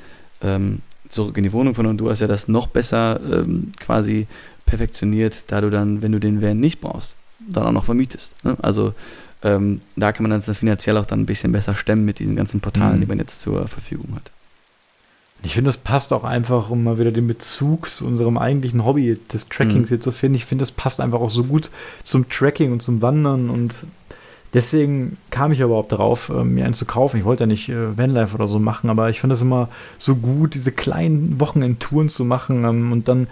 ähm, 0.43 0.81
zurück 1.09 1.37
in 1.37 1.45
die 1.45 1.53
Wohnung 1.53 1.75
fahren 1.75 1.87
und 1.87 1.99
du 1.99 2.09
hast 2.09 2.21
ja 2.21 2.29
das 2.29 2.47
noch 2.47 2.69
besser 2.69 3.21
ähm, 3.31 3.73
quasi 3.81 4.29
perfektioniert, 4.65 5.45
da 5.49 5.61
du 5.61 5.71
dann, 5.71 6.03
wenn 6.03 6.13
du 6.13 6.21
den 6.21 6.41
Van 6.41 6.59
nicht 6.59 6.81
brauchst, 6.81 7.17
dann 7.49 7.66
auch 7.66 7.72
noch 7.72 7.84
vermietest. 7.84 8.32
Ne? 8.45 8.57
Also 8.62 8.95
ähm, 9.43 9.80
da 9.97 10.12
kann 10.12 10.28
man 10.28 10.30
das 10.30 10.57
finanziell 10.57 10.97
auch 10.99 11.07
dann 11.07 11.20
ein 11.20 11.26
bisschen 11.26 11.53
besser 11.53 11.74
stemmen 11.74 12.05
mit 12.05 12.18
diesen 12.18 12.36
ganzen 12.36 12.61
Portalen, 12.61 12.97
mhm. 12.97 13.01
die 13.01 13.07
man 13.07 13.18
jetzt 13.18 13.41
zur 13.41 13.66
Verfügung 13.68 14.14
hat. 14.14 14.30
Ich 15.43 15.55
finde, 15.55 15.68
das 15.68 15.78
passt 15.78 16.12
auch 16.12 16.24
einfach, 16.24 16.68
um 16.68 16.84
mal 16.84 16.99
wieder 16.99 17.12
den 17.12 17.26
Bezug 17.26 17.88
zu 17.88 18.07
unserem 18.07 18.36
eigentlichen 18.36 18.84
Hobby 18.84 19.18
des 19.32 19.49
Trackings 19.49 19.91
mhm. 19.91 19.97
jetzt 19.97 20.05
zu 20.05 20.12
finden. 20.12 20.34
Ich 20.34 20.45
finde, 20.45 20.62
das 20.62 20.72
passt 20.72 21.01
einfach 21.01 21.20
auch 21.20 21.30
so 21.30 21.45
gut 21.45 21.70
zum 22.05 22.28
Tracking 22.28 22.72
und 22.72 22.82
zum 22.82 23.01
Wandern 23.01 23.49
und 23.49 23.86
deswegen 24.53 25.16
kam 25.30 25.53
ich 25.53 25.61
überhaupt 25.61 25.93
darauf, 25.93 26.28
äh, 26.28 26.45
mir 26.45 26.66
einen 26.66 26.74
zu 26.74 26.84
kaufen. 26.84 27.16
Ich 27.16 27.24
wollte 27.24 27.45
ja 27.45 27.47
nicht 27.47 27.70
äh, 27.70 27.97
Vanlife 27.97 28.34
oder 28.34 28.49
so 28.49 28.59
machen, 28.59 28.91
aber 28.91 29.09
ich 29.09 29.20
fand 29.20 29.32
es 29.32 29.41
immer 29.41 29.68
so 29.97 30.16
gut, 30.16 30.55
diese 30.55 30.72
kleinen 30.72 31.41
Wochenendtouren 31.41 32.11
zu 32.11 32.24
machen 32.26 32.64
ähm, 32.64 32.93
und 32.93 33.09
dann 33.09 33.26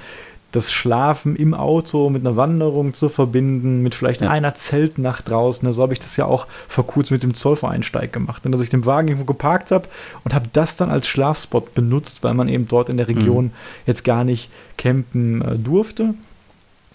das 0.52 0.72
Schlafen 0.72 1.36
im 1.36 1.52
Auto 1.52 2.08
mit 2.08 2.22
einer 2.22 2.36
Wanderung 2.36 2.94
zu 2.94 3.10
verbinden, 3.10 3.82
mit 3.82 3.94
vielleicht 3.94 4.22
ja. 4.22 4.30
einer 4.30 4.54
Zeltnacht 4.54 5.28
draußen. 5.28 5.66
Also 5.66 5.82
habe 5.82 5.92
ich 5.92 6.00
das 6.00 6.16
ja 6.16 6.24
auch 6.24 6.46
vor 6.68 6.86
kurzem 6.86 7.16
mit 7.16 7.22
dem 7.22 7.34
Zollvereinsteig 7.34 8.12
gemacht. 8.12 8.42
Dass 8.44 8.62
ich 8.62 8.70
den 8.70 8.86
Wagen 8.86 9.08
irgendwo 9.08 9.26
geparkt 9.26 9.70
habe 9.70 9.88
und 10.24 10.34
habe 10.34 10.48
das 10.52 10.76
dann 10.76 10.90
als 10.90 11.06
Schlafspot 11.06 11.74
benutzt, 11.74 12.24
weil 12.24 12.32
man 12.32 12.48
eben 12.48 12.66
dort 12.66 12.88
in 12.88 12.96
der 12.96 13.08
Region 13.08 13.46
mhm. 13.46 13.52
jetzt 13.84 14.04
gar 14.04 14.24
nicht 14.24 14.50
campen 14.78 15.42
äh, 15.42 15.56
durfte. 15.56 16.14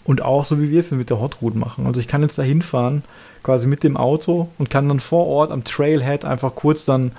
Und 0.03 0.23
auch 0.23 0.45
so 0.45 0.59
wie 0.59 0.71
wir 0.71 0.79
es 0.79 0.91
mit 0.91 1.11
der 1.11 1.21
Hot 1.21 1.41
Route 1.41 1.57
machen. 1.57 1.85
Also 1.85 2.01
ich 2.01 2.07
kann 2.07 2.23
jetzt 2.23 2.37
da 2.37 2.43
hinfahren, 2.43 3.03
quasi 3.43 3.67
mit 3.67 3.83
dem 3.83 3.97
Auto 3.97 4.49
und 4.57 4.69
kann 4.69 4.89
dann 4.89 4.99
vor 4.99 5.27
Ort 5.27 5.51
am 5.51 5.63
Trailhead 5.63 6.25
einfach 6.25 6.55
kurz 6.55 6.85
dann 6.85 7.11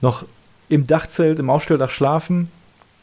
noch 0.00 0.24
im 0.68 0.86
Dachzelt, 0.86 1.38
im 1.38 1.50
Aufstelldach 1.50 1.90
schlafen, 1.90 2.50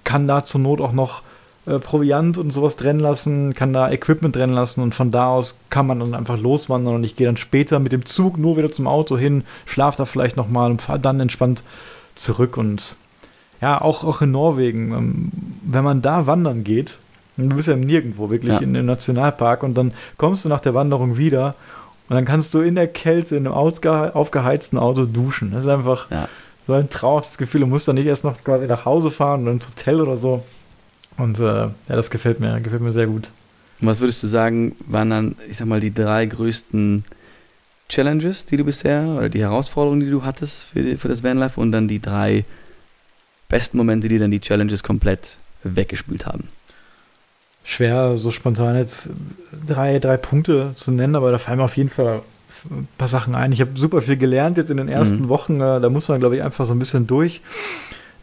kann 0.04 0.28
da 0.28 0.46
zur 0.46 0.62
Not 0.62 0.80
auch 0.80 0.94
noch 0.94 1.22
äh, 1.66 1.80
Proviant 1.80 2.38
und 2.38 2.52
sowas 2.52 2.76
drin 2.76 3.00
lassen, 3.00 3.54
kann 3.54 3.74
da 3.74 3.90
Equipment 3.90 4.36
drin 4.36 4.52
lassen 4.52 4.82
und 4.82 4.96
von 4.96 5.12
da 5.12 5.28
aus 5.30 5.60
kann 5.70 5.88
man 5.88 6.00
dann 6.00 6.14
einfach 6.14 6.38
loswandern 6.38 6.96
und 6.96 7.04
ich 7.04 7.16
gehe 7.16 7.28
dann 7.28 7.38
später 7.38 7.80
mit 7.80 7.92
dem 7.92 8.06
Zug 8.06 8.38
nur 8.38 8.58
wieder 8.58 8.72
zum 8.72 8.88
Auto 8.88 9.18
hin, 9.18 9.44
schlaf 9.66 9.96
da 9.96 10.06
vielleicht 10.06 10.38
nochmal 10.38 10.72
und 10.72 10.82
fahre 10.82 11.00
dann 11.00 11.20
entspannt 11.20 11.64
zurück 12.16 12.58
und 12.58 12.96
ja, 13.62 13.82
auch, 13.82 14.04
auch 14.04 14.22
in 14.22 14.32
Norwegen, 14.32 14.92
ähm, 14.92 15.32
wenn 15.64 15.84
man 15.84 16.02
da 16.02 16.28
wandern 16.28 16.64
geht, 16.64 16.98
du 17.38 17.56
bist 17.56 17.68
ja 17.68 17.76
nirgendwo 17.76 18.30
wirklich 18.30 18.54
ja. 18.54 18.60
in 18.60 18.74
dem 18.74 18.86
Nationalpark 18.86 19.64
und 19.64 19.76
dann 19.76 19.94
kommst 20.18 20.46
du 20.46 20.50
nach 20.50 20.62
der 20.62 20.74
Wanderung 20.74 21.18
wieder 21.18 21.56
und 22.08 22.16
dann 22.16 22.26
kannst 22.26 22.54
du 22.54 22.62
in 22.62 22.76
der 22.76 22.88
Kälte 22.88 23.36
in 23.36 23.48
einem 23.48 23.56
aufgeheizten 23.56 24.78
Auto 24.78 25.06
duschen. 25.06 25.52
Das 25.52 25.66
ist 25.66 25.70
einfach 25.70 26.12
ja. 26.12 26.30
so 26.68 26.74
ein 26.74 26.90
traumhaftes 26.90 27.38
Gefühl. 27.38 27.62
Du 27.62 27.68
musst 27.68 27.88
dann 27.88 27.96
nicht 27.96 28.06
erst 28.06 28.24
noch 28.24 28.44
quasi 28.44 28.68
nach 28.68 28.86
Hause 28.86 29.10
fahren 29.10 29.44
oder 29.44 29.54
ins 29.54 29.68
Hotel 29.68 30.02
oder 30.02 30.16
so. 30.16 30.44
Und 31.18 31.40
äh, 31.40 31.44
ja, 31.44 31.72
das 31.88 32.10
gefällt 32.10 32.40
mir, 32.40 32.60
gefällt 32.60 32.82
mir 32.82 32.92
sehr 32.92 33.08
gut. 33.08 33.30
Und 33.80 33.88
was 33.88 34.00
würdest 34.00 34.24
du 34.24 34.28
sagen, 34.28 34.76
waren 34.88 35.10
dann, 35.10 35.36
ich 35.50 35.58
sag 35.58 35.68
mal, 35.68 35.80
die 35.80 35.94
drei 35.94 36.26
größten 36.26 37.04
Challenges, 37.90 38.46
die 38.46 38.58
du 38.58 38.64
bisher, 38.64 39.06
oder 39.18 39.30
die 39.30 39.42
Herausforderungen, 39.42 40.02
die 40.02 40.10
du 40.10 40.24
hattest 40.24 40.64
für, 40.64 40.82
die, 40.82 40.98
für 40.98 41.08
das 41.08 41.24
Vanlife 41.24 41.60
und 41.60 41.72
dann 41.72 41.88
die 41.88 42.02
drei 42.02 42.46
besten 43.50 43.78
Momente, 43.78 44.08
die 44.08 44.18
dann 44.18 44.32
die 44.32 44.40
Challenges 44.40 44.84
komplett 44.84 45.38
weggespült 45.64 46.26
haben? 46.26 46.50
Schwer, 47.64 48.18
so 48.18 48.32
spontan 48.32 48.76
jetzt 48.76 49.10
drei, 49.66 50.00
drei 50.00 50.18
Punkte 50.18 50.74
zu 50.76 50.92
nennen, 50.92 51.16
aber 51.16 51.32
da 51.32 51.38
fallen 51.38 51.58
mir 51.58 51.64
auf 51.64 51.78
jeden 51.78 51.90
Fall 51.90 52.22
ein 52.70 52.88
paar 52.98 53.08
Sachen 53.08 53.36
ein. 53.36 53.52
Ich 53.52 53.62
habe 53.62 53.72
super 53.76 54.02
viel 54.02 54.18
gelernt 54.18 54.58
jetzt 54.58 54.70
in 54.70 54.78
den 54.78 54.88
ersten 54.88 55.24
mhm. 55.24 55.30
Wochen. 55.30 55.62
Äh, 55.62 55.80
da 55.80 55.90
muss 55.90 56.08
man, 56.08 56.20
glaube 56.20 56.36
ich, 56.36 56.44
einfach 56.44 56.66
so 56.66 56.74
ein 56.74 56.80
bisschen 56.80 57.08
durch. 57.08 57.42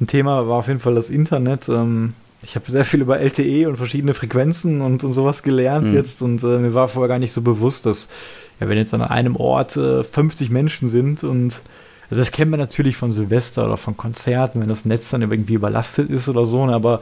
Ein 0.00 0.06
Thema 0.06 0.48
war 0.48 0.58
auf 0.58 0.68
jeden 0.68 0.80
Fall 0.80 0.94
das 0.94 1.10
Internet. 1.10 1.68
Ähm, 1.68 2.14
ich 2.42 2.56
habe 2.56 2.70
sehr 2.70 2.84
viel 2.84 3.00
über 3.00 3.20
LTE 3.20 3.68
und 3.68 3.76
verschiedene 3.76 4.14
Frequenzen 4.14 4.80
und, 4.80 5.04
und 5.04 5.12
sowas 5.12 5.42
gelernt 5.42 5.88
mhm. 5.88 5.94
jetzt 5.94 6.22
und 6.22 6.42
äh, 6.42 6.58
mir 6.58 6.74
war 6.74 6.88
vorher 6.88 7.08
gar 7.08 7.18
nicht 7.18 7.32
so 7.32 7.42
bewusst, 7.42 7.86
dass, 7.86 8.08
ja, 8.60 8.68
wenn 8.68 8.78
jetzt 8.78 8.94
an 8.94 9.02
einem 9.02 9.36
Ort 9.36 9.76
äh, 9.76 10.02
50 10.04 10.50
Menschen 10.50 10.88
sind 10.88 11.24
und 11.24 11.62
also 12.10 12.20
das 12.20 12.30
kennt 12.30 12.50
man 12.50 12.60
natürlich 12.60 12.96
von 12.96 13.10
Silvester 13.10 13.64
oder 13.64 13.76
von 13.76 13.96
Konzerten, 13.96 14.60
wenn 14.60 14.68
das 14.68 14.84
Netz 14.84 15.08
dann 15.10 15.22
irgendwie 15.22 15.54
überlastet 15.54 16.10
ist 16.10 16.28
oder 16.28 16.44
so, 16.44 16.66
ne, 16.66 16.74
aber 16.74 17.00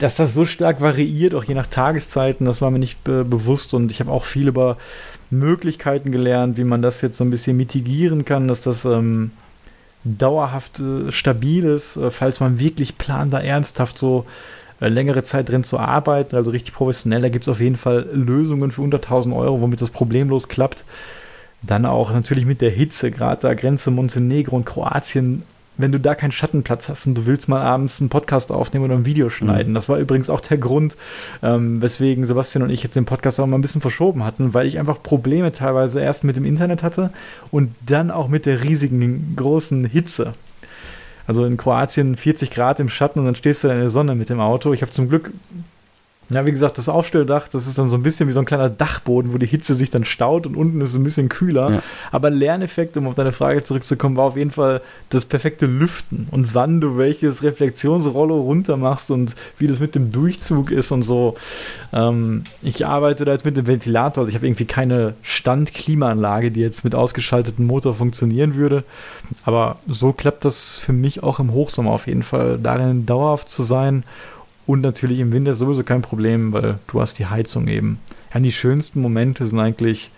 dass 0.00 0.16
das 0.16 0.32
so 0.32 0.46
stark 0.46 0.80
variiert, 0.80 1.34
auch 1.34 1.44
je 1.44 1.54
nach 1.54 1.66
Tageszeiten, 1.66 2.46
das 2.46 2.62
war 2.62 2.70
mir 2.70 2.78
nicht 2.78 3.04
be 3.04 3.22
bewusst 3.22 3.74
und 3.74 3.92
ich 3.92 4.00
habe 4.00 4.10
auch 4.10 4.24
viel 4.24 4.48
über 4.48 4.78
Möglichkeiten 5.30 6.10
gelernt, 6.10 6.56
wie 6.56 6.64
man 6.64 6.80
das 6.80 7.02
jetzt 7.02 7.18
so 7.18 7.24
ein 7.24 7.30
bisschen 7.30 7.56
mitigieren 7.56 8.24
kann, 8.24 8.48
dass 8.48 8.62
das 8.62 8.86
ähm, 8.86 9.30
dauerhaft 10.04 10.80
äh, 10.80 11.12
stabil 11.12 11.64
ist, 11.64 11.96
äh, 11.96 12.10
falls 12.10 12.40
man 12.40 12.58
wirklich 12.58 12.96
plant, 12.96 13.34
da 13.34 13.40
ernsthaft 13.40 13.98
so 13.98 14.24
längere 14.88 15.22
Zeit 15.22 15.48
drin 15.48 15.64
zu 15.64 15.78
arbeiten, 15.78 16.36
also 16.36 16.50
richtig 16.50 16.74
professionell. 16.74 17.20
Da 17.20 17.28
gibt 17.28 17.44
es 17.44 17.48
auf 17.48 17.60
jeden 17.60 17.76
Fall 17.76 18.06
Lösungen 18.12 18.70
für 18.70 18.82
unter 18.82 18.98
1000 18.98 19.34
Euro, 19.34 19.60
womit 19.60 19.80
das 19.80 19.90
problemlos 19.90 20.48
klappt. 20.48 20.84
Dann 21.62 21.84
auch 21.84 22.12
natürlich 22.12 22.46
mit 22.46 22.60
der 22.60 22.70
Hitze, 22.70 23.10
gerade 23.10 23.42
da 23.42 23.54
Grenze 23.54 23.90
Montenegro 23.90 24.56
und 24.56 24.64
Kroatien. 24.64 25.42
Wenn 25.76 25.92
du 25.92 26.00
da 26.00 26.14
keinen 26.14 26.32
Schattenplatz 26.32 26.88
hast 26.90 27.06
und 27.06 27.14
du 27.14 27.26
willst 27.26 27.48
mal 27.48 27.62
abends 27.62 28.00
einen 28.00 28.10
Podcast 28.10 28.50
aufnehmen 28.52 28.84
oder 28.84 28.94
ein 28.94 29.06
Video 29.06 29.26
mhm. 29.26 29.30
schneiden. 29.30 29.72
Mhm. 29.72 29.74
Das 29.74 29.88
war 29.88 29.98
übrigens 29.98 30.28
auch 30.28 30.40
der 30.40 30.58
Grund, 30.58 30.96
ähm, 31.42 31.80
weswegen 31.80 32.24
Sebastian 32.26 32.62
und 32.62 32.70
ich 32.70 32.82
jetzt 32.82 32.96
den 32.96 33.06
Podcast 33.06 33.40
auch 33.40 33.46
mal 33.46 33.56
ein 33.56 33.62
bisschen 33.62 33.80
verschoben 33.80 34.24
hatten, 34.24 34.52
weil 34.52 34.66
ich 34.66 34.78
einfach 34.78 35.02
Probleme 35.02 35.52
teilweise 35.52 36.00
erst 36.00 36.24
mit 36.24 36.36
dem 36.36 36.44
Internet 36.44 36.82
hatte 36.82 37.10
und 37.50 37.74
dann 37.84 38.10
auch 38.10 38.28
mit 38.28 38.46
der 38.46 38.62
riesigen, 38.62 39.34
großen 39.36 39.84
Hitze. 39.84 40.32
Also 41.30 41.44
in 41.44 41.56
Kroatien 41.56 42.16
40 42.16 42.50
Grad 42.50 42.80
im 42.80 42.88
Schatten 42.88 43.20
und 43.20 43.24
dann 43.24 43.36
stehst 43.36 43.62
du 43.62 43.68
da 43.68 43.74
in 43.74 43.78
der 43.78 43.88
Sonne 43.88 44.16
mit 44.16 44.30
dem 44.30 44.40
Auto. 44.40 44.72
Ich 44.72 44.82
habe 44.82 44.90
zum 44.90 45.08
Glück 45.08 45.30
Ja, 46.30 46.46
wie 46.46 46.52
gesagt, 46.52 46.78
das 46.78 46.88
Aufstelldach, 46.88 47.48
das 47.48 47.66
ist 47.66 47.76
dann 47.76 47.88
so 47.88 47.96
ein 47.96 48.04
bisschen 48.04 48.28
wie 48.28 48.32
so 48.32 48.38
ein 48.38 48.44
kleiner 48.44 48.70
Dachboden, 48.70 49.32
wo 49.32 49.38
die 49.38 49.46
Hitze 49.46 49.74
sich 49.74 49.90
dann 49.90 50.04
staut 50.04 50.46
und 50.46 50.56
unten 50.56 50.80
ist 50.80 50.90
es 50.90 50.96
ein 50.96 51.02
bisschen 51.02 51.28
kühler. 51.28 51.70
Ja. 51.70 51.82
Aber 52.12 52.30
Lerneffekt, 52.30 52.96
um 52.96 53.08
auf 53.08 53.16
deine 53.16 53.32
Frage 53.32 53.64
zurückzukommen, 53.64 54.16
war 54.16 54.26
auf 54.26 54.36
jeden 54.36 54.52
Fall 54.52 54.80
das 55.08 55.24
perfekte 55.24 55.66
Lüften 55.66 56.28
und 56.30 56.54
wann 56.54 56.80
du 56.80 56.96
welches 56.96 57.42
Reflexionsrollo 57.42 58.40
runter 58.40 58.76
machst 58.76 59.10
und 59.10 59.34
wie 59.58 59.66
das 59.66 59.80
mit 59.80 59.96
dem 59.96 60.12
Durchzug 60.12 60.70
ist 60.70 60.92
und 60.92 61.02
so. 61.02 61.34
Ähm, 61.92 62.44
ich 62.62 62.86
arbeite 62.86 63.24
da 63.24 63.32
jetzt 63.32 63.44
mit 63.44 63.56
dem 63.56 63.66
Ventilator, 63.66 64.22
also 64.22 64.28
ich 64.28 64.36
habe 64.36 64.46
irgendwie 64.46 64.66
keine 64.66 65.14
Standklimaanlage, 65.22 66.52
die 66.52 66.60
jetzt 66.60 66.84
mit 66.84 66.94
ausgeschaltetem 66.94 67.66
Motor 67.66 67.94
funktionieren 67.94 68.54
würde. 68.54 68.84
Aber 69.44 69.78
so 69.88 70.12
klappt 70.12 70.44
das 70.44 70.78
für 70.78 70.92
mich 70.92 71.24
auch 71.24 71.40
im 71.40 71.52
Hochsommer 71.52 71.90
auf 71.90 72.06
jeden 72.06 72.22
Fall, 72.22 72.58
darin 72.62 73.04
dauerhaft 73.04 73.50
zu 73.50 73.64
sein 73.64 74.04
und 74.70 74.82
natürlich 74.82 75.18
im 75.18 75.32
Winter 75.32 75.56
sowieso 75.56 75.82
kein 75.82 76.00
Problem, 76.00 76.52
weil 76.52 76.78
du 76.86 77.00
hast 77.00 77.18
die 77.18 77.26
Heizung 77.26 77.66
eben. 77.66 77.98
Ja, 78.32 78.38
die 78.38 78.52
schönsten 78.52 79.00
Momente 79.00 79.44
sind 79.44 79.58
eigentlich 79.58 80.10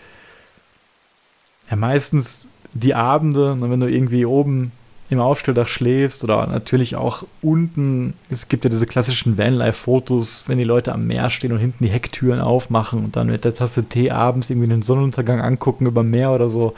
ja 1.70 1.76
meistens 1.76 2.46
die 2.74 2.94
Abende, 2.94 3.57
wenn 3.59 3.80
du 3.80 3.86
irgendwie 3.86 4.26
oben 4.26 4.72
im 5.09 5.20
Aufstelldach 5.20 5.68
schläfst 5.68 6.22
oder 6.22 6.46
natürlich 6.46 6.96
auch 6.96 7.24
unten. 7.40 8.12
Es 8.28 8.48
gibt 8.48 8.64
ja 8.64 8.70
diese 8.70 8.86
klassischen 8.86 9.38
Vanlife-Fotos, 9.38 10.44
wenn 10.48 10.59
die 10.59 10.64
Leute 10.64 10.92
am 10.92 11.07
Meer 11.07 11.30
stehen 11.30 11.53
und 11.53 11.59
hinten 11.59 11.84
die 11.84 11.90
Hecktüren 11.90 12.40
aufmachen 12.40 13.05
und 13.05 13.16
dann 13.16 13.28
mit 13.28 13.44
der 13.44 13.55
Tasse 13.55 13.84
Tee 13.84 14.11
abends 14.11 14.50
irgendwie 14.50 14.68
den 14.68 14.82
Sonnenuntergang 14.82 15.40
angucken 15.40 15.86
über 15.86 16.03
Meer 16.03 16.32
oder 16.32 16.50
so. 16.50 16.68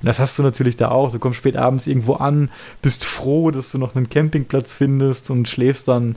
Und 0.00 0.06
das 0.06 0.18
hast 0.18 0.36
du 0.36 0.42
natürlich 0.42 0.76
da 0.76 0.90
auch. 0.90 1.12
Du 1.12 1.20
kommst 1.20 1.38
spät 1.38 1.56
abends 1.56 1.86
irgendwo 1.86 2.14
an, 2.14 2.50
bist 2.82 3.04
froh, 3.04 3.52
dass 3.52 3.70
du 3.70 3.78
noch 3.78 3.94
einen 3.94 4.08
Campingplatz 4.08 4.74
findest 4.74 5.30
und 5.30 5.48
schläfst 5.48 5.86
dann 5.86 6.16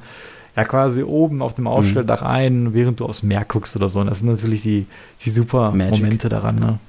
ja 0.55 0.63
quasi 0.63 1.03
oben 1.03 1.41
auf 1.41 1.55
dem 1.55 1.67
Aufstelldach 1.67 2.21
mhm. 2.21 2.27
ein, 2.27 2.73
während 2.73 2.99
du 2.99 3.05
aufs 3.05 3.23
Meer 3.23 3.45
guckst 3.45 3.75
oder 3.75 3.89
so. 3.89 3.99
Und 3.99 4.07
das 4.07 4.19
sind 4.19 4.29
natürlich 4.29 4.61
die, 4.61 4.85
die 5.23 5.29
super 5.29 5.71
Magic. 5.71 6.03
Momente 6.03 6.29
daran. 6.29 6.59
Ne? 6.59 6.79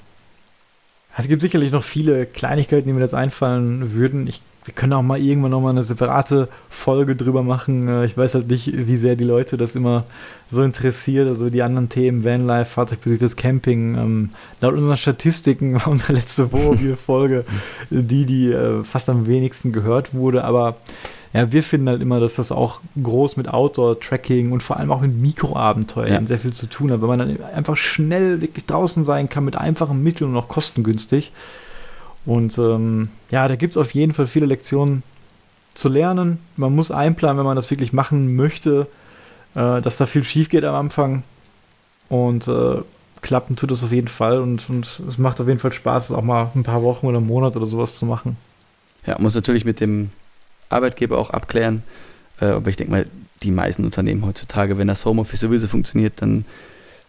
Also 1.16 1.26
es 1.26 1.28
gibt 1.28 1.42
sicherlich 1.42 1.72
noch 1.72 1.84
viele 1.84 2.26
Kleinigkeiten, 2.26 2.88
die 2.88 2.92
mir 2.92 3.00
jetzt 3.00 3.14
einfallen 3.14 3.94
würden. 3.94 4.26
Ich, 4.26 4.42
wir 4.64 4.74
können 4.74 4.92
auch 4.94 5.02
mal 5.02 5.20
irgendwann 5.20 5.52
noch 5.52 5.60
mal 5.60 5.70
eine 5.70 5.84
separate 5.84 6.48
Folge 6.68 7.16
drüber 7.16 7.42
machen. 7.42 7.88
Äh, 7.88 8.04
ich 8.04 8.18
weiß 8.18 8.34
halt 8.34 8.48
nicht, 8.48 8.70
wie 8.74 8.96
sehr 8.96 9.14
die 9.14 9.24
Leute 9.24 9.56
das 9.56 9.76
immer 9.76 10.04
so 10.48 10.62
interessiert. 10.62 11.28
Also 11.28 11.48
die 11.50 11.62
anderen 11.62 11.88
Themen, 11.88 12.24
Vanlife, 12.24 12.70
Fahrzeugbesiegtes 12.70 13.36
Camping. 13.36 13.94
Ähm, 13.96 14.30
laut 14.60 14.74
unseren 14.74 14.98
Statistiken 14.98 15.74
war 15.80 15.86
unsere 15.86 16.14
letzte 16.14 16.52
Wohnmobil-Folge 16.52 17.44
die, 17.90 18.26
die 18.26 18.50
äh, 18.50 18.84
fast 18.84 19.08
am 19.08 19.26
wenigsten 19.26 19.72
gehört 19.72 20.12
wurde. 20.14 20.44
Aber 20.44 20.76
ja, 21.34 21.50
wir 21.50 21.64
finden 21.64 21.88
halt 21.88 22.00
immer, 22.00 22.20
dass 22.20 22.36
das 22.36 22.52
auch 22.52 22.80
groß 23.02 23.36
mit 23.36 23.48
Outdoor-Tracking 23.48 24.52
und 24.52 24.62
vor 24.62 24.76
allem 24.76 24.92
auch 24.92 25.00
mit 25.00 25.16
Mikroabenteuern 25.16 26.22
ja. 26.22 26.26
sehr 26.26 26.38
viel 26.38 26.52
zu 26.52 26.66
tun 26.66 26.92
hat, 26.92 27.00
weil 27.02 27.08
man 27.08 27.18
dann 27.18 27.44
einfach 27.52 27.76
schnell 27.76 28.40
wirklich 28.40 28.66
draußen 28.66 29.02
sein 29.02 29.28
kann 29.28 29.44
mit 29.44 29.56
einfachen 29.56 30.00
Mitteln 30.00 30.30
und 30.30 30.36
auch 30.36 30.46
kostengünstig. 30.46 31.32
Und 32.24 32.56
ähm, 32.58 33.08
ja, 33.32 33.48
da 33.48 33.56
gibt 33.56 33.72
es 33.72 33.76
auf 33.76 33.90
jeden 33.94 34.12
Fall 34.12 34.28
viele 34.28 34.46
Lektionen 34.46 35.02
zu 35.74 35.88
lernen. 35.88 36.38
Man 36.56 36.72
muss 36.72 36.92
einplanen, 36.92 37.38
wenn 37.38 37.46
man 37.46 37.56
das 37.56 37.68
wirklich 37.68 37.92
machen 37.92 38.36
möchte, 38.36 38.86
äh, 39.56 39.82
dass 39.82 39.96
da 39.96 40.06
viel 40.06 40.22
schief 40.22 40.48
geht 40.48 40.64
am 40.64 40.76
Anfang. 40.76 41.24
Und 42.08 42.46
äh, 42.46 42.76
klappen 43.22 43.56
tut 43.56 43.72
es 43.72 43.82
auf 43.82 43.90
jeden 43.90 44.06
Fall. 44.06 44.38
Und, 44.38 44.70
und 44.70 45.00
es 45.08 45.18
macht 45.18 45.40
auf 45.40 45.48
jeden 45.48 45.58
Fall 45.58 45.72
Spaß, 45.72 46.12
auch 46.12 46.22
mal 46.22 46.52
ein 46.54 46.62
paar 46.62 46.84
Wochen 46.84 47.08
oder 47.08 47.18
einen 47.18 47.26
Monat 47.26 47.56
oder 47.56 47.66
sowas 47.66 47.98
zu 47.98 48.06
machen. 48.06 48.36
Ja, 49.04 49.18
muss 49.18 49.34
natürlich 49.34 49.64
mit 49.64 49.80
dem 49.80 50.12
Arbeitgeber 50.74 51.18
auch 51.18 51.30
abklären. 51.30 51.82
Äh, 52.40 52.46
aber 52.46 52.68
ich 52.68 52.76
denke 52.76 52.92
mal, 52.92 53.06
die 53.42 53.50
meisten 53.50 53.84
Unternehmen 53.84 54.24
heutzutage, 54.24 54.78
wenn 54.78 54.88
das 54.88 55.04
Homeoffice 55.04 55.40
sowieso 55.40 55.68
funktioniert, 55.68 56.14
dann 56.16 56.44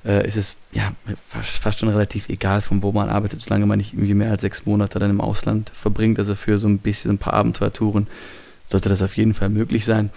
äh, 0.06 0.26
ist 0.26 0.38
es 0.38 0.56
ja 0.72 0.94
fast, 1.28 1.58
fast, 1.58 1.80
schon 1.80 1.90
relativ 1.90 2.30
egal, 2.30 2.62
von 2.62 2.84
wo 2.84 2.92
man 2.92 3.10
arbeitet, 3.10 3.42
solange 3.42 3.66
man 3.66 3.78
nicht 3.78 3.94
irgendwie 3.94 4.14
mehr 4.14 4.32
als 4.32 4.42
sechs 4.42 4.66
Monate 4.66 5.00
dann 5.00 5.10
im 5.10 5.22
Ausland 5.22 5.72
verbringt. 5.74 6.20
Also 6.20 6.36
für 6.36 6.58
so 6.58 6.68
ein 6.68 6.78
bisschen 6.78 7.12
ein 7.12 7.18
paar 7.18 7.34
Abenteuertouren 7.34 8.08
sollte 8.66 8.90
das 8.90 9.02
auf 9.02 9.18
jeden 9.18 9.34
Fall 9.34 9.50
möglich 9.50 9.86
sein. 9.86 10.12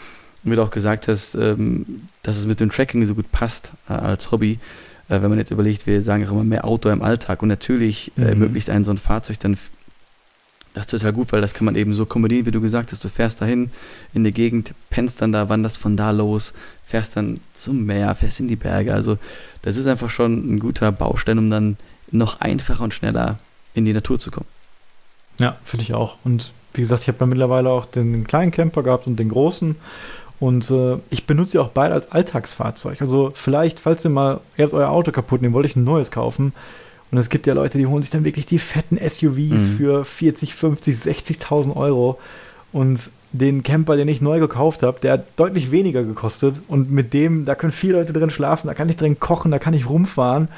Und 0.44 0.53
wie 0.53 0.57
du 0.57 0.62
auch 0.62 0.70
gesagt 0.70 1.09
hast, 1.09 1.34
ähm, 1.34 2.03
dass 2.22 2.36
es 2.36 2.46
mit 2.46 2.61
dem 2.61 2.70
Tracking 2.70 3.05
so 3.07 3.14
gut 3.14 3.30
passt 3.32 3.72
äh, 3.88 3.94
als 3.94 4.30
Hobby, 4.30 4.59
äh, 5.09 5.22
wenn 5.22 5.30
man 5.30 5.38
jetzt 5.38 5.51
überlegt, 5.51 5.86
wir 5.86 6.03
sagen 6.03 6.26
auch 6.26 6.32
immer 6.32 6.44
mehr 6.44 6.64
Outdoor 6.64 6.92
im 6.92 7.03
Alltag 7.03 7.42
und 7.42 7.49
natürlich 7.49 8.12
äh, 8.16 8.20
mhm. 8.20 8.28
ermöglicht 8.28 8.70
einen 8.70 8.84
so 8.84 8.90
ein 8.90 8.99
Fahrzeug 8.99 9.40
dann 9.40 9.57
das 10.79 10.87
ist 10.87 11.01
total 11.01 11.12
gut, 11.12 11.33
weil 11.33 11.41
das 11.41 11.55
kann 11.55 11.64
man 11.64 11.74
eben 11.74 11.93
so 11.93 12.07
kombinieren, 12.07 12.47
wie 12.47 12.51
du 12.53 12.61
gesagt 12.61 12.93
hast. 12.93 13.03
Du 13.03 13.09
fährst 13.09 13.41
dahin 13.41 13.70
in 14.14 14.22
die 14.22 14.33
Gegend, 14.33 14.74
pennst 14.91 15.20
dann 15.20 15.33
da, 15.33 15.49
wanderst 15.49 15.79
von 15.79 15.97
da 15.97 16.12
los, 16.12 16.53
fährst 16.87 17.16
dann 17.16 17.41
zum 17.53 17.85
Meer, 17.85 18.14
fährst 18.14 18.39
in 18.39 18.49
die 18.49 18.57
Berge. 18.57 18.95
Also 18.95 19.18
das 19.62 19.76
ist 19.76 19.87
einfach 19.87 20.09
schon 20.09 20.55
ein 20.55 20.61
guter 20.61 20.93
Baustein, 20.93 21.39
um 21.39 21.51
dann 21.51 21.76
noch 22.12 22.41
einfacher 22.41 22.85
und 22.85 22.95
schneller 22.95 23.39
in 23.74 23.85
die 23.85 23.93
Natur 23.93 24.18
zu 24.18 24.31
kommen. 24.31 24.47
Ja, 25.41 25.57
finde 25.64 25.83
ich 25.83 25.95
auch. 25.95 26.16
Und 26.24 26.53
wie 26.74 26.81
gesagt, 26.81 27.03
ich 27.03 27.09
habe 27.09 27.18
ja 27.20 27.26
mittlerweile 27.26 27.70
auch 27.70 27.85
den 27.85 28.24
kleinen 28.26 28.53
Camper 28.53 28.85
gehabt 28.85 29.09
und 29.09 29.16
den 29.16 29.31
großen. 29.31 29.74
Und 30.39 30.70
äh, 30.70 30.99
ich 31.11 31.26
benutze 31.26 31.53
sie 31.53 31.59
auch 31.59 31.70
beide 31.70 31.95
als 31.95 32.12
Alltagsfahrzeug. 32.12 33.03
Also 33.03 33.33
vielleicht, 33.35 33.81
falls 33.81 34.05
ihr 34.05 34.11
mal, 34.11 34.41
ihr 34.57 34.64
habt 34.64 34.74
euer 34.74 34.91
Auto 34.91 35.11
kaputt 35.11 35.41
und 35.41 35.47
ihr 35.47 35.53
wollt 35.53 35.66
euch 35.66 35.74
ein 35.74 35.83
neues 35.83 36.12
kaufen, 36.12 36.53
und 37.11 37.18
es 37.18 37.30
gibt 37.30 37.46
ja 37.46 37.54
Leute, 37.54 37.78
die 37.78 37.86
holen 37.86 38.02
sich 38.02 38.11
dann 38.11 38.24
wirklich 38.24 38.46
die 38.46 38.59
fetten 38.59 38.96
SUVs 38.96 39.70
mhm. 39.70 39.76
für 39.76 40.04
40, 40.04 40.54
50, 40.54 40.96
60.000 40.96 41.76
Euro. 41.76 42.18
Und 42.72 43.11
den 43.32 43.62
Camper, 43.62 43.96
den 43.96 44.09
ich 44.09 44.20
neu 44.20 44.40
gekauft 44.40 44.82
habe, 44.82 45.00
der 45.00 45.12
hat 45.12 45.24
deutlich 45.36 45.70
weniger 45.70 46.02
gekostet. 46.02 46.61
Und 46.68 46.90
mit 46.90 47.12
dem, 47.14 47.44
da 47.44 47.54
können 47.54 47.72
viele 47.72 47.94
Leute 47.94 48.12
drin 48.12 48.30
schlafen, 48.30 48.68
da 48.68 48.74
kann 48.74 48.88
ich 48.88 48.96
drin 48.96 49.20
kochen, 49.20 49.50
da 49.50 49.59
kann 49.59 49.74
ich 49.74 49.88
rumfahren. 49.88 50.48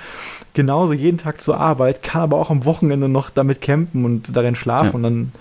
Genauso 0.55 0.93
jeden 0.93 1.19
Tag 1.19 1.41
zur 1.41 1.59
Arbeit, 1.59 2.03
kann 2.03 2.23
aber 2.23 2.39
auch 2.39 2.51
am 2.51 2.65
Wochenende 2.65 3.09
noch 3.09 3.31
damit 3.31 3.61
campen 3.61 4.05
und 4.05 4.37
darin 4.37 4.57
schlafen. 4.57 4.89
Ja. 4.89 4.95
Und 4.95 5.03
dann 5.03 5.33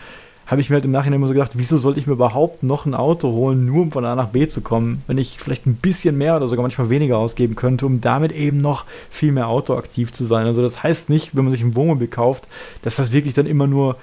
habe 0.50 0.62
ich 0.62 0.70
mir 0.72 0.76
halt 0.76 0.86
im 0.86 0.92
Nachhinein 0.92 1.18
immer 1.18 1.28
so 1.28 1.34
gedacht, 1.34 1.52
wieso 1.54 1.78
sollte 1.78 2.00
ich 2.00 2.08
mir 2.08 2.14
überhaupt 2.14 2.64
noch 2.64 2.88
ein 2.88 2.96
Auto 2.96 3.32
holen, 3.34 3.68
nur 3.68 3.84
um 3.84 3.92
von 3.92 4.04
A 4.04 4.16
nach 4.16 4.30
B 4.30 4.48
zu 4.48 4.62
kommen, 4.62 5.04
wenn 5.06 5.20
ich 5.20 5.38
vielleicht 5.38 5.68
ein 5.68 5.76
bisschen 5.76 6.18
mehr 6.18 6.36
oder 6.36 6.48
sogar 6.48 6.64
manchmal 6.64 6.90
weniger 6.90 7.20
ausgeben 7.20 7.56
könnte, 7.56 7.86
um 7.86 8.02
damit 8.02 8.32
eben 8.32 8.58
noch 8.58 8.86
viel 9.12 9.32
mehr 9.32 9.48
autoaktiv 9.48 10.12
zu 10.12 10.26
sein. 10.26 10.48
Also 10.48 10.64
das 10.64 10.82
heißt 10.82 11.08
nicht, 11.10 11.36
wenn 11.36 11.44
man 11.44 11.52
sich 11.52 11.62
ein 11.62 11.76
Wohnmobil 11.76 12.08
kauft, 12.08 12.48
dass 12.82 12.96
das 12.96 13.14
wirklich 13.14 13.36
dann 13.36 13.46
immer 13.46 13.68
nur 13.68 13.98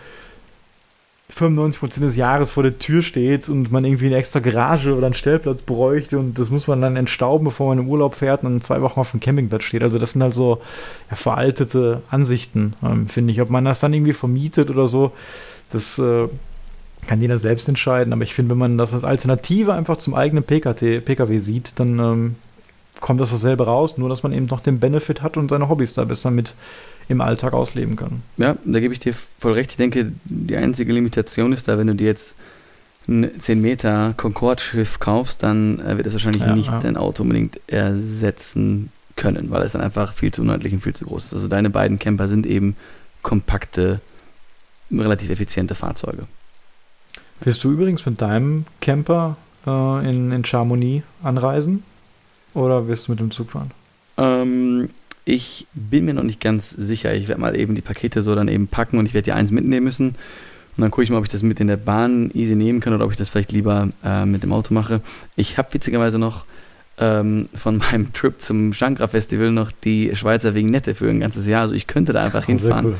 95% 1.36 2.00
des 2.00 2.14
Jahres 2.14 2.52
vor 2.52 2.62
der 2.62 2.78
Tür 2.78 3.02
steht 3.02 3.48
und 3.48 3.72
man 3.72 3.84
irgendwie 3.84 4.06
eine 4.06 4.16
extra 4.16 4.38
Garage 4.38 4.94
oder 4.94 5.06
einen 5.06 5.14
Stellplatz 5.14 5.62
bräuchte 5.62 6.16
und 6.20 6.38
das 6.38 6.50
muss 6.50 6.68
man 6.68 6.80
dann 6.80 6.94
entstauben, 6.94 7.44
bevor 7.44 7.70
man 7.70 7.80
in 7.80 7.88
Urlaub 7.88 8.14
fährt 8.14 8.44
und 8.44 8.50
dann 8.50 8.60
zwei 8.60 8.80
Wochen 8.82 9.00
auf 9.00 9.10
dem 9.10 9.18
Campingplatz 9.18 9.64
steht. 9.64 9.82
Also 9.82 9.98
das 9.98 10.12
sind 10.12 10.22
halt 10.22 10.34
so 10.34 10.60
ja, 11.10 11.16
veraltete 11.16 12.02
Ansichten, 12.08 12.74
ähm, 12.84 13.08
finde 13.08 13.32
ich. 13.32 13.40
Ob 13.40 13.50
man 13.50 13.64
das 13.64 13.80
dann 13.80 13.92
irgendwie 13.92 14.12
vermietet 14.12 14.70
oder 14.70 14.86
so, 14.86 15.10
das 15.70 15.98
äh, 15.98 16.28
kann 17.06 17.20
jeder 17.20 17.38
selbst 17.38 17.68
entscheiden, 17.68 18.12
aber 18.12 18.22
ich 18.22 18.34
finde, 18.34 18.50
wenn 18.50 18.58
man 18.58 18.78
das 18.78 18.94
als 18.94 19.04
Alternative 19.04 19.72
einfach 19.72 19.96
zum 19.96 20.14
eigenen 20.14 20.44
PKT, 20.44 21.04
PKW 21.04 21.38
sieht, 21.38 21.72
dann 21.76 21.98
ähm, 21.98 22.34
kommt 23.00 23.20
das 23.20 23.30
dasselbe 23.30 23.66
raus, 23.66 23.98
nur 23.98 24.08
dass 24.08 24.22
man 24.22 24.32
eben 24.32 24.46
noch 24.46 24.60
den 24.60 24.80
Benefit 24.80 25.22
hat 25.22 25.36
und 25.36 25.50
seine 25.50 25.68
Hobbys 25.68 25.94
da 25.94 26.04
besser 26.04 26.30
mit 26.30 26.54
im 27.08 27.20
Alltag 27.20 27.52
ausleben 27.52 27.94
kann. 27.94 28.22
Ja, 28.36 28.56
da 28.64 28.80
gebe 28.80 28.92
ich 28.92 28.98
dir 28.98 29.14
voll 29.38 29.52
recht. 29.52 29.70
Ich 29.70 29.76
denke, 29.76 30.12
die 30.24 30.56
einzige 30.56 30.92
Limitation 30.92 31.52
ist 31.52 31.68
da, 31.68 31.78
wenn 31.78 31.86
du 31.86 31.94
dir 31.94 32.06
jetzt 32.06 32.34
ein 33.08 33.30
10 33.38 33.60
Meter 33.60 34.14
Concorde-Schiff 34.16 34.98
kaufst, 34.98 35.44
dann 35.44 35.78
äh, 35.80 35.96
wird 35.96 36.06
das 36.06 36.14
wahrscheinlich 36.14 36.42
ja, 36.42 36.54
nicht 36.54 36.68
ja. 36.68 36.80
dein 36.80 36.96
Auto 36.96 37.22
unbedingt 37.22 37.60
ersetzen 37.68 38.90
können, 39.14 39.50
weil 39.50 39.62
es 39.62 39.72
dann 39.72 39.82
einfach 39.82 40.12
viel 40.12 40.32
zu 40.32 40.42
unordentlich 40.42 40.72
und 40.72 40.82
viel 40.82 40.94
zu 40.94 41.04
groß 41.04 41.26
ist. 41.26 41.34
Also 41.34 41.46
deine 41.46 41.70
beiden 41.70 42.00
Camper 42.00 42.26
sind 42.26 42.44
eben 42.46 42.74
kompakte 43.22 44.00
relativ 44.90 45.30
effiziente 45.30 45.74
Fahrzeuge. 45.74 46.26
Wirst 47.40 47.62
du 47.64 47.72
übrigens 47.72 48.06
mit 48.06 48.20
deinem 48.20 48.64
Camper 48.80 49.36
äh, 49.66 50.08
in, 50.08 50.32
in 50.32 50.44
Chamonix 50.44 51.04
anreisen? 51.22 51.82
Oder 52.54 52.88
wirst 52.88 53.08
du 53.08 53.12
mit 53.12 53.20
dem 53.20 53.30
Zug 53.30 53.50
fahren? 53.50 53.70
Ähm, 54.16 54.88
ich 55.24 55.66
bin 55.74 56.06
mir 56.06 56.14
noch 56.14 56.22
nicht 56.22 56.40
ganz 56.40 56.70
sicher. 56.70 57.14
Ich 57.14 57.28
werde 57.28 57.40
mal 57.40 57.56
eben 57.56 57.74
die 57.74 57.82
Pakete 57.82 58.22
so 58.22 58.34
dann 58.34 58.48
eben 58.48 58.68
packen 58.68 58.98
und 58.98 59.06
ich 59.06 59.12
werde 59.12 59.26
die 59.26 59.32
eins 59.32 59.50
mitnehmen 59.50 59.84
müssen. 59.84 60.08
Und 60.76 60.82
dann 60.82 60.90
gucke 60.90 61.02
ich 61.02 61.10
mal, 61.10 61.18
ob 61.18 61.24
ich 61.24 61.30
das 61.30 61.42
mit 61.42 61.58
in 61.60 61.68
der 61.68 61.76
Bahn 61.76 62.30
easy 62.32 62.54
nehmen 62.54 62.80
kann 62.80 62.94
oder 62.94 63.04
ob 63.04 63.10
ich 63.10 63.16
das 63.16 63.28
vielleicht 63.28 63.52
lieber 63.52 63.88
äh, 64.04 64.24
mit 64.24 64.42
dem 64.42 64.52
Auto 64.52 64.72
mache. 64.72 65.00
Ich 65.34 65.58
habe 65.58 65.72
witzigerweise 65.74 66.18
noch 66.18 66.44
ähm, 66.98 67.48
von 67.54 67.78
meinem 67.92 68.12
Trip 68.12 68.40
zum 68.40 68.72
Shankra 68.72 69.08
Festival 69.08 69.50
noch 69.50 69.72
die 69.72 70.14
Schweizer 70.14 70.54
Vignette 70.54 70.94
für 70.94 71.08
ein 71.08 71.20
ganzes 71.20 71.46
Jahr. 71.46 71.62
Also 71.62 71.74
ich 71.74 71.86
könnte 71.86 72.12
da 72.12 72.22
einfach 72.22 72.44
oh, 72.44 72.46
hinfahren. 72.46 72.86
Cool. 72.86 72.96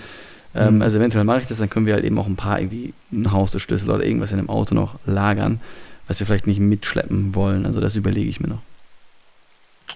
Ähm, 0.57 0.77
mhm. 0.77 0.83
Also 0.83 0.99
eventuell 0.99 1.25
mache 1.25 1.41
ich 1.41 1.47
das, 1.47 1.59
dann 1.59 1.71
können 1.71 1.87
wir 1.87 1.95
halt 1.95 2.05
eben 2.05 2.19
auch 2.19 2.27
ein 2.27 2.37
paar 2.37 2.61
irgendwie 2.61 2.95
ein 3.13 3.31
Hausschlüssel 3.31 3.91
oder 3.91 4.05
irgendwas 4.05 4.33
in 4.33 4.39
dem 4.39 4.49
Auto 4.49 4.75
noch 4.75 4.97
lagern, 5.05 5.61
was 6.09 6.19
wir 6.19 6.27
vielleicht 6.27 6.47
nicht 6.47 6.61
mitschleppen 6.61 7.35
wollen. 7.35 7.67
Also 7.67 7.81
das 7.81 7.97
überlege 7.97 8.31
ich 8.31 8.41
mir 8.41 8.49
noch. 8.49 8.63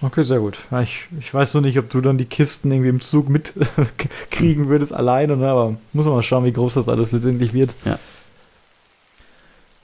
Okay, 0.03 0.23
sehr 0.23 0.39
gut. 0.39 0.59
ich, 0.81 1.07
ich 1.19 1.33
weiß 1.33 1.53
noch 1.55 1.61
nicht, 1.61 1.77
ob 1.77 1.89
du 1.89 2.01
dann 2.01 2.17
die 2.17 2.25
Kisten 2.25 2.71
irgendwie 2.71 2.89
im 2.89 3.01
Zug 3.01 3.29
mitkriegen 3.29 4.67
würdest 4.69 4.93
alleine, 4.93 5.35
ne? 5.37 5.49
aber 5.49 5.75
muss 5.93 6.05
man 6.05 6.15
mal 6.15 6.23
schauen, 6.23 6.45
wie 6.45 6.53
groß 6.53 6.75
das 6.75 6.87
alles 6.87 7.11
letztendlich 7.11 7.53
wird. 7.53 7.73
Ja. 7.85 7.99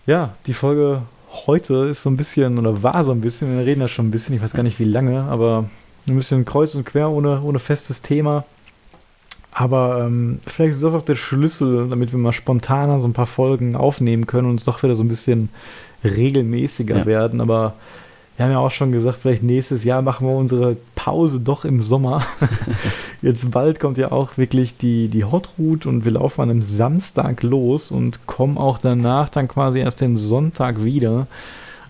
Ja, 0.07 0.35
die 0.47 0.53
Folge 0.53 1.01
heute 1.45 1.87
ist 1.89 2.01
so 2.01 2.09
ein 2.09 2.17
bisschen, 2.17 2.57
oder 2.57 2.81
war 2.81 3.03
so 3.03 3.11
ein 3.11 3.21
bisschen, 3.21 3.57
wir 3.57 3.65
reden 3.65 3.81
ja 3.81 3.87
schon 3.87 4.07
ein 4.07 4.11
bisschen, 4.11 4.33
ich 4.33 4.41
weiß 4.41 4.53
gar 4.53 4.63
nicht 4.63 4.79
wie 4.79 4.85
lange, 4.85 5.23
aber 5.23 5.69
ein 6.07 6.15
bisschen 6.15 6.45
kreuz 6.45 6.73
und 6.75 6.85
quer, 6.85 7.09
ohne, 7.09 7.41
ohne 7.41 7.59
festes 7.59 8.01
Thema. 8.01 8.45
Aber 9.59 10.05
ähm, 10.05 10.39
vielleicht 10.45 10.73
ist 10.73 10.83
das 10.83 10.93
auch 10.93 11.01
der 11.01 11.15
Schlüssel, 11.15 11.89
damit 11.89 12.11
wir 12.11 12.19
mal 12.19 12.31
spontaner 12.31 12.99
so 12.99 13.07
ein 13.07 13.13
paar 13.13 13.25
Folgen 13.25 13.75
aufnehmen 13.75 14.27
können 14.27 14.45
und 14.45 14.51
uns 14.51 14.65
doch 14.65 14.83
wieder 14.83 14.93
so 14.93 15.03
ein 15.03 15.07
bisschen 15.07 15.49
regelmäßiger 16.03 16.97
ja. 16.99 17.05
werden. 17.07 17.41
Aber 17.41 17.73
wir 18.35 18.45
haben 18.45 18.51
ja 18.51 18.59
auch 18.59 18.69
schon 18.69 18.91
gesagt, 18.91 19.17
vielleicht 19.19 19.41
nächstes 19.41 19.83
Jahr 19.83 20.03
machen 20.03 20.27
wir 20.27 20.35
unsere 20.35 20.77
Pause 20.93 21.39
doch 21.39 21.65
im 21.65 21.81
Sommer. 21.81 22.21
Jetzt 23.23 23.49
bald 23.49 23.79
kommt 23.79 23.97
ja 23.97 24.11
auch 24.11 24.37
wirklich 24.37 24.77
die, 24.77 25.07
die 25.07 25.23
Hot 25.23 25.49
Route 25.57 25.89
und 25.89 26.05
wir 26.05 26.11
laufen 26.11 26.41
an 26.41 26.51
einem 26.51 26.61
Samstag 26.61 27.41
los 27.41 27.89
und 27.89 28.27
kommen 28.27 28.59
auch 28.59 28.77
danach 28.77 29.29
dann 29.29 29.47
quasi 29.47 29.79
erst 29.79 30.01
den 30.01 30.17
Sonntag 30.17 30.83
wieder. 30.83 31.25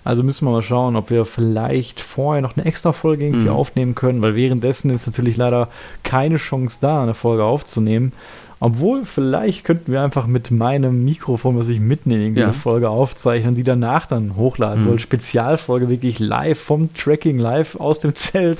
Also 0.07 0.23
müssen 0.23 0.45
wir 0.45 0.51
mal 0.51 0.61
schauen, 0.61 0.95
ob 0.95 1.09
wir 1.09 1.25
vielleicht 1.25 1.99
vorher 1.99 2.41
noch 2.41 2.55
eine 2.55 2.65
extra 2.65 2.93
Folge 2.93 3.25
irgendwie 3.25 3.49
mhm. 3.49 3.55
aufnehmen 3.55 3.93
können, 3.93 4.21
weil 4.21 4.35
währenddessen 4.35 4.89
ist 4.89 5.05
natürlich 5.05 5.35
leider 5.35 5.67
keine 6.03 6.37
Chance 6.37 6.77
da, 6.79 7.03
eine 7.03 7.13
Folge 7.13 7.43
aufzunehmen. 7.43 8.13
Obwohl, 8.61 9.03
vielleicht 9.03 9.65
könnten 9.65 9.91
wir 9.91 10.01
einfach 10.01 10.25
mit 10.25 10.49
meinem 10.49 11.03
Mikrofon, 11.03 11.59
was 11.59 11.67
ich 11.67 11.81
mitnehme, 11.81 12.39
ja. 12.39 12.45
eine 12.45 12.53
Folge 12.53 12.87
aufzeichnen, 12.89 13.53
die 13.53 13.63
danach 13.63 14.05
dann 14.05 14.37
hochladen 14.37 14.83
mhm. 14.83 14.87
soll. 14.87 14.99
Spezialfolge 14.99 15.89
wirklich 15.89 16.19
live 16.19 16.57
vom 16.57 16.93
Tracking, 16.93 17.37
live 17.37 17.75
aus 17.75 17.99
dem 17.99 18.15
Zelt. 18.15 18.59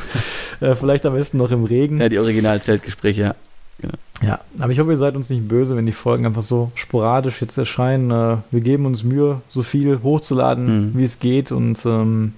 äh, 0.60 0.76
vielleicht 0.76 1.06
am 1.06 1.14
besten 1.14 1.38
noch 1.38 1.52
im 1.52 1.64
Regen. 1.64 2.02
Ja, 2.02 2.10
die 2.10 2.20
Original-Zeltgespräche, 2.20 3.22
ja. 3.22 3.36
Genau. 3.80 3.94
Ja, 4.22 4.40
aber 4.60 4.72
ich 4.72 4.80
hoffe, 4.80 4.92
ihr 4.92 4.98
seid 4.98 5.16
uns 5.16 5.30
nicht 5.30 5.48
böse, 5.48 5.76
wenn 5.76 5.86
die 5.86 5.92
Folgen 5.92 6.26
einfach 6.26 6.42
so 6.42 6.72
sporadisch 6.76 7.42
jetzt 7.42 7.58
erscheinen. 7.58 8.10
Äh, 8.10 8.38
wir 8.50 8.62
geben 8.62 8.86
uns 8.86 9.04
Mühe, 9.04 9.42
so 9.48 9.62
viel 9.62 10.00
hochzuladen, 10.02 10.92
mhm. 10.92 10.98
wie 10.98 11.04
es 11.04 11.20
geht. 11.20 11.52
Und 11.52 11.86
ähm, 11.86 12.34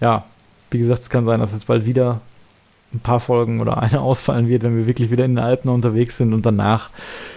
ja, 0.00 0.24
wie 0.70 0.78
gesagt, 0.78 1.02
es 1.02 1.10
kann 1.10 1.26
sein, 1.26 1.40
dass 1.40 1.52
jetzt 1.52 1.66
bald 1.66 1.86
wieder 1.86 2.20
ein 2.92 3.00
paar 3.00 3.20
Folgen 3.20 3.60
oder 3.60 3.78
eine 3.78 4.00
ausfallen 4.00 4.48
wird, 4.48 4.64
wenn 4.64 4.76
wir 4.76 4.86
wirklich 4.86 5.10
wieder 5.10 5.24
in 5.24 5.36
den 5.36 5.44
Alpen 5.44 5.68
unterwegs 5.68 6.16
sind. 6.16 6.32
Und 6.32 6.44
danach 6.44 6.90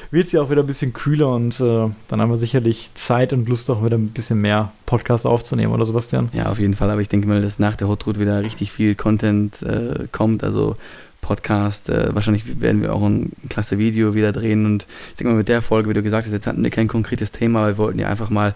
wird 0.09 0.27
es 0.27 0.31
ja 0.31 0.41
auch 0.41 0.49
wieder 0.49 0.63
ein 0.63 0.67
bisschen 0.67 0.93
kühler 0.93 1.31
und 1.31 1.59
äh, 1.59 1.89
dann 2.07 2.21
haben 2.21 2.29
wir 2.29 2.35
sicherlich 2.35 2.91
Zeit 2.95 3.33
und 3.33 3.47
Lust 3.47 3.69
auch 3.69 3.83
wieder 3.83 3.97
ein 3.97 4.09
bisschen 4.09 4.41
mehr 4.41 4.71
Podcast 4.85 5.25
aufzunehmen, 5.27 5.73
oder 5.73 5.85
Sebastian? 5.85 6.29
Ja, 6.33 6.49
auf 6.49 6.59
jeden 6.59 6.75
Fall. 6.75 6.89
Aber 6.89 7.01
ich 7.01 7.09
denke 7.09 7.27
mal, 7.27 7.41
dass 7.41 7.59
nach 7.59 7.75
der 7.75 7.87
Hot 7.87 8.05
Route 8.07 8.19
wieder 8.19 8.41
richtig 8.41 8.71
viel 8.71 8.95
Content 8.95 9.61
äh, 9.61 10.07
kommt. 10.11 10.43
Also 10.43 10.75
Podcast. 11.23 11.89
Äh, 11.89 12.13
wahrscheinlich 12.13 12.61
werden 12.61 12.83
wir 12.83 12.93
auch 12.93 13.01
ein 13.03 13.31
klasse 13.49 13.79
Video 13.79 14.13
wieder 14.13 14.31
drehen. 14.31 14.67
Und 14.67 14.85
ich 15.09 15.15
denke 15.15 15.31
mal, 15.31 15.37
mit 15.37 15.47
der 15.47 15.63
Folge, 15.63 15.89
wie 15.89 15.95
du 15.95 16.03
gesagt 16.03 16.27
hast, 16.27 16.33
jetzt 16.33 16.45
hatten 16.45 16.63
wir 16.63 16.69
kein 16.69 16.87
konkretes 16.87 17.31
Thema, 17.31 17.61
aber 17.61 17.69
wir 17.69 17.77
wollten 17.79 17.99
ja 17.99 18.07
einfach 18.07 18.29
mal 18.29 18.53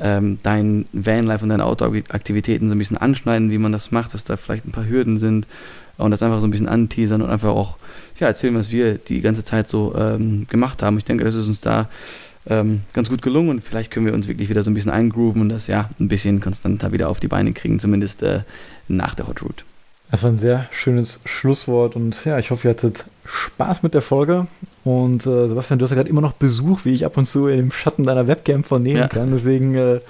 ähm, 0.00 0.38
dein 0.42 0.86
Vanlife 0.92 1.44
und 1.44 1.50
deine 1.50 1.64
Outdoor-Aktivitäten 1.64 2.68
so 2.68 2.74
ein 2.74 2.78
bisschen 2.78 2.98
anschneiden, 2.98 3.50
wie 3.50 3.58
man 3.58 3.70
das 3.70 3.92
macht, 3.92 4.14
dass 4.14 4.24
da 4.24 4.36
vielleicht 4.36 4.66
ein 4.66 4.72
paar 4.72 4.88
Hürden 4.88 5.18
sind 5.18 5.46
und 5.96 6.10
das 6.10 6.22
einfach 6.22 6.40
so 6.40 6.46
ein 6.46 6.50
bisschen 6.50 6.68
anteasern 6.68 7.22
und 7.22 7.30
einfach 7.30 7.50
auch 7.50 7.76
ja, 8.18 8.26
erzählen, 8.26 8.54
was 8.54 8.70
wir 8.70 8.96
die 8.96 9.20
ganze 9.20 9.44
Zeit 9.44 9.68
so 9.68 9.94
ähm, 9.96 10.46
gemacht 10.48 10.82
haben. 10.82 10.98
Ich 10.98 11.04
denke, 11.04 11.24
das 11.24 11.34
ist 11.34 11.46
uns 11.46 11.60
da 11.60 11.88
ähm, 12.48 12.82
ganz 12.92 13.08
gut 13.08 13.22
gelungen 13.22 13.50
und 13.50 13.60
vielleicht 13.62 13.90
können 13.90 14.06
wir 14.06 14.14
uns 14.14 14.28
wirklich 14.28 14.48
wieder 14.48 14.62
so 14.62 14.70
ein 14.70 14.74
bisschen 14.74 14.90
eingrooven 14.90 15.42
und 15.42 15.48
das 15.48 15.66
ja 15.66 15.90
ein 15.98 16.08
bisschen 16.08 16.40
konstanter 16.40 16.92
wieder 16.92 17.08
auf 17.08 17.20
die 17.20 17.28
Beine 17.28 17.52
kriegen, 17.52 17.80
zumindest 17.80 18.22
äh, 18.22 18.40
nach 18.88 19.14
der 19.14 19.26
Hot 19.26 19.42
Route. 19.42 19.64
Das 20.10 20.22
war 20.22 20.30
ein 20.30 20.38
sehr 20.38 20.66
schönes 20.70 21.20
Schlusswort 21.24 21.96
und 21.96 22.24
ja, 22.24 22.38
ich 22.38 22.50
hoffe, 22.50 22.68
ihr 22.68 22.70
hattet 22.70 23.04
Spaß 23.24 23.82
mit 23.82 23.94
der 23.94 24.02
Folge. 24.02 24.46
Und 24.84 25.26
äh, 25.26 25.48
Sebastian, 25.48 25.78
du 25.78 25.82
hast 25.82 25.90
ja 25.90 25.96
gerade 25.96 26.08
immer 26.08 26.20
noch 26.20 26.32
Besuch, 26.32 26.84
wie 26.84 26.94
ich 26.94 27.04
ab 27.04 27.16
und 27.16 27.26
zu 27.26 27.48
im 27.48 27.72
Schatten 27.72 28.04
deiner 28.04 28.28
Webcam 28.28 28.62
vernehmen 28.62 28.98
ja. 28.98 29.08
kann. 29.08 29.32
Deswegen 29.32 29.74
äh, 29.74 30.00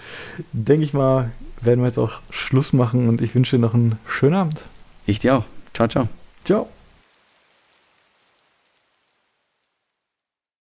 denke 0.53 0.85
ich 0.85 0.93
mal, 0.93 1.31
werden 1.63 1.81
wir 1.81 1.87
jetzt 1.87 1.99
auch 1.99 2.21
Schluss 2.31 2.75
machen 2.75 3.09
und 3.09 3.23
ich 3.23 3.35
wünsche 3.35 3.57
dir 3.57 3.63
noch 3.63 3.75
einen 3.75 3.99
schönen 4.07 4.35
Abend. 4.35 4.63
Ich 5.07 5.19
dir 5.19 5.37
auch. 5.37 5.45
Ciao, 5.73 5.89
ciao. 5.89 6.09
Ciao. 6.45 6.69